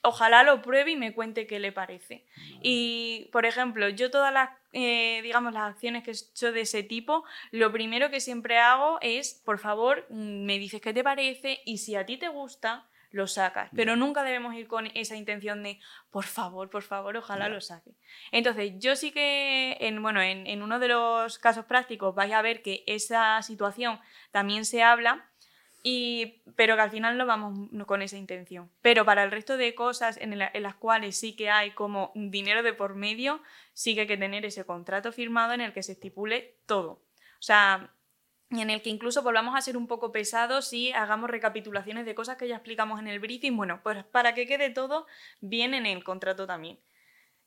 ojalá 0.04 0.44
lo 0.44 0.62
pruebe 0.62 0.92
y 0.92 0.96
me 0.98 1.14
cuente 1.14 1.48
qué 1.48 1.60
le 1.60 1.72
parece. 1.72 2.26
Y, 2.62 3.30
por 3.32 3.46
ejemplo, 3.46 3.88
yo 3.90 4.12
todas 4.12 4.34
las, 4.34 4.50
eh, 4.74 5.22
digamos, 5.24 5.54
las 5.54 5.72
acciones 5.72 6.04
que 6.04 6.12
he 6.12 6.14
hecho 6.14 6.52
de 6.52 6.62
ese 6.62 6.84
tipo, 6.84 7.24
lo 7.52 7.72
primero 7.72 8.10
que 8.10 8.20
siempre 8.20 8.58
hago 8.58 8.98
es, 9.02 9.42
por 9.46 9.60
favor, 9.60 10.06
mm, 10.10 10.44
me 10.46 10.60
dices 10.60 10.82
qué 10.82 10.94
te 10.94 11.04
parece 11.04 11.62
y 11.66 11.78
si 11.78 11.96
a 11.96 12.06
ti 12.06 12.18
te 12.18 12.28
gusta, 12.28 12.88
lo 13.12 13.28
sacas. 13.28 13.70
Pero 13.76 13.96
nunca 13.96 14.24
debemos 14.24 14.56
ir 14.56 14.68
con 14.68 14.88
esa 14.94 15.16
intención 15.16 15.64
de, 15.64 15.80
por 16.10 16.26
favor, 16.26 16.70
por 16.70 16.84
favor, 16.84 17.16
ojalá 17.18 17.50
lo 17.50 17.62
saque. 17.62 17.92
Entonces, 18.32 18.74
yo 18.78 18.96
sí 18.96 19.12
que, 19.12 19.78
en, 19.82 20.02
bueno, 20.02 20.22
en, 20.22 20.62
uno 20.62 20.80
de 20.80 20.88
los 20.88 21.38
casos 21.38 21.66
prácticos 21.66 22.16
vais 22.16 22.34
a 22.34 22.42
ver 22.42 22.62
que 22.62 22.84
esa 22.88 23.42
situación 23.42 24.00
también 24.32 24.66
se 24.66 24.82
habla, 24.82 25.28
y, 25.84 26.44
pero 26.56 26.76
que 26.76 26.82
al 26.82 26.92
final 26.92 27.18
no 27.18 27.26
vamos 27.26 27.70
con 27.88 28.02
esa 28.02 28.16
intención. 28.16 28.72
Pero 28.82 29.04
para 29.04 29.24
el 29.24 29.32
resto 29.32 29.58
de 29.58 29.74
cosas 29.74 30.18
en, 30.18 30.34
en, 30.34 30.64
las 30.64 30.76
cuales 30.76 31.18
sí 31.18 31.36
que 31.36 31.50
hay 31.50 31.72
como 31.72 32.12
dinero 32.14 32.62
de 32.62 32.74
por 32.74 32.96
medio, 32.96 33.42
sí 33.74 33.96
que 33.96 34.02
hay 34.02 34.08
que 34.08 34.18
tener 34.18 34.46
ese 34.46 34.64
contrato 34.64 35.12
firmado 35.12 35.54
en 35.54 35.62
el 35.62 35.74
que 35.74 35.82
se 35.82 35.94
estipule 35.94 36.60
todo. 36.68 36.92
O 36.92 37.44
sea, 37.44 37.92
y 38.52 38.62
en 38.62 38.70
el 38.70 38.82
que 38.82 38.90
incluso 38.90 39.24
volvamos 39.24 39.56
a 39.56 39.62
ser 39.62 39.78
un 39.78 39.88
poco 39.88 40.12
pesados 40.12 40.74
y 40.74 40.92
hagamos 40.92 41.30
recapitulaciones 41.30 42.06
de 42.06 42.14
cosas 42.14 42.38
que 42.38 42.48
ya 42.48 42.56
explicamos 42.56 43.00
en 43.00 43.08
el 43.08 43.20
briefing. 43.20 43.56
Bueno, 43.56 43.80
pues 43.82 44.04
para 44.04 44.34
que 44.34 44.46
quede 44.46 44.70
todo 44.70 45.08
bien 45.40 45.74
en 45.74 45.86
el 45.86 46.04
contrato 46.04 46.46
también. 46.46 46.78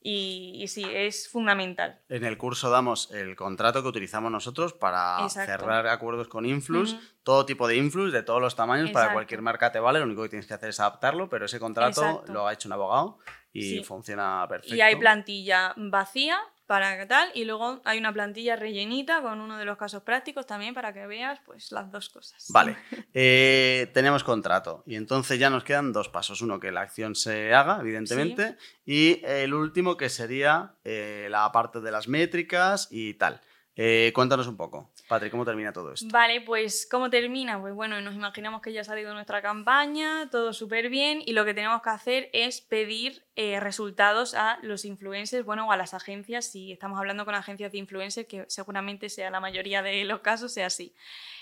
Y, 0.07 0.67
sí, 0.69 0.85
es 0.87 1.31
fundamental. 1.31 1.99
En 2.11 2.25
el 2.25 2.37
curso 2.37 2.69
damos 2.69 3.11
el 3.11 3.35
contrato 3.37 3.83
que 3.83 3.89
utilizamos 3.89 4.31
nosotros 4.31 4.75
para 4.75 5.27
cerrar 5.31 5.87
acuerdos 5.87 6.29
con 6.29 6.45
Influx, 6.45 6.95
todo 7.23 7.47
tipo 7.47 7.67
de 7.67 7.77
Influx, 7.77 8.13
de 8.13 8.23
todos 8.23 8.39
los 8.39 8.55
tamaños, 8.55 8.91
para 8.91 9.15
cualquier 9.15 9.41
marca 9.41 9.73
te 9.73 9.81
vale, 9.81 10.01
lo 10.01 10.05
único 10.05 10.23
que 10.25 10.29
tienes 10.29 10.47
que 10.47 10.53
hacer 10.53 10.69
es 10.69 10.81
adaptarlo, 10.81 11.31
pero 11.31 11.47
ese 11.47 11.59
contrato 11.59 12.23
lo 12.29 12.47
ha 12.47 12.53
hecho 12.53 12.69
un 12.69 12.75
abogado 12.75 13.19
y 13.51 13.83
funciona 13.83 14.45
perfecto. 14.47 14.75
Y 14.75 14.83
hay 14.83 14.97
plantilla 14.97 15.73
vacía 15.77 16.39
para 16.67 17.07
tal, 17.07 17.31
y 17.35 17.45
luego 17.45 17.83
hay 17.85 17.99
una 17.99 18.13
plantilla 18.13 18.57
rellenita 18.57 19.21
con 19.21 19.41
uno 19.41 19.59
de 19.59 19.65
los 19.65 19.77
casos 19.77 20.03
prácticos 20.03 20.47
también 20.47 20.73
para 20.73 20.93
que 20.93 21.07
veas 21.07 21.41
pues 21.45 21.73
las 21.73 21.91
dos 21.91 22.09
cosas. 22.09 22.47
Vale, 22.49 22.77
eh, 23.13 23.91
tenemos 23.93 24.25
contrato 24.25 24.83
y 24.87 24.97
entonces 24.97 25.39
ya 25.39 25.51
nos 25.51 25.65
quedan 25.65 25.93
dos 25.93 26.09
pasos. 26.09 26.41
Uno, 26.41 26.59
que 26.59 26.73
la 26.73 26.81
acción 26.81 27.15
se 27.15 27.53
haga, 27.53 27.79
evidentemente, 27.81 28.57
y 28.87 29.21
el 29.25 29.53
último 29.53 29.97
que 29.97 30.09
sería 30.09 30.75
eh, 30.85 31.29
la 31.31 31.51
parte 31.53 31.81
de 31.81 31.91
las 31.91 32.09
métricas 32.09 32.89
y 32.91 33.15
tal. 33.15 33.41
Eh, 33.77 34.13
cuéntanos 34.15 34.47
un 34.47 34.57
poco, 34.57 34.93
Patri, 35.09 35.31
¿cómo 35.31 35.45
termina 35.45 35.73
todo 35.73 35.93
esto? 35.93 36.07
Vale, 36.13 36.41
pues 36.43 36.87
¿cómo 36.89 37.11
termina? 37.11 37.61
Pues 37.61 37.75
bueno, 37.75 38.01
nos 38.01 38.15
imaginamos 38.15 38.63
que 38.63 38.73
ya 38.73 38.83
ha 38.83 38.85
salido 38.85 39.13
nuestra 39.15 39.43
campaña, 39.43 40.31
todo 40.31 40.53
súper 40.53 40.89
bien, 40.91 41.21
y 41.27 41.33
lo 41.33 41.45
que 41.45 41.55
tenemos 41.55 41.83
que 41.83 41.91
hacer 41.91 42.31
es 42.33 42.61
pedir 42.61 43.25
eh, 43.35 43.59
resultados 43.59 44.35
a 44.35 44.61
los 44.63 44.85
influencers, 44.85 45.45
bueno, 45.45 45.67
o 45.67 45.73
a 45.73 45.77
las 45.77 45.93
agencias, 45.93 46.47
si 46.53 46.71
estamos 46.71 47.01
hablando 47.01 47.25
con 47.25 47.35
agencias 47.35 47.73
de 47.73 47.79
influencers, 47.79 48.29
que 48.29 48.45
seguramente 48.47 49.09
sea 49.09 49.29
la 49.31 49.41
mayoría 49.41 49.83
de 49.83 50.05
los 50.05 50.21
casos, 50.21 50.55
sea 50.55 50.67
así. 50.67 50.95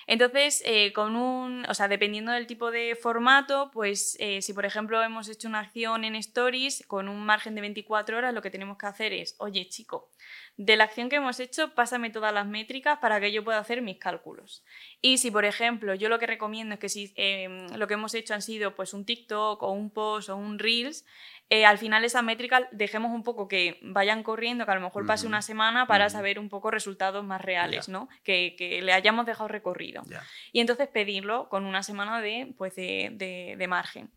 Entonces, 0.06 0.62
eh, 0.64 0.94
con 0.94 1.16
un, 1.16 1.66
o 1.68 1.74
sea, 1.74 1.86
dependiendo 1.86 2.32
del 2.32 2.46
tipo 2.46 2.70
de 2.70 2.96
formato, 2.96 3.70
pues 3.72 4.18
si 4.40 4.52
por 4.52 4.64
ejemplo 4.64 5.02
hemos 5.02 5.28
hecho 5.28 5.48
una 5.48 5.60
acción 5.60 6.04
en 6.04 6.16
Stories 6.16 6.84
con 6.88 7.08
un 7.08 7.24
margen 7.24 7.54
de 7.54 7.60
24 7.60 8.16
horas, 8.16 8.34
lo 8.34 8.42
que 8.42 8.50
tenemos 8.50 8.78
que 8.78 8.86
hacer 8.86 9.12
es, 9.12 9.36
oye 9.38 9.68
chico, 9.68 10.10
de 10.56 10.76
la 10.76 10.84
acción 10.84 11.08
que 11.08 11.16
hemos 11.16 11.40
hecho, 11.40 11.74
pásame 11.74 12.10
todas 12.10 12.32
las 12.32 12.46
métricas 12.46 12.98
para 12.98 13.20
que 13.20 13.32
yo 13.32 13.42
pueda 13.42 13.58
hacer 13.58 13.82
mis 13.82 13.98
cálculos. 13.98 14.62
Y 15.00 15.18
si, 15.18 15.30
por 15.30 15.44
ejemplo, 15.44 15.94
yo 15.94 16.08
lo 16.08 16.18
que 16.18 16.26
recomiendo 16.26 16.74
es 16.74 16.80
que 16.80 16.88
si 16.88 17.12
em, 17.16 17.68
lo 17.76 17.86
que 17.86 17.94
hemos 17.94 18.14
hecho 18.14 18.34
han 18.34 18.42
sido 18.42 18.74
pues 18.74 18.92
un 18.92 19.04
TikTok 19.04 19.62
o 19.62 19.70
un 19.70 19.90
post 19.90 20.28
o 20.28 20.36
un 20.36 20.58
Reels, 20.58 21.04
eh, 21.48 21.66
al 21.66 21.78
final 21.78 22.04
esas 22.04 22.22
métricas 22.22 22.62
dejemos 22.70 23.12
un 23.12 23.22
poco 23.22 23.48
que 23.48 23.78
vayan 23.82 24.22
corriendo, 24.22 24.64
que 24.64 24.72
a 24.72 24.74
lo 24.74 24.80
mejor 24.80 25.06
pase 25.06 25.26
una 25.26 25.42
semana 25.42 25.86
para 25.86 26.08
saber 26.10 26.38
un 26.38 26.48
poco 26.48 26.70
resultados 26.70 27.24
más 27.24 27.42
reales, 27.42 27.88
¿no? 27.88 28.08
Que, 28.22 28.80
le 28.82 28.92
hayamos 28.92 29.26
dejado 29.26 29.48
recorrido. 29.48 30.02
Y 30.52 30.60
entonces 30.60 30.88
pedirlo 30.88 31.48
con 31.48 31.64
una 31.64 31.82
semana 31.82 32.20
de, 32.20 32.54
pues 32.56 32.74
de, 32.74 33.56
de 33.58 33.68
margen. 33.68 34.10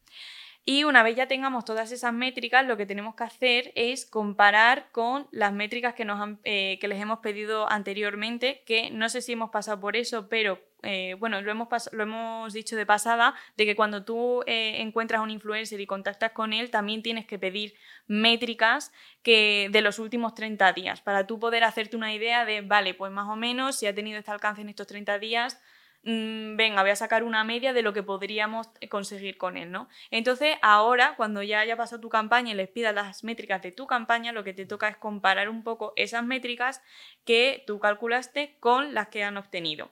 Y 0.67 0.83
una 0.83 1.03
vez 1.03 1.15
ya 1.15 1.27
tengamos 1.27 1.63
todas 1.63 1.91
esas 1.91 2.11
métricas, 2.11 2.65
lo 2.65 2.75
que 2.75 2.87
tenemos 2.87 3.13
que 3.13 3.23
hacer 3.23 3.71
es 3.75 4.03
comparar 4.03 4.89
con 4.91 5.27
las 5.31 5.53
métricas 5.53 5.93
que, 5.93 6.05
nos 6.05 6.39
eh, 6.43 6.79
que 6.81 6.87
les 6.87 6.99
hemos 6.99 7.19
pedido 7.19 7.71
anteriormente, 7.71 8.63
que 8.65 8.89
no 8.89 9.07
sé 9.09 9.21
si 9.21 9.33
hemos 9.33 9.51
pasado 9.51 9.79
por 9.79 9.95
eso, 9.95 10.27
pero 10.27 10.59
eh, 10.81 11.15
bueno, 11.19 11.39
lo 11.39 11.51
hemos, 11.51 11.67
lo 11.91 12.01
hemos 12.01 12.51
dicho 12.51 12.75
de 12.75 12.85
pasada, 12.87 13.35
de 13.57 13.65
que 13.65 13.75
cuando 13.75 14.05
tú 14.05 14.41
eh, 14.47 14.81
encuentras 14.81 15.19
a 15.19 15.23
un 15.23 15.29
influencer 15.29 15.79
y 15.79 15.85
contactas 15.85 16.31
con 16.31 16.51
él, 16.51 16.71
también 16.71 17.03
tienes 17.03 17.27
que 17.27 17.37
pedir 17.37 17.75
métricas 18.07 18.91
que 19.21 19.69
de 19.71 19.81
los 19.81 19.99
últimos 19.99 20.33
30 20.33 20.73
días, 20.73 20.99
para 20.99 21.27
tú 21.27 21.39
poder 21.39 21.63
hacerte 21.63 21.95
una 21.95 22.11
idea 22.11 22.43
de, 22.43 22.61
vale, 22.61 22.95
pues 22.95 23.11
más 23.11 23.29
o 23.29 23.35
menos, 23.35 23.77
si 23.77 23.85
ha 23.85 23.93
tenido 23.93 24.17
este 24.17 24.31
alcance 24.31 24.61
en 24.61 24.69
estos 24.69 24.87
30 24.87 25.19
días, 25.19 25.61
venga, 26.05 26.81
voy 26.81 26.91
a 26.91 26.95
sacar 26.95 27.23
una 27.23 27.43
media 27.43 27.73
de 27.73 27.81
lo 27.81 27.91
que 27.91 28.03
podríamos 28.03 28.69
conseguir 28.89 29.37
con 29.37 29.57
él, 29.57 29.71
¿no? 29.71 29.89
Entonces, 30.11 30.57
ahora, 30.61 31.15
cuando 31.17 31.41
ya 31.41 31.59
haya 31.59 31.75
pasado 31.75 32.01
tu 32.01 32.09
campaña 32.09 32.51
y 32.51 32.55
les 32.55 32.69
pidas 32.69 32.93
las 32.93 33.23
métricas 33.23 33.61
de 33.63 33.71
tu 33.71 33.87
campaña, 33.87 34.31
lo 34.31 34.43
que 34.43 34.53
te 34.53 34.65
toca 34.65 34.87
es 34.87 34.97
comparar 34.97 35.49
un 35.49 35.63
poco 35.63 35.93
esas 35.95 36.23
métricas 36.23 36.81
que 37.25 37.63
tú 37.65 37.79
calculaste 37.79 38.57
con 38.59 38.93
las 38.93 39.07
que 39.07 39.23
han 39.23 39.37
obtenido. 39.37 39.89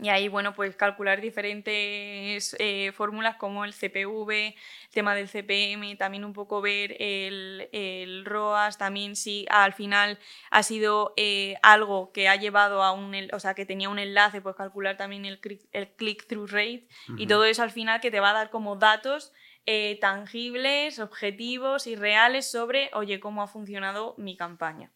Y 0.00 0.08
ahí, 0.08 0.28
bueno, 0.28 0.54
pues 0.54 0.74
calcular 0.74 1.20
diferentes 1.20 2.56
eh, 2.58 2.92
fórmulas 2.92 3.36
como 3.36 3.64
el 3.64 3.74
CPV, 3.74 4.30
el 4.30 4.54
tema 4.90 5.14
del 5.14 5.28
CPM, 5.28 5.96
también 5.96 6.24
un 6.24 6.32
poco 6.32 6.62
ver 6.62 6.96
el, 6.98 8.22
ROAS, 8.24 8.78
también 8.78 9.16
si 9.16 9.44
al 9.50 9.74
final 9.74 10.18
ha 10.50 10.62
sido 10.62 11.12
eh, 11.16 11.56
algo 11.62 12.12
que 12.12 12.28
ha 12.28 12.36
llevado 12.36 12.82
a 12.82 12.92
un, 12.92 13.14
o 13.32 13.40
sea, 13.40 13.54
que 13.54 13.66
tenía 13.66 13.88
un 13.90 13.98
enlace, 13.98 14.40
pues 14.40 14.56
calcular 14.56 14.96
también 14.96 15.24
el, 15.26 15.40
click-through 15.40 16.50
rate 16.50 16.88
y 17.16 17.26
todo 17.26 17.44
eso 17.44 17.62
al 17.62 17.70
final 17.70 18.00
que 18.00 18.10
te 18.10 18.20
va 18.20 18.30
a 18.30 18.34
dar 18.34 18.50
como 18.50 18.76
datos 18.76 19.32
eh, 19.66 19.98
tangibles, 20.00 20.98
objetivos 20.98 21.86
y 21.86 21.96
reales 21.96 22.50
sobre, 22.50 22.90
oye, 22.94 23.20
cómo 23.20 23.42
ha 23.42 23.46
funcionado 23.46 24.14
mi 24.18 24.36
campaña. 24.36 24.90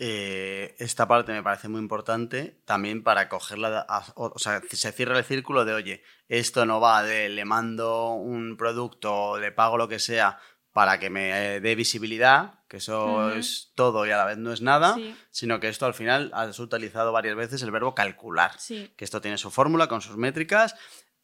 Eh, 0.00 0.76
esta 0.78 1.08
parte 1.08 1.32
me 1.32 1.42
parece 1.42 1.68
muy 1.68 1.80
importante 1.80 2.60
también 2.64 3.02
para 3.02 3.28
cogerla, 3.28 3.84
o 4.14 4.38
sea, 4.38 4.62
se 4.70 4.92
cierra 4.92 5.18
el 5.18 5.24
círculo 5.24 5.64
de, 5.64 5.74
oye, 5.74 6.02
esto 6.28 6.66
no 6.66 6.80
va 6.80 7.02
de 7.02 7.28
le 7.28 7.44
mando 7.44 8.12
un 8.12 8.56
producto, 8.56 9.38
le 9.38 9.50
pago 9.50 9.76
lo 9.76 9.88
que 9.88 9.98
sea 9.98 10.38
para 10.72 11.00
que 11.00 11.10
me 11.10 11.56
eh, 11.56 11.60
dé 11.60 11.74
visibilidad, 11.74 12.60
que 12.68 12.76
eso 12.76 13.32
es 13.32 13.72
todo 13.74 14.06
y 14.06 14.12
a 14.12 14.16
la 14.16 14.24
vez 14.24 14.38
no 14.38 14.52
es 14.52 14.60
nada, 14.60 14.96
sino 15.32 15.58
que 15.58 15.68
esto 15.68 15.86
al 15.86 15.94
final 15.94 16.30
has 16.32 16.60
utilizado 16.60 17.10
varias 17.10 17.34
veces 17.34 17.62
el 17.62 17.72
verbo 17.72 17.96
calcular, 17.96 18.52
que 18.68 19.04
esto 19.04 19.20
tiene 19.20 19.36
su 19.36 19.50
fórmula 19.50 19.88
con 19.88 20.00
sus 20.00 20.16
métricas 20.16 20.76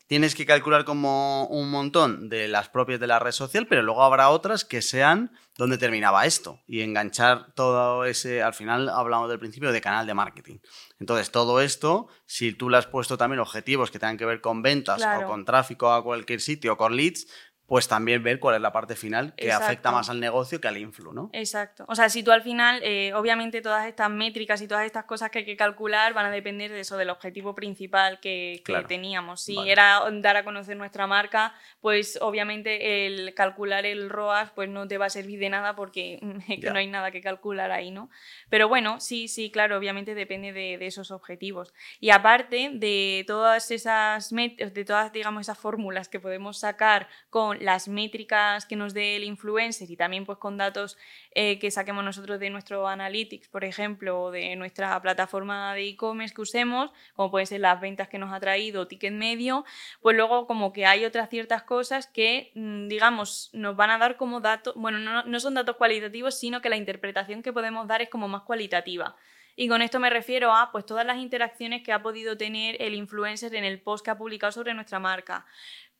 tienes 0.06 0.34
que 0.34 0.46
calcular 0.46 0.84
como 0.84 1.46
un 1.46 1.70
montón 1.70 2.28
de 2.28 2.48
las 2.48 2.68
propias 2.68 3.00
de 3.00 3.06
la 3.06 3.18
red 3.18 3.32
social, 3.32 3.66
pero 3.66 3.82
luego 3.82 4.02
habrá 4.02 4.30
otras 4.30 4.64
que 4.64 4.82
sean 4.82 5.32
donde 5.56 5.78
terminaba 5.78 6.26
esto 6.26 6.60
y 6.66 6.82
enganchar 6.82 7.52
todo 7.54 8.04
ese, 8.04 8.42
al 8.42 8.54
final 8.54 8.88
hablamos 8.88 9.28
del 9.28 9.38
principio 9.38 9.72
de 9.72 9.80
canal 9.80 10.06
de 10.06 10.14
marketing. 10.14 10.58
Entonces, 10.98 11.30
todo 11.30 11.60
esto, 11.60 12.08
si 12.26 12.52
tú 12.52 12.68
le 12.70 12.76
has 12.76 12.86
puesto 12.86 13.16
también 13.16 13.40
objetivos 13.40 13.90
que 13.90 13.98
tengan 13.98 14.18
que 14.18 14.26
ver 14.26 14.40
con 14.40 14.62
ventas 14.62 15.02
o 15.02 15.26
con 15.26 15.44
tráfico 15.44 15.92
a 15.92 16.02
cualquier 16.02 16.40
sitio 16.40 16.76
con 16.76 16.96
leads, 16.96 17.26
pues 17.66 17.88
también 17.88 18.22
ver 18.22 18.40
cuál 18.40 18.56
es 18.56 18.60
la 18.60 18.72
parte 18.72 18.94
final 18.94 19.34
que 19.36 19.50
afecta 19.50 19.90
más 19.90 20.10
al 20.10 20.20
negocio 20.20 20.60
que 20.60 20.68
al 20.68 20.76
influ, 20.76 21.12
¿no? 21.12 21.30
Exacto. 21.32 21.84
O 21.88 21.94
sea, 21.94 22.10
si 22.10 22.22
tú 22.22 22.30
al 22.30 22.42
final, 22.42 22.80
eh, 22.82 23.12
obviamente 23.14 23.62
todas 23.62 23.86
estas 23.86 24.10
métricas 24.10 24.60
y 24.60 24.68
todas 24.68 24.84
estas 24.84 25.04
cosas 25.04 25.30
que 25.30 25.38
hay 25.38 25.44
que 25.46 25.56
calcular 25.56 26.12
van 26.12 26.26
a 26.26 26.30
depender 26.30 26.70
de 26.70 26.80
eso, 26.80 26.98
del 26.98 27.08
objetivo 27.08 27.54
principal 27.54 28.20
que, 28.20 28.62
teníamos. 28.86 29.40
Si 29.40 29.56
era 29.68 30.02
dar 30.12 30.36
a 30.36 30.44
conocer 30.44 30.76
nuestra 30.76 31.06
marca, 31.06 31.54
pues 31.80 32.18
obviamente 32.20 33.06
el 33.06 33.32
calcular 33.34 33.86
el 33.86 34.10
ROAS 34.10 34.50
pues 34.50 34.68
no 34.68 34.86
te 34.86 34.98
va 34.98 35.06
a 35.06 35.10
servir 35.10 35.38
de 35.38 35.48
nada 35.48 35.74
porque 35.74 36.18
no 36.70 36.78
hay 36.78 36.86
nada 36.86 37.10
que 37.10 37.22
calcular 37.22 37.70
ahí, 37.70 37.90
¿no? 37.90 38.10
Pero 38.50 38.68
bueno, 38.68 39.00
sí, 39.00 39.28
sí, 39.28 39.50
claro, 39.50 39.78
obviamente 39.78 40.14
depende 40.14 40.52
de, 40.52 40.76
de 40.76 40.86
esos 40.86 41.10
objetivos. 41.10 41.72
Y 41.98 42.10
aparte 42.10 42.70
de 42.74 43.24
todas 43.26 43.70
esas, 43.70 44.30
de 44.30 44.84
todas, 44.84 45.12
digamos, 45.12 45.42
esas 45.42 45.58
fórmulas 45.58 46.08
que 46.08 46.20
podemos 46.20 46.58
sacar 46.58 47.08
con 47.30 47.53
las 47.60 47.88
métricas 47.88 48.66
que 48.66 48.76
nos 48.76 48.94
dé 48.94 49.16
el 49.16 49.24
influencer 49.24 49.90
y 49.90 49.96
también 49.96 50.24
pues 50.24 50.38
con 50.38 50.56
datos 50.56 50.96
eh, 51.32 51.58
que 51.58 51.70
saquemos 51.70 52.04
nosotros 52.04 52.40
de 52.40 52.50
nuestro 52.50 52.88
analytics, 52.88 53.48
por 53.48 53.64
ejemplo, 53.64 54.22
o 54.22 54.30
de 54.30 54.56
nuestra 54.56 55.00
plataforma 55.00 55.74
de 55.74 55.88
e-commerce 55.88 56.34
que 56.34 56.42
usemos, 56.42 56.90
como 57.14 57.30
pueden 57.30 57.46
ser 57.46 57.60
las 57.60 57.80
ventas 57.80 58.08
que 58.08 58.18
nos 58.18 58.32
ha 58.32 58.40
traído, 58.40 58.86
ticket 58.86 59.12
medio, 59.12 59.64
pues 60.00 60.16
luego 60.16 60.46
como 60.46 60.72
que 60.72 60.86
hay 60.86 61.04
otras 61.04 61.28
ciertas 61.30 61.62
cosas 61.62 62.06
que, 62.06 62.52
mm, 62.54 62.88
digamos, 62.88 63.50
nos 63.52 63.76
van 63.76 63.90
a 63.90 63.98
dar 63.98 64.16
como 64.16 64.40
datos, 64.40 64.74
bueno, 64.76 64.98
no, 64.98 65.24
no 65.24 65.40
son 65.40 65.54
datos 65.54 65.76
cualitativos, 65.76 66.38
sino 66.38 66.60
que 66.60 66.68
la 66.68 66.76
interpretación 66.76 67.42
que 67.42 67.52
podemos 67.52 67.86
dar 67.86 68.02
es 68.02 68.08
como 68.08 68.28
más 68.28 68.42
cualitativa. 68.42 69.16
Y 69.56 69.68
con 69.68 69.82
esto 69.82 70.00
me 70.00 70.10
refiero 70.10 70.52
a 70.52 70.72
pues, 70.72 70.84
todas 70.84 71.06
las 71.06 71.18
interacciones 71.18 71.82
que 71.82 71.92
ha 71.92 72.02
podido 72.02 72.36
tener 72.36 72.80
el 72.80 72.94
influencer 72.94 73.54
en 73.54 73.64
el 73.64 73.80
post 73.80 74.04
que 74.04 74.10
ha 74.10 74.18
publicado 74.18 74.52
sobre 74.52 74.74
nuestra 74.74 74.98
marca. 74.98 75.46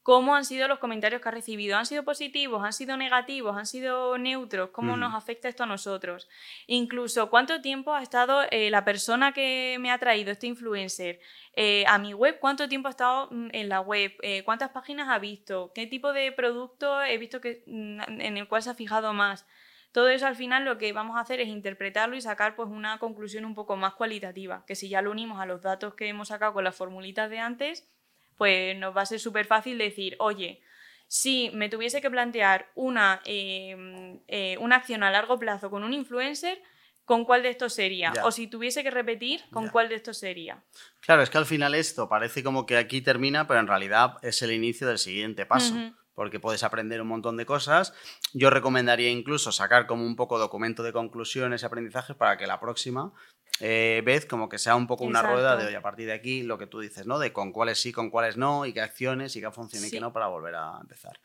¿Cómo 0.05 0.34
han 0.34 0.44
sido 0.44 0.68
los 0.68 0.80
comentarios 0.80 1.22
que 1.22 1.28
ha 1.30 1.32
recibido? 1.32 1.78
¿Han 1.78 1.86
sido 1.86 2.02
positivos? 2.05 2.62
¿Han 2.62 2.74
sido 2.74 2.98
negativos? 2.98 3.57
¿Han 3.57 3.64
sido 3.64 4.18
neutros? 4.18 4.68
¿Cómo 4.68 4.98
nos 4.98 5.14
afecta 5.14 5.48
esto 5.48 5.62
a 5.62 5.66
nosotros? 5.66 6.28
Incluso, 6.66 7.30
¿cuánto 7.30 7.62
tiempo 7.62 7.94
ha 7.94 8.02
estado 8.02 8.42
eh, 8.50 8.68
la 8.68 8.84
persona 8.84 9.32
que 9.32 9.78
me 9.80 9.90
ha 9.90 9.96
traído 9.96 10.30
este 10.30 10.46
influencer 10.46 11.20
eh, 11.55 11.86
a 11.88 11.96
mi 11.96 12.12
web? 12.12 12.38
¿Cuánto 12.38 12.68
tiempo 12.68 12.88
ha 12.88 12.90
estado 12.90 13.28
mm, 13.30 13.48
en 13.52 13.70
la 13.70 13.80
web? 13.80 14.12
Eh, 14.20 14.42
¿Cuántas 14.44 14.72
páginas 14.72 15.09
ha 15.09 15.18
visto? 15.18 15.72
¿Qué 15.74 15.86
tipo 15.86 16.12
de 16.12 16.32
producto 16.32 17.02
he 17.02 17.16
visto 17.16 17.40
que, 17.40 17.62
mm, 17.66 18.20
en 18.20 18.36
el 18.36 18.46
cual 18.46 18.62
se 18.62 18.68
ha 18.68 18.74
fijado 18.74 19.14
más? 19.14 19.46
Todo 19.90 20.11
eso 20.11 20.26
al 20.26 20.36
final 20.36 20.66
lo 20.66 20.76
que 20.76 20.92
vamos 20.92 21.16
a 21.16 21.20
hacer 21.20 21.40
es 21.40 21.48
interpretarlo 21.48 22.14
y 22.14 22.20
sacar 22.20 22.57
pues 22.57 22.68
una 22.68 22.98
conclusión 22.98 23.46
un 23.46 23.55
poco 23.55 23.76
más 23.76 23.94
cualitativa, 23.94 24.64
que 24.66 24.74
si 24.74 24.90
ya 24.90 25.00
lo 25.00 25.11
unimos 25.11 25.40
a 25.40 25.46
los 25.46 25.62
datos 25.62 25.94
que 25.94 26.09
hemos 26.09 26.28
sacado 26.28 26.52
con 26.52 26.64
las 26.64 26.76
formulitas 26.76 27.30
de 27.30 27.38
antes, 27.38 27.88
pues 28.37 28.76
nos 28.76 28.97
va 28.97 29.03
a 29.03 29.07
ser 29.07 29.20
súper 29.20 29.47
fácil 29.47 29.78
decir, 29.78 30.16
oye, 30.18 30.61
si 31.07 31.51
me 31.55 31.68
tuviese 31.68 32.01
que 32.01 32.11
plantear 32.11 32.70
una, 32.74 33.20
em, 33.24 34.20
eh, 34.26 34.57
una 34.59 34.76
acción 34.76 35.03
a 35.03 35.11
largo 35.11 35.39
plazo 35.39 35.70
con 35.70 35.85
un 35.85 35.93
influencer, 35.93 36.61
¿con 37.05 37.24
cuál 37.24 37.43
de 37.43 37.51
estos 37.51 37.74
sería? 37.74 38.12
O 38.24 38.30
si 38.30 38.47
tuviese 38.47 38.82
que 38.82 38.91
repetir, 38.91 39.43
¿con 39.51 39.68
cuál 39.68 39.89
de 39.89 39.97
estos 39.97 40.18
sería? 40.18 40.62
Claro, 41.01 41.22
es 41.22 41.30
que 41.30 41.39
al 41.39 41.47
final 41.47 41.74
esto 41.74 42.09
parece 42.09 42.43
como 42.43 42.66
que 42.66 42.76
aquí 42.76 43.01
termina, 43.03 43.47
pero 43.47 43.61
en 43.61 43.66
realidad 43.66 44.16
es 44.22 44.41
el 44.43 44.53
inicio 44.53 44.87
del 44.87 44.99
siguiente 44.99 45.47
paso 45.47 45.74
porque 46.14 46.40
puedes 46.40 46.62
aprender 46.62 47.00
un 47.00 47.08
montón 47.08 47.36
de 47.36 47.46
cosas. 47.46 47.92
Yo 48.32 48.50
recomendaría 48.50 49.10
incluso 49.10 49.52
sacar 49.52 49.86
como 49.86 50.04
un 50.04 50.16
poco 50.16 50.38
documento 50.38 50.82
de 50.82 50.92
conclusiones 50.92 51.62
y 51.62 51.66
aprendizajes 51.66 52.16
para 52.16 52.36
que 52.36 52.46
la 52.46 52.60
próxima 52.60 53.12
eh, 53.60 54.02
vez 54.04 54.26
como 54.26 54.48
que 54.48 54.58
sea 54.58 54.74
un 54.74 54.88
poco 54.88 55.04
una 55.04 55.22
rueda 55.22 55.56
de 55.56 55.66
hoy 55.66 55.74
a 55.74 55.82
partir 55.82 56.06
de 56.06 56.12
aquí 56.12 56.42
lo 56.42 56.58
que 56.58 56.66
tú 56.66 56.80
dices, 56.80 57.06
¿no? 57.06 57.18
De 57.18 57.32
con 57.32 57.52
cuáles 57.52 57.80
sí, 57.80 57.92
con 57.92 58.10
cuáles 58.10 58.36
no 58.36 58.66
y 58.66 58.72
qué 58.72 58.80
acciones 58.80 59.36
y 59.36 59.40
qué 59.40 59.50
funciona 59.52 59.86
y 59.86 59.90
qué 59.90 60.00
no 60.00 60.12
para 60.12 60.26
volver 60.26 60.56
a 60.56 60.78
empezar. 60.80 61.20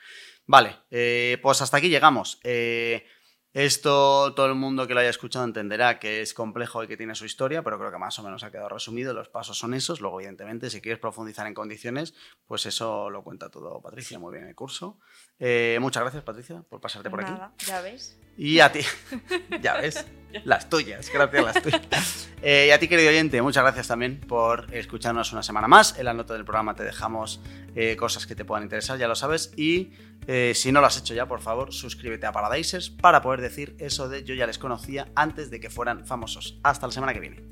Vale, 0.45 0.77
eh, 0.91 1.39
pues 1.41 1.61
hasta 1.61 1.77
aquí 1.77 1.89
llegamos. 1.89 2.39
Eh, 2.43 3.05
esto 3.53 4.33
todo 4.35 4.45
el 4.45 4.55
mundo 4.55 4.85
que 4.87 4.93
lo 4.93 4.99
haya 4.99 5.09
escuchado 5.09 5.45
entenderá 5.45 5.99
que 5.99 6.21
es 6.21 6.33
complejo 6.33 6.83
y 6.83 6.87
que 6.87 6.97
tiene 6.97 7.15
su 7.15 7.25
historia, 7.25 7.63
pero 7.63 7.79
creo 7.79 7.91
que 7.91 7.97
más 7.97 8.17
o 8.19 8.23
menos 8.23 8.43
ha 8.43 8.51
quedado 8.51 8.69
resumido. 8.69 9.13
Los 9.13 9.29
pasos 9.29 9.57
son 9.57 9.73
esos. 9.73 10.01
Luego, 10.01 10.19
evidentemente, 10.19 10.69
si 10.69 10.81
quieres 10.81 10.99
profundizar 10.99 11.47
en 11.47 11.53
condiciones, 11.53 12.13
pues 12.45 12.65
eso 12.65 13.09
lo 13.09 13.23
cuenta 13.23 13.49
todo 13.49 13.81
Patricia 13.81 14.19
muy 14.19 14.31
bien 14.31 14.43
en 14.43 14.49
el 14.49 14.55
curso. 14.55 14.99
Eh, 15.39 15.77
muchas 15.81 16.03
gracias, 16.03 16.23
Patricia, 16.23 16.63
por 16.69 16.79
pasarte 16.79 17.09
por 17.09 17.21
Nada, 17.21 17.53
aquí. 17.55 17.65
Ya 17.65 17.81
ves. 17.81 18.19
Y 18.39 18.61
a 18.61 18.71
ti, 18.71 18.79
ya 19.61 19.75
ves, 19.75 20.05
las 20.45 20.69
tuyas, 20.69 21.11
gracias 21.13 21.43
a 21.43 21.45
las 21.45 21.61
tuyas. 21.61 22.29
Eh, 22.41 22.67
y 22.69 22.71
a 22.71 22.79
ti, 22.79 22.87
querido 22.87 23.09
oyente, 23.09 23.41
muchas 23.41 23.63
gracias 23.63 23.89
también 23.89 24.21
por 24.21 24.73
escucharnos 24.73 25.33
una 25.33 25.43
semana 25.43 25.67
más. 25.67 25.99
En 25.99 26.05
la 26.05 26.13
nota 26.13 26.35
del 26.35 26.45
programa 26.45 26.73
te 26.73 26.85
dejamos 26.85 27.41
eh, 27.75 27.97
cosas 27.97 28.25
que 28.25 28.35
te 28.35 28.45
puedan 28.45 28.63
interesar, 28.63 28.97
ya 28.97 29.09
lo 29.09 29.15
sabes. 29.15 29.51
Y 29.57 29.91
eh, 30.25 30.53
si 30.55 30.71
no 30.71 30.79
lo 30.79 30.87
has 30.87 30.97
hecho 30.97 31.13
ya, 31.13 31.27
por 31.27 31.41
favor, 31.41 31.73
suscríbete 31.73 32.27
a 32.27 32.31
Paradisers 32.31 32.89
para 32.89 33.21
poder 33.21 33.41
decir 33.41 33.75
eso 33.77 34.07
de 34.07 34.23
yo 34.23 34.33
ya 34.35 34.47
les 34.47 34.57
conocía 34.57 35.09
antes 35.15 35.51
de 35.51 35.59
que 35.59 35.69
fueran 35.69 36.05
famosos. 36.05 36.61
Hasta 36.63 36.87
la 36.87 36.93
semana 36.93 37.13
que 37.13 37.19
viene. 37.19 37.43